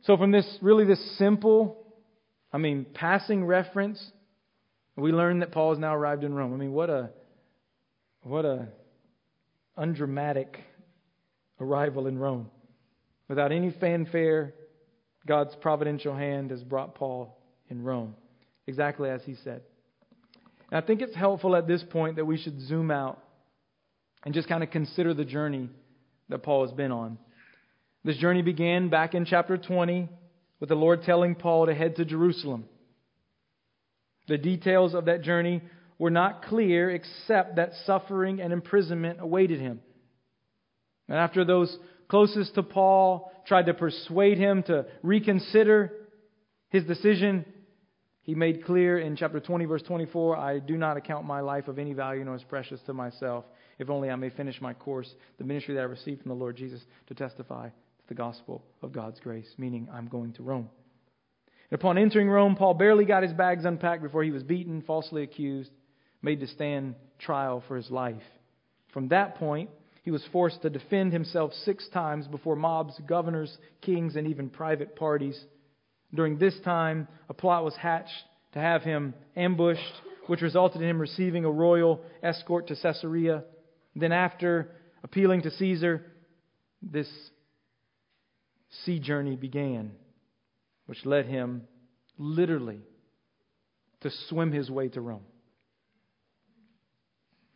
So, 0.03 0.17
from 0.17 0.31
this 0.31 0.57
really 0.61 0.85
this 0.85 1.17
simple, 1.17 1.85
I 2.51 2.57
mean, 2.57 2.85
passing 2.93 3.45
reference, 3.45 4.03
we 4.95 5.11
learn 5.11 5.39
that 5.39 5.51
Paul 5.51 5.71
has 5.71 5.79
now 5.79 5.95
arrived 5.95 6.23
in 6.23 6.33
Rome. 6.33 6.53
I 6.53 6.57
mean, 6.57 6.73
what 6.73 6.89
a 6.89 7.11
what 8.21 8.45
a 8.45 8.67
undramatic 9.77 10.59
arrival 11.59 12.07
in 12.07 12.17
Rome. 12.17 12.49
Without 13.27 13.51
any 13.51 13.71
fanfare, 13.79 14.53
God's 15.25 15.55
providential 15.61 16.15
hand 16.15 16.51
has 16.51 16.63
brought 16.63 16.95
Paul 16.95 17.37
in 17.69 17.81
Rome, 17.81 18.15
exactly 18.67 19.09
as 19.09 19.21
he 19.23 19.35
said. 19.43 19.61
And 20.71 20.83
I 20.83 20.85
think 20.85 21.01
it's 21.01 21.15
helpful 21.15 21.55
at 21.55 21.67
this 21.67 21.83
point 21.83 22.15
that 22.15 22.25
we 22.25 22.37
should 22.37 22.59
zoom 22.61 22.91
out 22.91 23.19
and 24.25 24.33
just 24.33 24.47
kind 24.47 24.63
of 24.63 24.71
consider 24.71 25.13
the 25.13 25.25
journey 25.25 25.69
that 26.29 26.43
Paul 26.43 26.65
has 26.65 26.75
been 26.75 26.91
on. 26.91 27.17
This 28.03 28.17
journey 28.17 28.41
began 28.41 28.89
back 28.89 29.13
in 29.13 29.25
chapter 29.25 29.57
20 29.57 30.09
with 30.59 30.69
the 30.69 30.75
Lord 30.75 31.03
telling 31.03 31.35
Paul 31.35 31.67
to 31.67 31.73
head 31.73 31.97
to 31.97 32.05
Jerusalem. 32.05 32.65
The 34.27 34.37
details 34.37 34.93
of 34.93 35.05
that 35.05 35.21
journey 35.21 35.61
were 35.99 36.09
not 36.09 36.43
clear 36.45 36.89
except 36.89 37.57
that 37.57 37.73
suffering 37.85 38.41
and 38.41 38.51
imprisonment 38.51 39.19
awaited 39.21 39.59
him. 39.59 39.81
And 41.07 41.17
after 41.17 41.45
those 41.45 41.77
closest 42.07 42.55
to 42.55 42.63
Paul 42.63 43.31
tried 43.45 43.65
to 43.65 43.73
persuade 43.73 44.37
him 44.37 44.63
to 44.63 44.85
reconsider 45.01 45.91
his 46.69 46.85
decision, 46.85 47.45
he 48.23 48.35
made 48.35 48.65
clear 48.65 48.99
in 48.99 49.17
chapter 49.17 49.41
20, 49.41 49.65
verse 49.65 49.83
24 49.83 50.37
I 50.37 50.59
do 50.59 50.77
not 50.77 50.97
account 50.97 51.25
my 51.25 51.41
life 51.41 51.67
of 51.67 51.77
any 51.77 51.93
value 51.93 52.23
nor 52.23 52.35
as 52.35 52.43
precious 52.43 52.79
to 52.85 52.93
myself, 52.93 53.43
if 53.79 53.89
only 53.89 54.09
I 54.09 54.15
may 54.15 54.29
finish 54.29 54.59
my 54.61 54.73
course, 54.73 55.13
the 55.37 55.43
ministry 55.43 55.75
that 55.75 55.81
I 55.81 55.83
received 55.83 56.21
from 56.21 56.29
the 56.29 56.35
Lord 56.35 56.55
Jesus 56.55 56.81
to 57.07 57.15
testify 57.15 57.67
to 57.67 58.07
the 58.07 58.15
gospel 58.15 58.63
of 58.81 58.93
God's 58.93 59.19
grace, 59.19 59.53
meaning 59.57 59.89
I'm 59.93 60.07
going 60.07 60.33
to 60.33 60.43
Rome. 60.43 60.69
And 61.69 61.79
upon 61.79 61.97
entering 61.97 62.29
Rome, 62.29 62.55
Paul 62.55 62.75
barely 62.75 63.03
got 63.03 63.23
his 63.23 63.33
bags 63.33 63.65
unpacked 63.65 64.03
before 64.03 64.23
he 64.23 64.31
was 64.31 64.43
beaten, 64.43 64.81
falsely 64.83 65.23
accused, 65.23 65.71
made 66.21 66.39
to 66.39 66.47
stand 66.47 66.95
trial 67.19 67.61
for 67.67 67.75
his 67.75 67.91
life. 67.91 68.21
From 68.93 69.09
that 69.09 69.35
point, 69.35 69.69
he 70.03 70.11
was 70.11 70.23
forced 70.31 70.61
to 70.61 70.69
defend 70.69 71.11
himself 71.11 71.51
six 71.65 71.87
times 71.89 72.27
before 72.27 72.55
mobs, 72.55 72.93
governors, 73.05 73.57
kings, 73.81 74.15
and 74.15 74.27
even 74.27 74.49
private 74.49 74.95
parties. 74.95 75.41
During 76.13 76.37
this 76.37 76.53
time, 76.63 77.07
a 77.29 77.33
plot 77.33 77.63
was 77.63 77.75
hatched 77.75 78.11
to 78.53 78.59
have 78.59 78.83
him 78.83 79.13
ambushed, 79.35 79.81
which 80.27 80.41
resulted 80.41 80.81
in 80.81 80.89
him 80.89 80.99
receiving 80.99 81.43
a 81.43 81.51
royal 81.51 82.01
escort 82.21 82.67
to 82.67 82.75
Caesarea. 82.75 83.43
Then, 83.95 84.11
after 84.11 84.71
appealing 85.03 85.41
to 85.43 85.51
Caesar, 85.51 86.05
this 86.81 87.09
sea 88.85 88.99
journey 88.99 89.35
began, 89.35 89.91
which 90.85 91.05
led 91.05 91.25
him 91.25 91.63
literally 92.17 92.81
to 94.01 94.11
swim 94.29 94.51
his 94.51 94.69
way 94.69 94.89
to 94.89 95.01
Rome. 95.01 95.25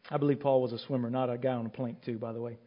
I 0.09 0.17
believe 0.17 0.39
Paul 0.39 0.61
was 0.61 0.71
a 0.71 0.79
swimmer, 0.79 1.09
not 1.09 1.29
a 1.29 1.37
guy 1.37 1.53
on 1.53 1.65
a 1.65 1.69
plank, 1.69 2.03
too, 2.03 2.17
by 2.17 2.33
the 2.33 2.41
way. 2.41 2.57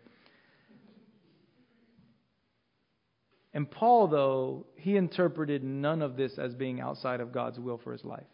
And 3.52 3.70
Paul, 3.70 4.08
though, 4.08 4.66
he 4.76 4.96
interpreted 4.96 5.64
none 5.64 6.02
of 6.02 6.16
this 6.16 6.38
as 6.38 6.54
being 6.54 6.80
outside 6.80 7.20
of 7.20 7.32
God's 7.32 7.58
will 7.58 7.78
for 7.78 7.92
his 7.92 8.04
life. 8.04 8.26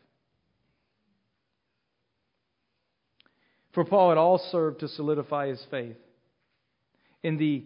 For 3.73 3.85
Paul, 3.85 4.13
it 4.13 4.19
all 4.19 4.39
served 4.39 4.81
to 4.81 4.89
solidify 4.89 5.49
his 5.49 5.65
faith 5.71 5.97
in 7.23 7.39
the 7.39 7.65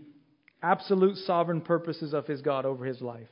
absolute 0.63 1.17
sovereign 1.19 1.61
purposes 1.61 2.15
of 2.15 2.27
his 2.27 2.41
God 2.41 2.67
over 2.67 2.85
his 2.85 3.01
life. 3.01 3.29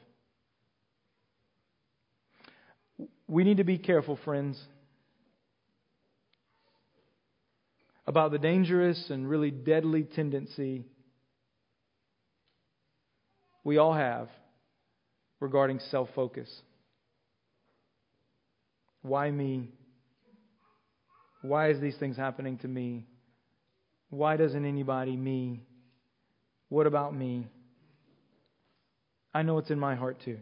We 3.27 3.45
need 3.45 3.59
to 3.59 3.65
be 3.65 3.79
careful, 3.79 4.19
friends, 4.25 4.61
about 8.07 8.31
the 8.31 8.39
dangerous 8.39 9.11
and 9.11 9.29
really 9.29 9.51
deadly 9.51 10.03
tendency 10.03 10.85
we 13.69 13.77
all 13.77 13.93
have 13.93 14.31
regarding 15.41 15.79
self 15.91 16.09
focus. 16.15 16.49
Why 19.03 19.31
me? 19.31 19.69
Why 21.43 21.69
is 21.69 21.79
these 21.79 21.95
things 21.99 22.17
happening 22.17 22.57
to 22.61 22.67
me? 22.67 23.07
Why 24.09 24.39
doesn't 24.39 24.65
anybody 24.65 25.15
me? 25.19 25.61
What 26.71 26.87
about 26.87 27.15
me? 27.15 27.47
I 29.35 29.43
know 29.43 29.59
it's 29.59 29.71
in 29.71 29.79
my 29.79 29.97
heart 29.97 30.23
too. 30.25 30.39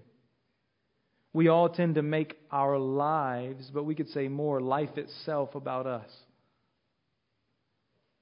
We 1.32 1.48
all 1.48 1.68
tend 1.68 1.96
to 1.96 2.02
make 2.02 2.36
our 2.52 2.78
lives, 2.78 3.68
but 3.74 3.82
we 3.82 3.96
could 3.96 4.08
say 4.10 4.28
more, 4.28 4.60
life 4.60 4.96
itself 4.96 5.56
about 5.56 5.88
us. 5.88 6.10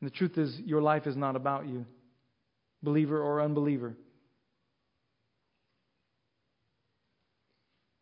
And 0.00 0.10
the 0.10 0.14
truth 0.14 0.38
is, 0.38 0.58
your 0.64 0.80
life 0.80 1.06
is 1.06 1.14
not 1.14 1.36
about 1.36 1.66
you, 1.66 1.84
believer 2.82 3.22
or 3.22 3.42
unbeliever. 3.42 3.98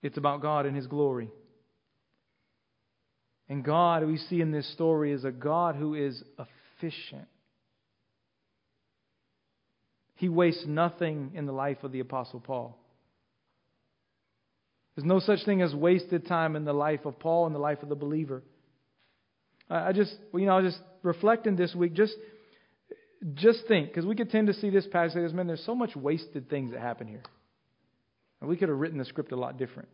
It's 0.02 0.18
about 0.18 0.42
God 0.42 0.66
and 0.66 0.76
His 0.76 0.86
glory. 0.86 1.30
And 3.48 3.64
God, 3.64 4.04
we 4.06 4.16
see 4.16 4.40
in 4.40 4.50
this 4.50 4.70
story, 4.72 5.12
is 5.12 5.24
a 5.24 5.30
God 5.30 5.76
who 5.76 5.94
is 5.94 6.22
efficient. 6.38 7.28
He 10.14 10.28
wastes 10.28 10.64
nothing 10.66 11.32
in 11.34 11.46
the 11.46 11.52
life 11.52 11.82
of 11.82 11.92
the 11.92 12.00
Apostle 12.00 12.40
Paul. 12.40 12.78
There's 14.94 15.06
no 15.06 15.20
such 15.20 15.44
thing 15.44 15.62
as 15.62 15.74
wasted 15.74 16.26
time 16.26 16.54
in 16.54 16.64
the 16.64 16.72
life 16.72 17.06
of 17.06 17.18
Paul 17.18 17.46
and 17.46 17.54
the 17.54 17.58
life 17.58 17.82
of 17.82 17.88
the 17.88 17.96
believer. 17.96 18.42
I 19.68 19.92
just, 19.92 20.14
you 20.34 20.46
know, 20.46 20.52
I 20.52 20.60
was 20.60 20.74
just 20.74 20.84
reflecting 21.02 21.56
this 21.56 21.74
week. 21.74 21.94
Just, 21.94 22.14
just 23.34 23.60
think, 23.68 23.88
because 23.88 24.04
we 24.04 24.14
could 24.14 24.30
tend 24.30 24.48
to 24.48 24.54
see 24.54 24.70
this 24.70 24.86
passage 24.86 25.24
as, 25.24 25.32
man, 25.32 25.46
there's 25.46 25.64
so 25.64 25.74
much 25.74 25.96
wasted 25.96 26.50
things 26.50 26.72
that 26.72 26.80
happen 26.80 27.06
here. 27.06 27.22
We 28.42 28.56
could 28.56 28.68
have 28.68 28.78
written 28.78 28.98
the 28.98 29.04
script 29.04 29.32
a 29.32 29.36
lot 29.36 29.58
different. 29.58 29.88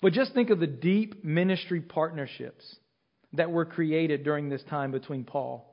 But 0.00 0.12
just 0.12 0.34
think 0.34 0.50
of 0.50 0.58
the 0.58 0.66
deep 0.66 1.24
ministry 1.24 1.80
partnerships 1.80 2.64
that 3.34 3.50
were 3.50 3.64
created 3.64 4.24
during 4.24 4.48
this 4.48 4.62
time 4.68 4.90
between 4.90 5.24
Paul 5.24 5.72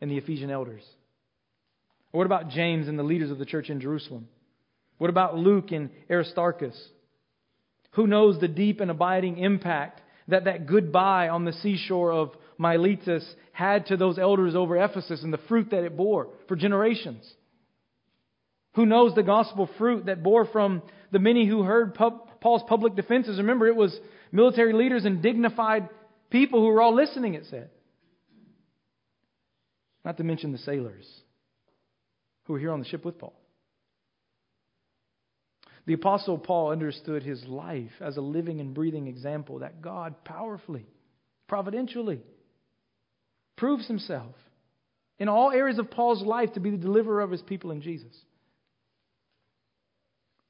and 0.00 0.10
the 0.10 0.16
Ephesian 0.16 0.50
elders. 0.50 0.82
What 2.12 2.26
about 2.26 2.50
James 2.50 2.86
and 2.86 2.98
the 2.98 3.02
leaders 3.02 3.32
of 3.32 3.38
the 3.38 3.44
church 3.44 3.70
in 3.70 3.80
Jerusalem? 3.80 4.28
What 4.98 5.10
about 5.10 5.36
Luke 5.36 5.72
and 5.72 5.90
Aristarchus? 6.08 6.80
Who 7.92 8.06
knows 8.06 8.40
the 8.40 8.48
deep 8.48 8.80
and 8.80 8.90
abiding 8.90 9.38
impact 9.38 10.00
that 10.28 10.44
that 10.44 10.66
goodbye 10.66 11.28
on 11.28 11.44
the 11.44 11.52
seashore 11.52 12.12
of 12.12 12.30
Miletus 12.56 13.24
had 13.52 13.86
to 13.86 13.96
those 13.96 14.18
elders 14.18 14.54
over 14.54 14.76
Ephesus 14.76 15.22
and 15.22 15.32
the 15.32 15.40
fruit 15.48 15.70
that 15.70 15.84
it 15.84 15.96
bore 15.96 16.28
for 16.48 16.56
generations. 16.56 17.28
Who 18.74 18.86
knows 18.86 19.14
the 19.14 19.22
gospel 19.22 19.68
fruit 19.78 20.06
that 20.06 20.22
bore 20.22 20.46
from 20.46 20.82
the 21.12 21.18
many 21.18 21.46
who 21.46 21.62
heard 21.62 21.94
Paul's 21.94 22.62
public 22.68 22.96
defenses? 22.96 23.38
Remember, 23.38 23.66
it 23.66 23.76
was 23.76 23.96
military 24.32 24.72
leaders 24.72 25.04
and 25.04 25.22
dignified 25.22 25.88
people 26.30 26.60
who 26.60 26.66
were 26.66 26.82
all 26.82 26.94
listening, 26.94 27.34
it 27.34 27.44
said. 27.48 27.70
Not 30.04 30.16
to 30.18 30.24
mention 30.24 30.52
the 30.52 30.58
sailors 30.58 31.06
who 32.44 32.52
were 32.52 32.58
here 32.58 32.72
on 32.72 32.80
the 32.80 32.86
ship 32.86 33.04
with 33.04 33.18
Paul. 33.18 33.34
The 35.86 35.94
Apostle 35.94 36.38
Paul 36.38 36.72
understood 36.72 37.22
his 37.22 37.44
life 37.44 37.92
as 38.00 38.16
a 38.16 38.22
living 38.22 38.60
and 38.60 38.74
breathing 38.74 39.06
example 39.06 39.60
that 39.60 39.82
God 39.82 40.24
powerfully, 40.24 40.86
providentially, 41.46 42.22
proves 43.56 43.86
himself 43.86 44.34
in 45.18 45.28
all 45.28 45.52
areas 45.52 45.78
of 45.78 45.90
Paul's 45.90 46.22
life 46.22 46.54
to 46.54 46.60
be 46.60 46.70
the 46.70 46.76
deliverer 46.76 47.20
of 47.20 47.30
his 47.30 47.42
people 47.42 47.70
in 47.70 47.82
Jesus. 47.82 48.14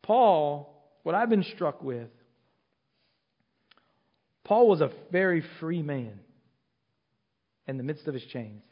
Paul, 0.05 0.71
what 1.03 1.15
I've 1.15 1.31
been 1.31 1.45
struck 1.55 1.83
with, 1.83 2.11
Paul 4.45 4.69
was 4.69 4.83
a 4.83 4.91
very 5.11 5.43
free 5.61 5.83
man 5.83 6.21
in 7.67 7.79
the 7.79 7.83
midst 7.83 8.07
of 8.07 8.13
his 8.13 8.25
chains. 8.25 8.63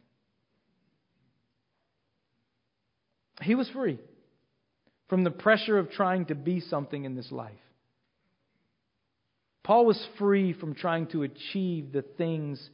He 3.41 3.55
was 3.55 3.69
free 3.71 3.99
from 5.09 5.25
the 5.25 5.31
pressure 5.31 5.79
of 5.79 5.91
trying 5.91 6.27
to 6.27 6.35
be 6.35 6.61
something 6.61 7.05
in 7.05 7.17
this 7.17 7.33
life. 7.33 7.53
Paul 9.63 9.87
was 9.87 10.07
free 10.19 10.53
from 10.53 10.75
trying 10.75 11.07
to 11.09 11.23
achieve 11.23 11.93
the 11.93 12.03
things 12.03 12.71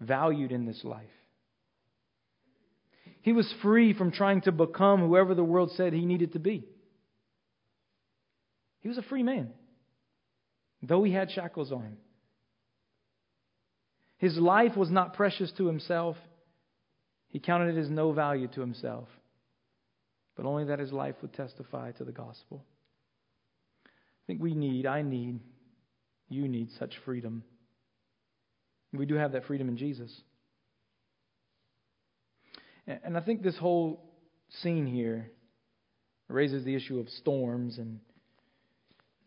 valued 0.00 0.52
in 0.52 0.64
this 0.64 0.84
life. 0.84 1.06
He 3.22 3.32
was 3.32 3.52
free 3.62 3.94
from 3.94 4.12
trying 4.12 4.42
to 4.42 4.52
become 4.52 5.00
whoever 5.00 5.34
the 5.34 5.44
world 5.44 5.72
said 5.76 5.92
he 5.92 6.06
needed 6.06 6.34
to 6.34 6.38
be. 6.38 6.68
He 8.80 8.88
was 8.88 8.98
a 8.98 9.02
free 9.02 9.22
man, 9.22 9.50
though 10.82 11.02
he 11.02 11.12
had 11.12 11.30
shackles 11.30 11.70
on 11.72 11.82
him. 11.82 11.96
His 14.16 14.36
life 14.36 14.76
was 14.76 14.90
not 14.90 15.14
precious 15.14 15.52
to 15.52 15.66
himself. 15.66 16.16
He 17.28 17.38
counted 17.38 17.76
it 17.76 17.80
as 17.80 17.88
no 17.88 18.12
value 18.12 18.48
to 18.48 18.60
himself, 18.60 19.08
but 20.36 20.46
only 20.46 20.64
that 20.64 20.78
his 20.78 20.92
life 20.92 21.14
would 21.22 21.32
testify 21.32 21.92
to 21.92 22.04
the 22.04 22.12
gospel. 22.12 22.64
I 23.86 24.26
think 24.26 24.42
we 24.42 24.54
need, 24.54 24.86
I 24.86 25.02
need, 25.02 25.40
you 26.28 26.48
need 26.48 26.70
such 26.78 26.94
freedom. 27.04 27.44
We 28.92 29.06
do 29.06 29.14
have 29.14 29.32
that 29.32 29.46
freedom 29.46 29.68
in 29.68 29.76
Jesus. 29.76 30.14
And 32.86 33.16
I 33.16 33.20
think 33.20 33.42
this 33.42 33.56
whole 33.56 34.04
scene 34.62 34.86
here 34.86 35.30
raises 36.28 36.64
the 36.64 36.74
issue 36.74 36.98
of 36.98 37.08
storms 37.08 37.78
and 37.78 38.00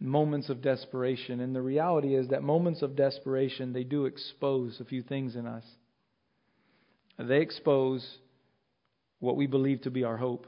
moments 0.03 0.49
of 0.49 0.61
desperation. 0.61 1.39
And 1.39 1.55
the 1.55 1.61
reality 1.61 2.13
is 2.13 2.27
that 2.27 2.43
moments 2.43 2.81
of 2.81 2.95
desperation, 2.95 3.73
they 3.73 3.85
do 3.85 4.05
expose 4.05 4.79
a 4.79 4.85
few 4.85 5.01
things 5.01 5.35
in 5.35 5.47
us. 5.47 5.63
They 7.17 7.39
expose 7.39 8.05
what 9.19 9.37
we 9.37 9.47
believe 9.47 9.81
to 9.83 9.91
be 9.91 10.03
our 10.03 10.17
hope, 10.17 10.45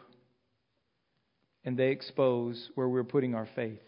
and 1.63 1.77
they 1.77 1.89
expose 1.89 2.69
where 2.75 2.89
we're 2.89 3.05
putting 3.05 3.33
our 3.33 3.47
faith. 3.55 3.79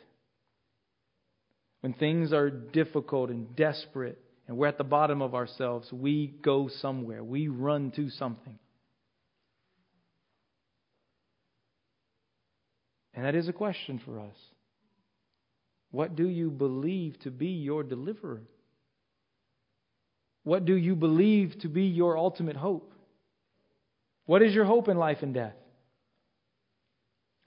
When 1.82 1.94
things 1.94 2.32
are 2.32 2.50
difficult 2.50 3.30
and 3.30 3.54
desperate, 3.56 4.20
and 4.48 4.56
we're 4.56 4.68
at 4.68 4.78
the 4.78 4.86
bottom 4.86 5.22
of 5.22 5.36
ourselves, 5.36 5.92
we 5.92 6.28
go 6.42 6.70
somewhere, 6.70 7.24
we 7.24 7.50
run 7.50 7.92
to 7.98 8.10
something. 8.10 8.58
And 13.14 13.26
that 13.26 13.36
is 13.36 13.50
a 13.50 13.54
question 13.54 14.00
for 14.06 14.20
us. 14.20 14.36
What 15.92 16.16
do 16.16 16.28
you 16.28 16.50
believe 16.50 17.20
to 17.22 17.32
be 17.32 17.48
your 17.48 17.84
deliverer? 17.84 18.42
What 20.44 20.66
do 20.66 20.76
you 20.76 20.96
believe 20.96 21.60
to 21.62 21.68
be 21.68 21.84
your 21.84 22.18
ultimate 22.18 22.56
hope? 22.56 22.94
What 24.26 24.42
is 24.42 24.54
your 24.54 24.66
hope 24.66 24.88
in 24.88 24.98
life 24.98 25.20
and 25.22 25.34
death? 25.34 25.56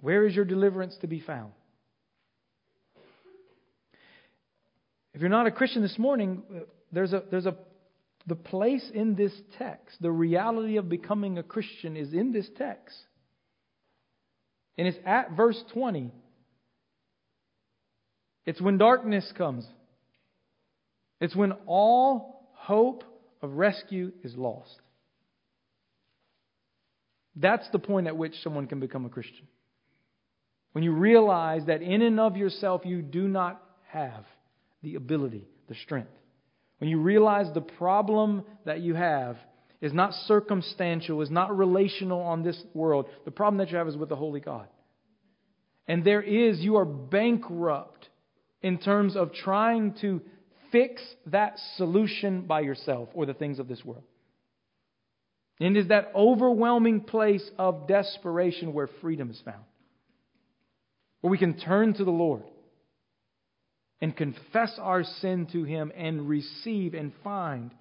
Where 0.01 0.27
is 0.27 0.35
your 0.35 0.45
deliverance 0.45 0.97
to 1.03 1.07
be 1.07 1.21
found? 1.21 1.53
If 5.13 5.21
you're 5.21 5.29
not 5.29 5.47
a 5.47 5.51
Christian 5.51 5.83
this 5.83 5.99
morning, 5.99 6.43
there's 6.93 7.13
a, 7.13 7.23
there's 7.31 7.47
a, 7.47 7.57
the 8.27 8.37
place 8.37 8.85
in 8.95 9.15
this 9.15 9.33
text, 9.59 9.97
the 10.01 10.11
reality 10.11 10.77
of 10.77 10.89
becoming 10.89 11.37
a 11.39 11.43
Christian 11.43 11.97
is 11.97 12.13
in 12.13 12.33
this 12.33 12.49
text. 12.57 12.97
And 14.79 14.87
it's 14.89 14.99
at 15.05 15.33
verse 15.33 15.63
20. 15.75 16.11
It's 18.51 18.61
when 18.61 18.79
darkness 18.79 19.33
comes. 19.39 19.65
It's 21.21 21.37
when 21.37 21.53
all 21.67 22.51
hope 22.55 23.05
of 23.41 23.53
rescue 23.53 24.11
is 24.25 24.35
lost. 24.35 24.75
That's 27.37 27.69
the 27.71 27.79
point 27.79 28.09
at 28.09 28.17
which 28.17 28.35
someone 28.43 28.67
can 28.67 28.81
become 28.81 29.07
a 29.07 29.09
Christian. 29.09 29.47
When 30.73 30.83
you 30.83 30.91
realize 30.91 31.67
that 31.67 31.81
in 31.81 32.03
and 32.03 32.19
of 32.19 32.37
yourself 32.37 32.81
you 32.85 33.03
do 33.03 33.29
not 33.29 33.63
have 33.87 34.25
the 34.83 34.97
ability, 34.97 35.47
the 35.69 35.77
strength. 35.85 36.11
When 36.79 36.91
you 36.91 36.99
realize 37.01 37.47
the 37.55 37.61
problem 37.61 38.43
that 38.65 38.81
you 38.81 38.97
have 38.97 39.37
is 39.81 39.93
not 39.93 40.13
circumstantial, 40.27 41.23
is 41.23 41.31
not 41.31 41.57
relational 41.57 42.21
on 42.21 42.43
this 42.43 42.61
world. 42.75 43.07
The 43.25 43.31
problem 43.31 43.59
that 43.59 43.71
you 43.71 43.79
have 43.79 43.87
is 43.87 43.97
with 43.97 44.09
the 44.09 44.17
Holy 44.17 44.41
God. 44.41 44.67
And 45.87 46.03
there 46.03 46.21
is, 46.21 46.59
you 46.59 46.79
are 46.79 46.85
bankrupt 46.85 48.09
in 48.63 48.79
terms 48.79 49.17
of 49.17 49.33
trying 49.33 49.95
to 50.01 50.21
fix 50.71 51.03
that 51.27 51.59
solution 51.77 52.43
by 52.43 52.61
yourself 52.61 53.09
or 53.15 53.27
the 53.27 53.35
things 53.35 53.59
of 53.59 53.69
this 53.69 53.85
world. 53.85 54.05
And 55.59 55.77
it 55.77 55.81
is 55.81 55.89
that 55.89 56.13
overwhelming 56.15 57.03
place 57.03 57.49
of 57.59 57.87
desperation 57.87 58.73
where 58.73 58.89
freedom 59.01 59.31
is 59.31 59.41
found. 59.45 59.65
Where 61.21 61.31
we 61.31 61.39
can 61.39 61.59
turn 61.59 61.95
to 61.95 62.05
the 62.05 62.11
Lord 62.11 62.45
and 64.01 64.17
confess 64.17 64.79
our 64.81 65.05
sin 65.05 65.47
to 65.53 65.65
Him 65.65 65.93
and 65.95 66.29
receive 66.29 66.95
and 66.95 67.13
find 67.23 67.73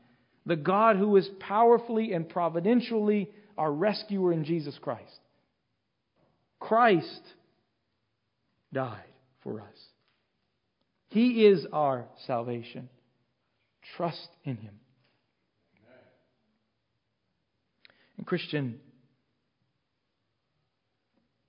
the 0.46 0.58
God 0.58 0.98
who 0.98 1.16
is 1.16 1.30
powerfully 1.40 2.12
and 2.12 2.28
providentially 2.28 3.30
our 3.58 3.72
rescuer 3.72 4.34
in 4.34 4.44
Jesus 4.44 4.78
Christ. 4.82 5.20
Christ 6.60 7.22
died 8.74 9.04
for 9.44 9.62
us. 9.62 9.89
He 11.10 11.46
is 11.46 11.66
our 11.74 12.06
salvation. 12.28 12.90
Trust 13.96 14.30
in 14.44 14.58
Him. 14.58 14.80
And, 18.18 18.28
Christian, 18.28 18.80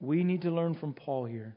we 0.00 0.24
need 0.24 0.42
to 0.42 0.50
learn 0.50 0.76
from 0.76 0.94
Paul 0.94 1.26
here. 1.26 1.56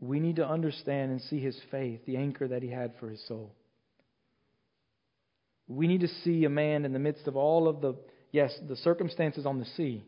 We 0.00 0.18
need 0.18 0.36
to 0.36 0.48
understand 0.48 1.12
and 1.12 1.20
see 1.20 1.40
his 1.40 1.58
faith, 1.70 2.00
the 2.06 2.16
anchor 2.16 2.48
that 2.48 2.62
he 2.62 2.70
had 2.70 2.92
for 2.98 3.08
his 3.08 3.24
soul. 3.28 3.54
We 5.68 5.86
need 5.86 6.00
to 6.00 6.08
see 6.08 6.44
a 6.44 6.48
man 6.48 6.84
in 6.84 6.92
the 6.92 6.98
midst 6.98 7.28
of 7.28 7.36
all 7.36 7.68
of 7.68 7.80
the, 7.80 7.94
yes, 8.32 8.52
the 8.68 8.76
circumstances 8.76 9.46
on 9.46 9.58
the 9.58 9.64
sea, 9.76 10.04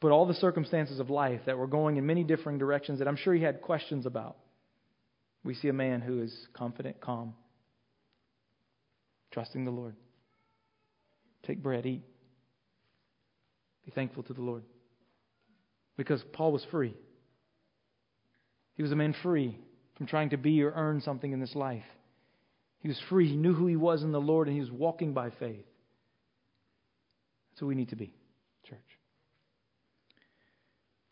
but 0.00 0.10
all 0.10 0.26
the 0.26 0.34
circumstances 0.34 1.00
of 1.00 1.10
life 1.10 1.40
that 1.46 1.56
were 1.56 1.66
going 1.66 1.96
in 1.96 2.06
many 2.06 2.24
different 2.24 2.58
directions 2.58 2.98
that 2.98 3.08
I'm 3.08 3.16
sure 3.16 3.34
he 3.34 3.42
had 3.42 3.62
questions 3.62 4.06
about. 4.06 4.36
We 5.42 5.54
see 5.54 5.68
a 5.68 5.74
man 5.74 6.00
who 6.00 6.22
is 6.22 6.34
confident, 6.54 7.00
calm, 7.00 7.34
trusting 9.30 9.64
the 9.64 9.70
Lord. 9.70 9.96
Take 11.46 11.62
bread, 11.62 11.84
eat. 11.86 12.02
Be 13.84 13.90
thankful 13.90 14.22
to 14.24 14.32
the 14.32 14.40
Lord. 14.40 14.64
Because 15.96 16.22
Paul 16.32 16.52
was 16.52 16.64
free. 16.70 16.94
He 18.74 18.82
was 18.82 18.92
a 18.92 18.96
man 18.96 19.14
free 19.22 19.58
from 19.96 20.06
trying 20.06 20.30
to 20.30 20.36
be 20.36 20.62
or 20.62 20.72
earn 20.74 21.00
something 21.00 21.30
in 21.30 21.40
this 21.40 21.54
life. 21.54 21.84
He 22.80 22.88
was 22.88 23.00
free. 23.08 23.28
He 23.28 23.36
knew 23.36 23.54
who 23.54 23.66
he 23.66 23.76
was 23.76 24.02
in 24.02 24.12
the 24.12 24.20
Lord, 24.20 24.48
and 24.48 24.54
he 24.54 24.60
was 24.60 24.70
walking 24.70 25.12
by 25.12 25.30
faith. 25.30 25.64
That's 27.50 27.60
who 27.60 27.66
we 27.66 27.74
need 27.74 27.90
to 27.90 27.96
be. 27.96 28.12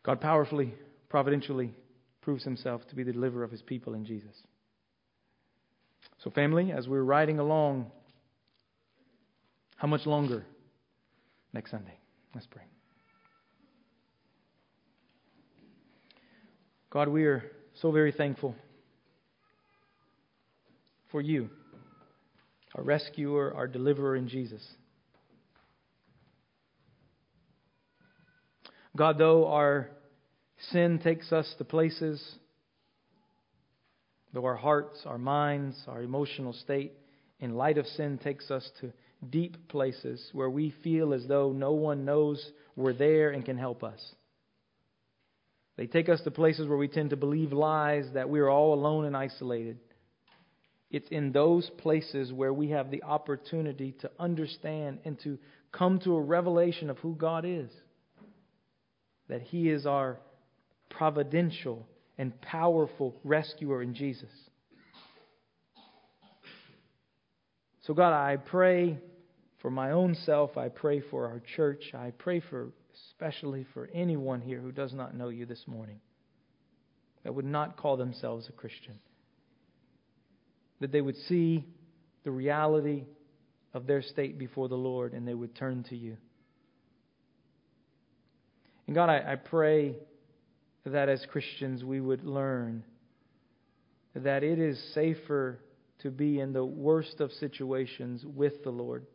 God 0.02 0.20
powerfully, 0.20 0.74
providentially 1.08 1.74
proves 2.20 2.44
himself 2.44 2.86
to 2.88 2.94
be 2.94 3.02
the 3.02 3.12
deliverer 3.12 3.44
of 3.44 3.50
his 3.50 3.62
people 3.62 3.94
in 3.94 4.04
Jesus. 4.04 4.34
So, 6.22 6.30
family, 6.30 6.72
as 6.72 6.88
we're 6.88 7.02
riding 7.02 7.38
along, 7.38 7.90
how 9.76 9.88
much 9.88 10.06
longer? 10.06 10.44
Next 11.52 11.70
Sunday. 11.70 11.98
Let's 12.34 12.46
pray. 12.46 12.62
God, 16.90 17.08
we 17.08 17.24
are 17.24 17.42
so 17.80 17.90
very 17.90 18.12
thankful 18.12 18.54
for 21.10 21.20
you, 21.20 21.50
our 22.74 22.82
rescuer, 22.82 23.52
our 23.54 23.66
deliverer 23.66 24.16
in 24.16 24.28
Jesus. 24.28 24.62
God, 28.96 29.16
though 29.16 29.46
our 29.46 29.88
sin 30.70 30.98
takes 31.02 31.32
us 31.32 31.52
to 31.58 31.64
places, 31.64 32.22
though 34.34 34.44
our 34.44 34.56
hearts, 34.56 35.00
our 35.06 35.18
minds, 35.18 35.82
our 35.88 36.02
emotional 36.02 36.52
state, 36.52 36.92
in 37.40 37.54
light 37.54 37.78
of 37.78 37.86
sin, 37.86 38.18
takes 38.22 38.50
us 38.50 38.68
to 38.80 38.92
deep 39.30 39.68
places 39.68 40.22
where 40.32 40.50
we 40.50 40.74
feel 40.84 41.14
as 41.14 41.26
though 41.26 41.52
no 41.52 41.72
one 41.72 42.04
knows 42.04 42.44
we're 42.76 42.92
there 42.92 43.30
and 43.30 43.44
can 43.44 43.56
help 43.56 43.82
us. 43.82 44.00
They 45.76 45.86
take 45.86 46.10
us 46.10 46.20
to 46.22 46.30
places 46.30 46.68
where 46.68 46.76
we 46.76 46.88
tend 46.88 47.10
to 47.10 47.16
believe 47.16 47.52
lies 47.52 48.04
that 48.12 48.28
we 48.28 48.40
are 48.40 48.50
all 48.50 48.74
alone 48.74 49.06
and 49.06 49.16
isolated. 49.16 49.78
It's 50.90 51.08
in 51.08 51.32
those 51.32 51.70
places 51.78 52.30
where 52.30 52.52
we 52.52 52.70
have 52.70 52.90
the 52.90 53.02
opportunity 53.02 53.92
to 54.02 54.10
understand 54.18 54.98
and 55.06 55.18
to 55.20 55.38
come 55.72 55.98
to 56.00 56.14
a 56.14 56.20
revelation 56.20 56.90
of 56.90 56.98
who 56.98 57.14
God 57.14 57.46
is 57.46 57.70
that 59.28 59.42
He 59.42 59.68
is 59.70 59.86
our 59.86 60.18
providential 60.90 61.86
and 62.18 62.38
powerful 62.40 63.16
rescuer 63.24 63.82
in 63.82 63.94
Jesus. 63.94 64.30
So, 67.86 67.94
God, 67.94 68.12
I 68.12 68.36
pray 68.36 68.98
for 69.60 69.70
my 69.70 69.90
own 69.90 70.14
self. 70.24 70.56
I 70.56 70.68
pray 70.68 71.00
for 71.00 71.26
our 71.26 71.42
church. 71.56 71.92
I 71.94 72.12
pray 72.16 72.40
for, 72.40 72.68
especially 73.10 73.66
for 73.74 73.88
anyone 73.92 74.40
here 74.40 74.60
who 74.60 74.72
does 74.72 74.92
not 74.92 75.16
know 75.16 75.30
you 75.30 75.46
this 75.46 75.64
morning. 75.66 76.00
that 77.24 77.34
would 77.34 77.44
not 77.44 77.76
call 77.76 77.96
themselves 77.96 78.48
a 78.48 78.52
Christian. 78.52 78.98
That 80.80 80.92
they 80.92 81.00
would 81.00 81.16
see 81.28 81.64
the 82.24 82.30
reality 82.30 83.04
of 83.74 83.86
their 83.86 84.02
state 84.02 84.38
before 84.38 84.68
the 84.68 84.76
Lord 84.76 85.12
and 85.12 85.26
they 85.26 85.34
would 85.34 85.54
turn 85.54 85.84
to 85.84 85.96
you. 85.96 86.16
And 88.92 88.94
God, 88.94 89.08
I, 89.08 89.32
I 89.32 89.36
pray 89.36 89.96
that 90.84 91.08
as 91.08 91.24
Christians 91.32 91.82
we 91.82 91.98
would 91.98 92.24
learn 92.24 92.84
that 94.14 94.42
it 94.44 94.58
is 94.58 94.78
safer 94.92 95.60
to 96.00 96.10
be 96.10 96.38
in 96.38 96.52
the 96.52 96.62
worst 96.62 97.18
of 97.18 97.32
situations 97.32 98.22
with 98.22 98.62
the 98.64 98.70
Lord 98.70 99.06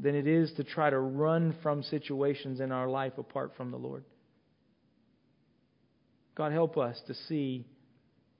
than 0.00 0.14
it 0.14 0.26
is 0.26 0.50
to 0.54 0.64
try 0.64 0.88
to 0.88 0.98
run 0.98 1.56
from 1.62 1.82
situations 1.82 2.60
in 2.60 2.72
our 2.72 2.88
life 2.88 3.18
apart 3.18 3.52
from 3.54 3.70
the 3.70 3.76
Lord. 3.76 4.04
God, 6.34 6.50
help 6.50 6.78
us 6.78 6.98
to 7.06 7.12
see 7.12 7.66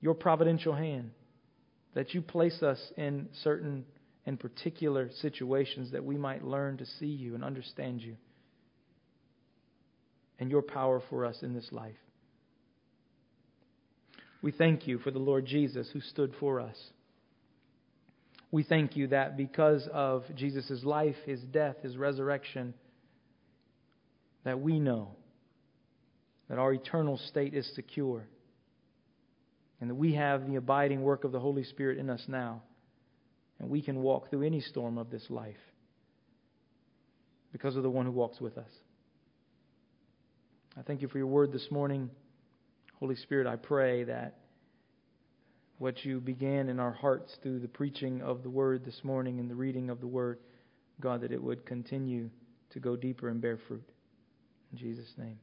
your 0.01 0.15
providential 0.15 0.73
hand, 0.73 1.11
that 1.93 2.15
you 2.15 2.23
place 2.23 2.63
us 2.63 2.79
in 2.97 3.29
certain 3.43 3.85
and 4.25 4.39
particular 4.39 5.11
situations 5.21 5.91
that 5.91 6.03
we 6.03 6.17
might 6.17 6.43
learn 6.43 6.77
to 6.77 6.85
see 6.97 7.05
you 7.05 7.35
and 7.35 7.43
understand 7.43 8.01
you 8.01 8.15
and 10.39 10.49
your 10.49 10.61
power 10.61 11.01
for 11.09 11.25
us 11.25 11.37
in 11.41 11.53
this 11.53 11.67
life. 11.71 11.95
We 14.41 14.51
thank 14.51 14.87
you 14.87 14.99
for 14.99 15.11
the 15.11 15.19
Lord 15.19 15.45
Jesus 15.45 15.89
who 15.91 15.99
stood 15.99 16.33
for 16.39 16.61
us. 16.61 16.77
We 18.51 18.63
thank 18.63 18.95
you 18.95 19.07
that 19.07 19.37
because 19.37 19.87
of 19.93 20.23
Jesus' 20.35 20.83
life, 20.83 21.15
his 21.25 21.41
death, 21.41 21.75
his 21.83 21.97
resurrection, 21.97 22.73
that 24.43 24.59
we 24.59 24.79
know 24.79 25.11
that 26.49 26.57
our 26.57 26.73
eternal 26.73 27.17
state 27.17 27.53
is 27.53 27.69
secure 27.75 28.25
and 29.81 29.89
that 29.89 29.95
we 29.95 30.15
have 30.15 30.47
the 30.47 30.55
abiding 30.55 31.01
work 31.01 31.23
of 31.23 31.31
the 31.31 31.39
Holy 31.39 31.63
Spirit 31.63 31.99
in 31.99 32.09
us 32.09 32.23
now. 32.27 32.61
And 33.59 33.69
we 33.69 33.81
can 33.81 34.01
walk 34.01 34.29
through 34.29 34.43
any 34.43 34.61
storm 34.61 34.97
of 34.97 35.09
this 35.09 35.25
life 35.29 35.57
because 37.51 37.75
of 37.75 37.83
the 37.83 37.89
one 37.89 38.05
who 38.05 38.11
walks 38.11 38.39
with 38.39 38.57
us. 38.57 38.69
I 40.79 40.81
thank 40.81 41.01
you 41.01 41.09
for 41.09 41.17
your 41.17 41.27
word 41.27 41.51
this 41.51 41.67
morning. 41.71 42.09
Holy 43.01 43.17
Spirit, 43.17 43.47
I 43.47 43.57
pray 43.57 44.05
that 44.05 44.37
what 45.77 46.05
you 46.05 46.21
began 46.21 46.69
in 46.69 46.79
our 46.79 46.93
hearts 46.93 47.35
through 47.43 47.59
the 47.59 47.67
preaching 47.67 48.21
of 48.21 48.43
the 48.43 48.49
word 48.49 48.85
this 48.85 49.01
morning 49.03 49.41
and 49.41 49.51
the 49.51 49.55
reading 49.55 49.89
of 49.89 49.99
the 49.99 50.07
word, 50.07 50.39
God, 51.01 51.19
that 51.19 51.33
it 51.33 51.43
would 51.43 51.65
continue 51.65 52.29
to 52.69 52.79
go 52.79 52.95
deeper 52.95 53.27
and 53.27 53.41
bear 53.41 53.59
fruit. 53.67 53.83
In 54.71 54.77
Jesus' 54.77 55.11
name. 55.17 55.39